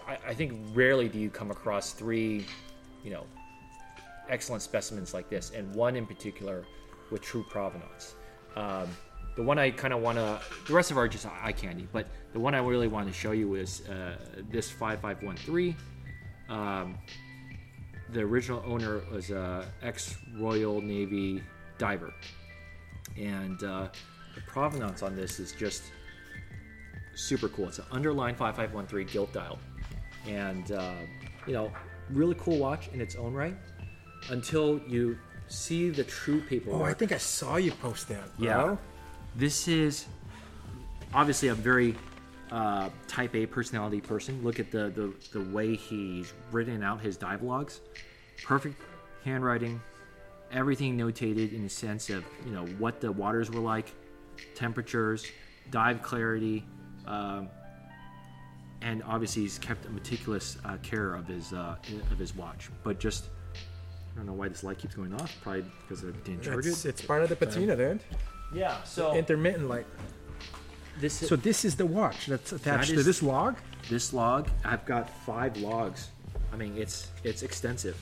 [0.06, 2.46] I, I think rarely do you come across three,
[3.02, 3.24] you know,
[4.28, 6.64] excellent specimens like this, and one in particular
[7.10, 8.14] with true provenance.
[8.56, 8.88] Um,
[9.36, 12.06] the one I kind of want to, the rest of our just eye candy, but
[12.32, 14.16] the one I really want to show you is uh,
[14.50, 15.76] this 5513.
[16.48, 16.98] Um,
[18.12, 21.42] the original owner was a ex Royal Navy
[21.78, 22.12] diver,
[23.16, 23.88] and uh,
[24.34, 25.84] the provenance on this is just
[27.14, 27.68] super cool.
[27.68, 29.58] It's an underline 5513 gilt dial,
[30.26, 30.94] and uh,
[31.46, 31.72] you know,
[32.10, 33.56] really cool watch in its own right.
[34.28, 36.80] Until you see the true paperwork.
[36.80, 38.28] Oh, I think I saw you post that.
[38.38, 38.76] Yeah.
[39.34, 40.06] This is
[41.14, 41.96] obviously a very
[42.50, 44.42] uh, type A personality person.
[44.42, 47.80] Look at the, the, the way he's written out his dive logs.
[48.42, 48.80] Perfect
[49.24, 49.80] handwriting,
[50.52, 53.92] everything notated in the sense of, you know, what the waters were like,
[54.54, 55.26] temperatures,
[55.70, 56.64] dive clarity,
[57.06, 57.48] um,
[58.82, 61.76] and obviously he's kept a meticulous uh, care of his uh,
[62.10, 62.70] of his watch.
[62.82, 65.36] But just I don't know why this light keeps going off.
[65.42, 66.88] Probably because I didn't charge It's, it.
[66.88, 68.00] it's part of the patina, dude.
[68.54, 68.82] Yeah.
[68.84, 69.86] So Intermittent light.
[71.00, 73.56] This So this is the watch that's attached That to this log.
[73.88, 76.10] this log i've got five logs
[76.52, 77.96] i mean it's it's extensive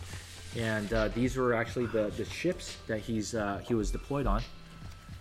[0.57, 4.43] and uh, these were actually the the ships that he's uh, he was deployed on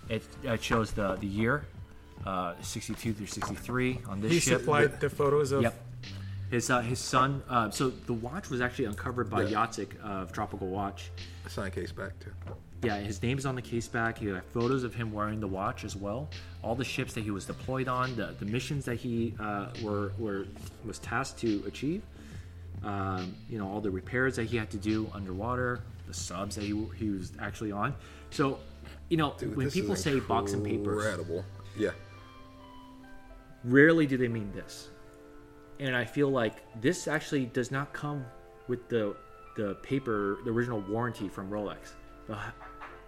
[0.10, 1.66] it, it shows the the year
[2.26, 5.62] uh, 62 through 63 on this He ship He supplied the photos of.
[5.62, 5.76] yep
[6.50, 9.66] his uh, his son uh, so the watch was actually uncovered by Yeah.
[9.68, 11.12] Jacek of tropical watch
[11.48, 12.32] Sign case back too.
[12.84, 14.18] Yeah, his name's on the case back.
[14.20, 16.30] He had photos of him wearing the watch as well.
[16.62, 20.12] All the ships that he was deployed on, the, the missions that he uh, were
[20.20, 20.46] were
[20.86, 22.04] was tasked to achieve.
[22.84, 26.64] Um, you know, all the repairs that he had to do underwater, the subs that
[26.64, 27.96] he, he was actually on.
[28.30, 28.60] So,
[29.10, 31.44] you know, Dude, when people say box and papers, Incredible.
[31.76, 31.92] Yeah.
[33.64, 34.90] rarely do they mean this.
[35.80, 38.26] And I feel like this actually does not come
[38.68, 39.16] with the
[39.56, 41.94] the paper, the original warranty from Rolex.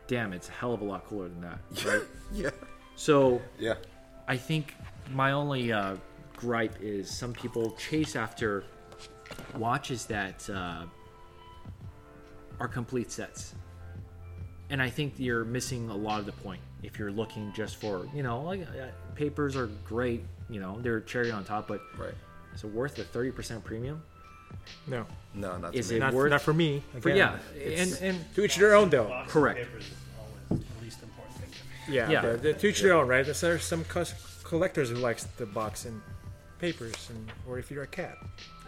[0.09, 2.01] Damn, it's a hell of a lot cooler than that, right?
[2.33, 2.49] Yeah.
[2.95, 3.75] so Yeah.
[4.27, 4.73] I think
[5.13, 5.95] my only uh,
[6.35, 8.63] gripe is some people chase after
[9.57, 10.83] watches that uh,
[12.59, 13.55] are complete sets,
[14.69, 18.07] and I think you're missing a lot of the point if you're looking just for
[18.13, 22.13] you know like uh, papers are great, you know they're cherry on top, but Right.
[22.53, 24.01] is it worth the thirty percent premium?
[24.87, 25.05] No,
[25.35, 26.81] No, not Is to it not, worth- not for me.
[27.01, 29.05] For, yeah, and and to each their own though.
[29.05, 29.59] Box Correct.
[29.59, 31.49] papers is always the least important thing.
[31.93, 32.21] Yeah, Yeah.
[32.21, 33.25] The, the, to each their own, right?
[33.25, 36.01] There's some cus- collectors who likes the box and
[36.59, 38.17] papers, and or if you're a cat.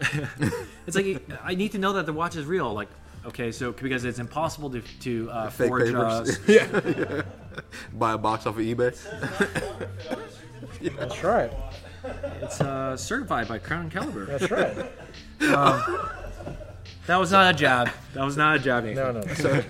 [0.86, 2.72] it's like I need to know that the watch is real.
[2.72, 2.88] Like,
[3.26, 5.86] okay, so because it's impossible to to uh, Fake forge.
[5.92, 6.38] papers.
[6.48, 7.22] Uh,
[7.94, 8.96] Buy a box off of eBay.
[10.96, 11.52] That's right.
[12.40, 14.24] it's uh, certified by Crown and Caliber.
[14.26, 14.74] That's right.
[17.06, 17.90] That was not a job.
[18.14, 18.84] That was not a job.
[18.84, 19.14] Nathan.
[19.14, 19.34] No, no.
[19.34, 19.62] So,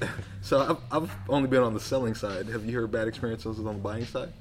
[0.42, 2.46] so I've, I've only been on the selling side.
[2.48, 4.32] Have you heard bad experiences on the buying side?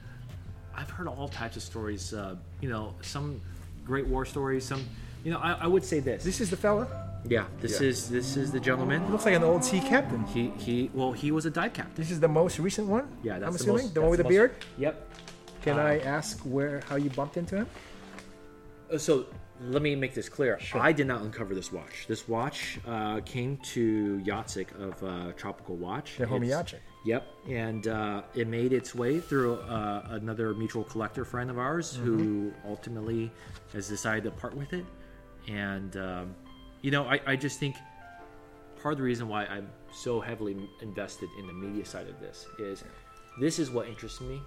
[0.75, 2.13] I've heard all types of stories.
[2.13, 3.39] Uh, you know, some
[3.85, 4.65] great war stories.
[4.65, 4.83] Some,
[5.23, 6.23] you know, I, I would say this.
[6.23, 6.85] This is the fella.
[7.29, 7.87] yeah, this Yeah.
[7.87, 9.09] is this is the gentleman.
[9.11, 10.25] Looks like an old sea captain.
[10.25, 10.89] He he.
[10.93, 11.93] Well, he was a dive captain.
[11.95, 13.07] This is the most recent one.
[13.23, 14.51] Yeah, that's I'm the assuming most- the one with the the beard.
[14.57, 15.07] most- Yep.
[15.61, 17.67] Can I ask where how you bumped into him?
[18.91, 19.27] Uh, So
[19.69, 20.59] let me make this clear.
[20.73, 22.05] I did not uncover this watch.
[22.07, 26.17] This watch uh, came to Jacek of uh, Tropical Watch.
[26.17, 26.79] The homie Jacek.
[27.03, 31.95] Yep, and uh, it made its way through uh, another mutual collector friend of ours
[31.95, 33.31] who ultimately
[33.73, 34.85] has decided to part with it.
[35.47, 36.35] And um,
[36.81, 37.75] you know, I, I just think
[38.81, 42.45] part of the reason why I'm so heavily invested in the media side of this
[42.59, 42.83] is
[43.39, 44.41] this is what interests me.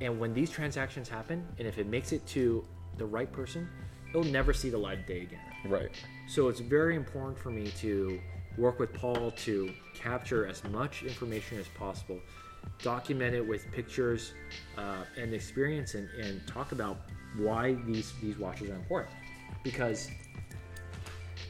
[0.00, 2.64] And when these transactions happen, and if it makes it to
[2.96, 3.68] the right person,
[4.12, 5.40] it'll never see the light of day again.
[5.64, 5.90] Right.
[6.26, 8.20] So it's very important for me to
[8.58, 12.20] work with Paul to capture as much information as possible,
[12.82, 14.34] document it with pictures
[14.76, 16.98] uh, and experience, and, and talk about
[17.38, 19.14] why these these watches are important.
[19.64, 20.10] Because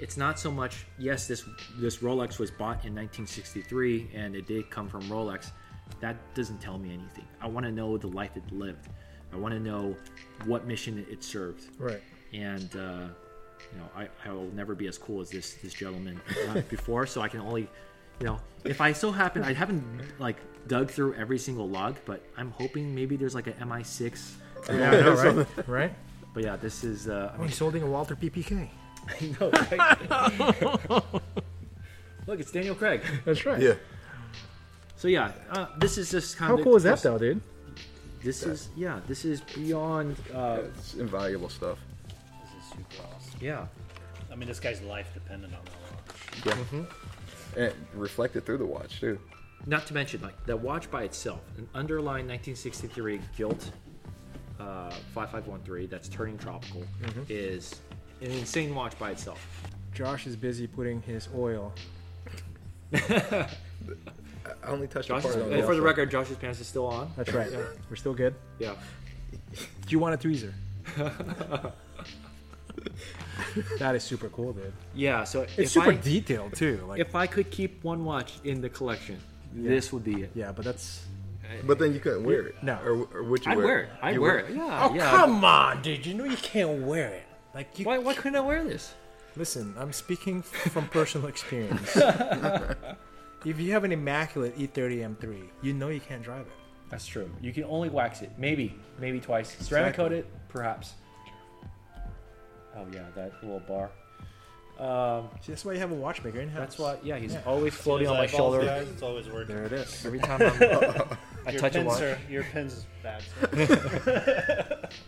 [0.00, 1.44] it's not so much yes this
[1.78, 5.50] this Rolex was bought in 1963 and it did come from Rolex.
[6.00, 7.26] That doesn't tell me anything.
[7.40, 8.88] I want to know the life it lived.
[9.32, 9.96] I want to know
[10.44, 12.02] what mission it served Right.
[12.32, 13.08] And uh,
[13.72, 17.06] you know I, I will never be as cool as this this gentleman uh, before
[17.06, 17.68] so i can only
[18.20, 19.84] you know if i so happen i haven't
[20.18, 20.36] like
[20.66, 24.32] dug through every single log but i'm hoping maybe there's like an mi6
[24.68, 25.46] Yeah, know, right?
[25.68, 25.94] right.
[26.34, 28.68] but yeah this is uh I Oh, mean, he's holding a Walther PPK.
[29.08, 31.02] I know, right?
[32.26, 33.60] look it's daniel craig That's right.
[33.62, 33.74] Yeah.
[34.96, 37.40] so yeah uh, this is just kind How of cool is that, though, dude?
[38.22, 41.78] this is yeah this is beyond uh It's invaluable stuff.
[43.42, 43.66] Yeah
[44.30, 46.56] I mean, this guy's life depended on that watch.
[47.54, 47.64] Yeah.
[47.64, 49.18] And reflected through the watch too.
[49.66, 53.70] not to mention like the watch by itself an underlying 1963 gilt
[54.58, 56.82] uh, 5513 that's turning tropical
[57.28, 57.82] is
[58.22, 59.46] an insane watch by itself
[59.94, 61.70] Josh is busy putting his oil.
[62.94, 63.48] I
[64.66, 67.12] only touched the Josh part is, on for the record josh's pants is still on
[67.16, 67.50] That's right.
[67.90, 68.34] We're still good.
[68.58, 68.74] yeah
[69.52, 69.58] Do
[69.88, 70.52] you want a tweezer?
[73.78, 74.72] that is super cool, dude.
[74.94, 76.84] yeah so It's if super I, detailed too.
[76.88, 79.18] Like, if i could keep one watch in the collection
[79.54, 81.04] this would be it yeah, but that's.
[81.66, 82.54] But then you couldn't wear it.
[82.62, 82.78] No.
[82.82, 84.50] Or, or would you i'd wear, wear it i'd You wear would?
[84.52, 86.06] it yeah Oh yeah come on, dude!
[86.06, 87.24] You know you can't wear it.
[87.54, 87.84] Like you.
[87.84, 88.94] why, why couldn't i wear this
[89.36, 91.96] Listen, I'm speaking from personal experience.
[93.44, 96.52] if you have an immaculate E E30 M3, you know you can't drive it.
[96.88, 100.94] that's true you can only wax it maybe maybe twice ceramic coat it perhaps
[102.76, 103.90] oh yeah that little bar
[104.78, 106.58] um, See, that's why you have a watchmaker in house.
[106.60, 107.42] that's why yeah he's Yeah.
[107.46, 109.54] always floating on my shoulder Guys, it's always working.
[109.54, 110.04] There it is.
[110.06, 110.52] every time I'm,
[111.46, 113.22] I your touch a pins watch are your pins is bad.
[113.40, 114.78] sir.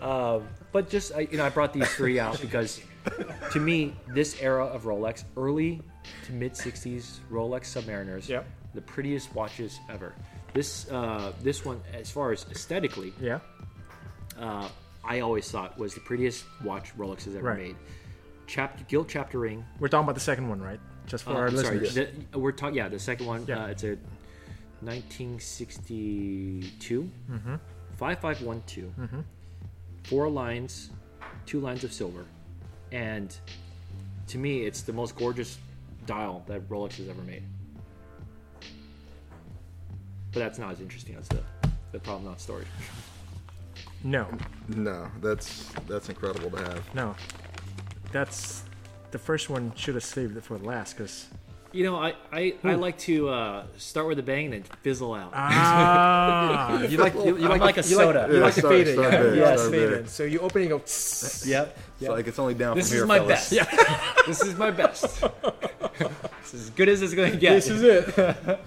[0.00, 2.80] Um, but just I, you know, I brought these three out because,
[3.52, 5.82] to me, this era of Rolex, early
[6.24, 8.46] to mid '60s Rolex Submariners, Yep.
[8.72, 10.14] the prettiest watches ever.
[10.54, 13.40] This uh, this one, as far as aesthetically, Yeah.
[14.38, 14.68] uh,
[15.04, 17.58] I always thought was the prettiest watch Rolex has ever Right.
[17.58, 17.76] made.
[18.46, 19.64] Chap- gilt chapter ring.
[19.78, 20.80] We're talking about the second one, right?
[21.06, 21.94] Just for Uh, our sorry, listeners.
[22.32, 22.76] the- we're talking.
[22.76, 23.46] Yeah, the second one.
[23.46, 23.64] Yeah.
[23.64, 23.96] Uh, it's a
[24.82, 27.54] 1962 Mm-hmm.
[27.96, 29.24] 5512.
[30.04, 30.90] Four lines,
[31.46, 32.24] two lines of silver,
[32.92, 33.36] and
[34.28, 35.58] to me, it's the most gorgeous
[36.06, 37.42] dial that Rolex has ever made.
[40.32, 41.42] But that's not as interesting as the
[41.92, 42.66] the problem not storage.
[44.02, 44.26] No,
[44.68, 46.94] No, that's that's incredible to have.
[46.94, 47.14] no.
[48.12, 48.64] That's
[49.10, 49.72] the first one.
[49.76, 51.26] Should have saved it for last, because
[51.72, 55.14] You know, I I, I like to uh, start with a bang and then fizzle
[55.14, 55.30] out.
[55.34, 58.26] ah, you like you, you I'm like a you like- soda.
[58.28, 59.98] you Yeah, like to fade it, start yeah, big, yeah, start fade big.
[60.00, 60.08] it.
[60.08, 60.82] So you open and you go.
[61.46, 61.78] yep.
[62.00, 63.26] It's like it's only down This from here.
[63.28, 63.68] This is my fellas.
[63.68, 64.26] best.
[64.26, 65.24] this is my best.
[66.42, 67.52] it's as good as it's going to get.
[67.54, 68.58] This is it.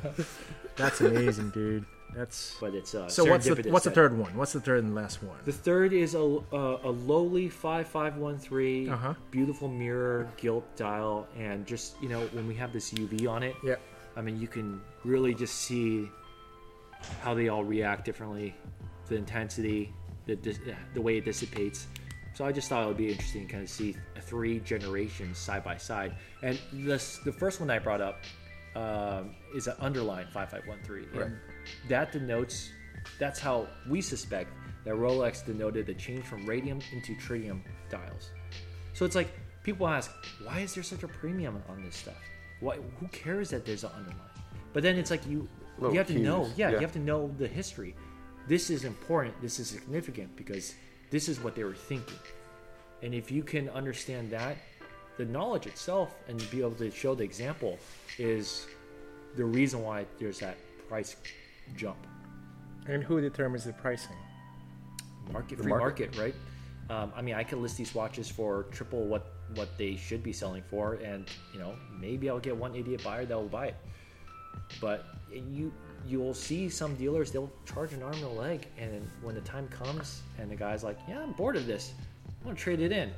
[0.76, 1.86] That's amazing, dude.
[2.16, 3.26] That's but it's uh, so.
[3.26, 4.36] What's the what's the third one?
[4.38, 5.38] What's the third and last one?
[5.46, 9.14] The third is a, a, a lowly 5513, Uh-huh.
[9.32, 13.56] beautiful mirror, gilt dial, and just, you know, when we have this UV on it,
[13.64, 13.76] Yeah.
[14.16, 16.08] I mean, you can really just see
[17.22, 18.56] how they all react differently,
[19.08, 19.92] the intensity,
[20.26, 20.60] the, dis-
[20.94, 21.88] the way it dissipates.
[22.36, 25.64] So I just thought it would be interesting to kind of see three generations side
[25.64, 26.16] by side.
[26.42, 28.24] And this, the first one I brought up
[28.76, 31.10] um, is an underline 5513.
[31.22, 31.40] And Right.
[31.90, 32.72] That denotes,
[33.20, 34.52] that's how we suspect
[34.86, 38.32] that Rolex denoted the change from radium into tritium dials.
[38.94, 39.30] So it's like
[39.64, 40.12] people ask,
[40.44, 42.22] why is there such a premium on this stuff?
[42.60, 42.78] Why?
[43.00, 44.20] Who cares that there's an underline?
[44.74, 46.76] But then it's like you Little you have to know, yeah, yeah.
[46.76, 47.96] you have to know the history.
[48.48, 49.40] This is important.
[49.42, 50.76] This is significant because
[51.10, 52.20] this is what they were thinking.
[53.02, 54.58] And if you can understand that,
[55.18, 57.78] the knowledge itself and be able to show the example
[58.18, 58.66] is
[59.36, 60.58] the reason why there's that
[60.88, 61.16] price
[61.76, 62.06] jump.
[62.88, 64.16] And who determines the pricing?
[65.32, 66.16] market The free market.
[66.16, 66.36] market, right?
[66.90, 70.34] Um, I mean, I could list these watches for triple what what they should be
[70.34, 73.76] selling for, and you know, maybe I'll get one idiot buyer that will buy it.
[74.82, 75.72] But you
[76.06, 79.68] you'll see some dealers they'll charge an arm and a leg, and when the time
[79.70, 81.94] comes, and the guy's like, "Yeah, I'm bored of this.
[82.42, 83.12] I'm gonna trade it in,"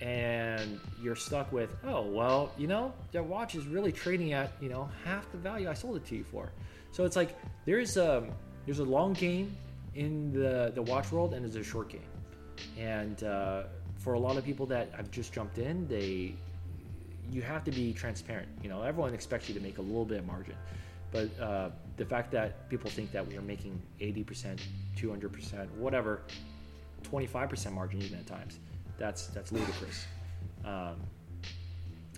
[0.00, 4.68] and you're stuck with, "Oh, well, you know, that watch is really trading at you
[4.68, 6.50] know half the value I sold it to you for."
[6.92, 8.28] So it's like there's a
[8.66, 9.56] there's a long game
[9.94, 12.00] in the the watch world, and there's a short game.
[12.78, 13.64] And uh,
[13.98, 16.34] for a lot of people that have just jumped in, they
[17.30, 18.48] you have to be transparent.
[18.62, 20.54] You know, everyone expects you to make a little bit of margin,
[21.10, 24.58] but uh, the fact that people think that we are making 80%,
[24.96, 26.22] 200%, whatever,
[27.04, 28.58] 25% margin even at times,
[28.98, 30.06] that's that's ludicrous.
[30.64, 30.96] Um,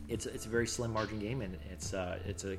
[0.08, 2.58] it's it's a very slim margin game, and it's uh, it's a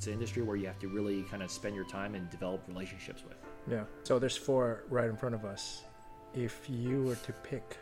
[0.00, 2.62] it's an industry where you have to really kind of spend your time and develop
[2.66, 3.36] relationships with.
[3.70, 3.84] Yeah.
[4.02, 5.84] So there's four right in front of us.
[6.32, 7.76] If you were to pick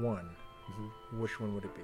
[0.00, 0.30] one,
[0.70, 1.20] mm-hmm.
[1.20, 1.82] which one would it be?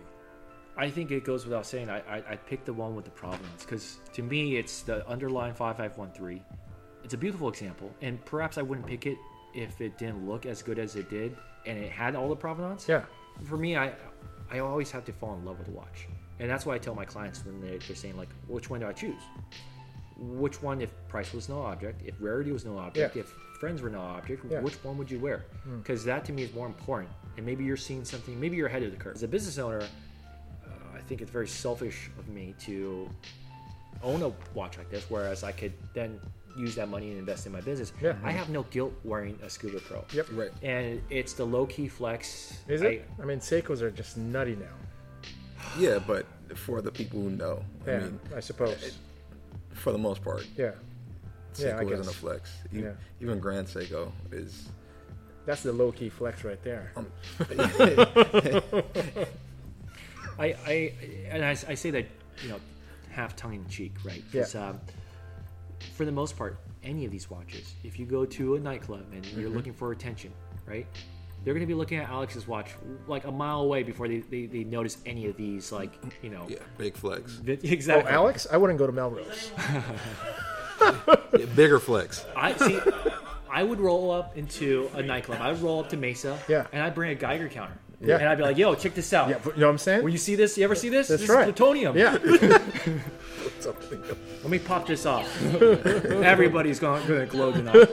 [0.78, 1.90] I think it goes without saying.
[1.90, 5.52] I I, I picked the one with the provenance because to me it's the underlying
[5.52, 6.42] five five one three.
[7.04, 9.18] It's a beautiful example, and perhaps I wouldn't pick it
[9.52, 12.88] if it didn't look as good as it did and it had all the provenance.
[12.88, 13.02] Yeah.
[13.44, 13.92] For me, I
[14.50, 16.08] I always have to fall in love with the watch,
[16.42, 18.86] and that's why I tell my clients when they, they're saying like, which one do
[18.88, 19.22] I choose?
[20.18, 23.22] Which one, if price was no object, if rarity was no object, Yeah.
[23.22, 23.28] if
[23.60, 24.60] friends were no object, Yeah.
[24.60, 25.44] which one would you wear?
[25.78, 27.10] Because that to me is more important.
[27.36, 29.14] And maybe you're seeing something, maybe you're ahead of the curve.
[29.14, 33.08] As a business owner, uh, I think it's very selfish of me to
[34.02, 36.18] own a watch like this, whereas I could then
[36.58, 37.92] use that money and invest in my business.
[38.02, 38.16] Yeah.
[38.24, 40.04] I have no guilt wearing a Scuba Pro.
[40.12, 40.26] Yep.
[40.32, 40.50] Right.
[40.62, 42.58] And it's the low key flex.
[42.68, 43.10] Is I- it?
[43.22, 44.66] I, mean, Seikos are just nutty now.
[45.78, 48.98] Yeah, but for the people who know, Yeah, I mean, I suppose.
[49.72, 50.72] for the most part, yeah.
[51.58, 52.50] Yeah, I Seiko isn't a flex.
[52.74, 52.92] E- Yeah.
[53.20, 54.68] Even Grand Seiko is.
[55.44, 56.92] That's the low key flex right there.
[56.96, 57.06] Um,
[60.38, 60.92] I, I
[61.30, 62.06] and I, I say that
[62.42, 62.60] you know
[63.10, 64.22] half tongue in cheek, right?
[64.32, 64.80] 'Cause, um,
[65.94, 69.24] for the most part, any of these watches, if you go to a nightclub and
[69.26, 69.56] you're Mm-hmm.
[69.56, 70.32] looking for attention,
[70.66, 70.86] right?
[71.44, 72.70] They're going to be looking at Alex's watch
[73.08, 75.92] like a mile away before they, they, they notice any of these, like
[76.22, 77.32] you know, Yeah, big flex.
[77.42, 78.10] vi- Oh, exactly.
[78.12, 78.46] Alex?
[78.50, 79.50] I wouldn't go to Melrose.
[81.38, 82.24] Yeah, bigger flex.
[82.36, 82.78] I see.
[83.50, 85.40] I would roll up into a nightclub.
[85.40, 86.66] I would roll up to Mesa, Yeah.
[86.72, 88.16] and I'd bring a Geiger counter, Yeah.
[88.18, 89.28] and I'd be like, "Yo, check this out.
[89.28, 90.02] Yeah, you know what I'm saying?
[90.02, 90.58] Where you see this?
[90.58, 91.06] You ever see this?
[91.08, 91.48] That's this right.
[91.48, 91.96] is plutonium.
[91.96, 92.18] yeah.
[94.42, 95.26] Let me pop this off.
[95.62, 97.88] Everybody's going to glow tonight.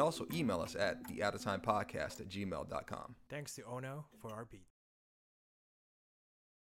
[0.00, 3.14] Also email us at the Out of Time Podcast at gmail.com.
[3.28, 4.69] Thanks to Ono for our beat.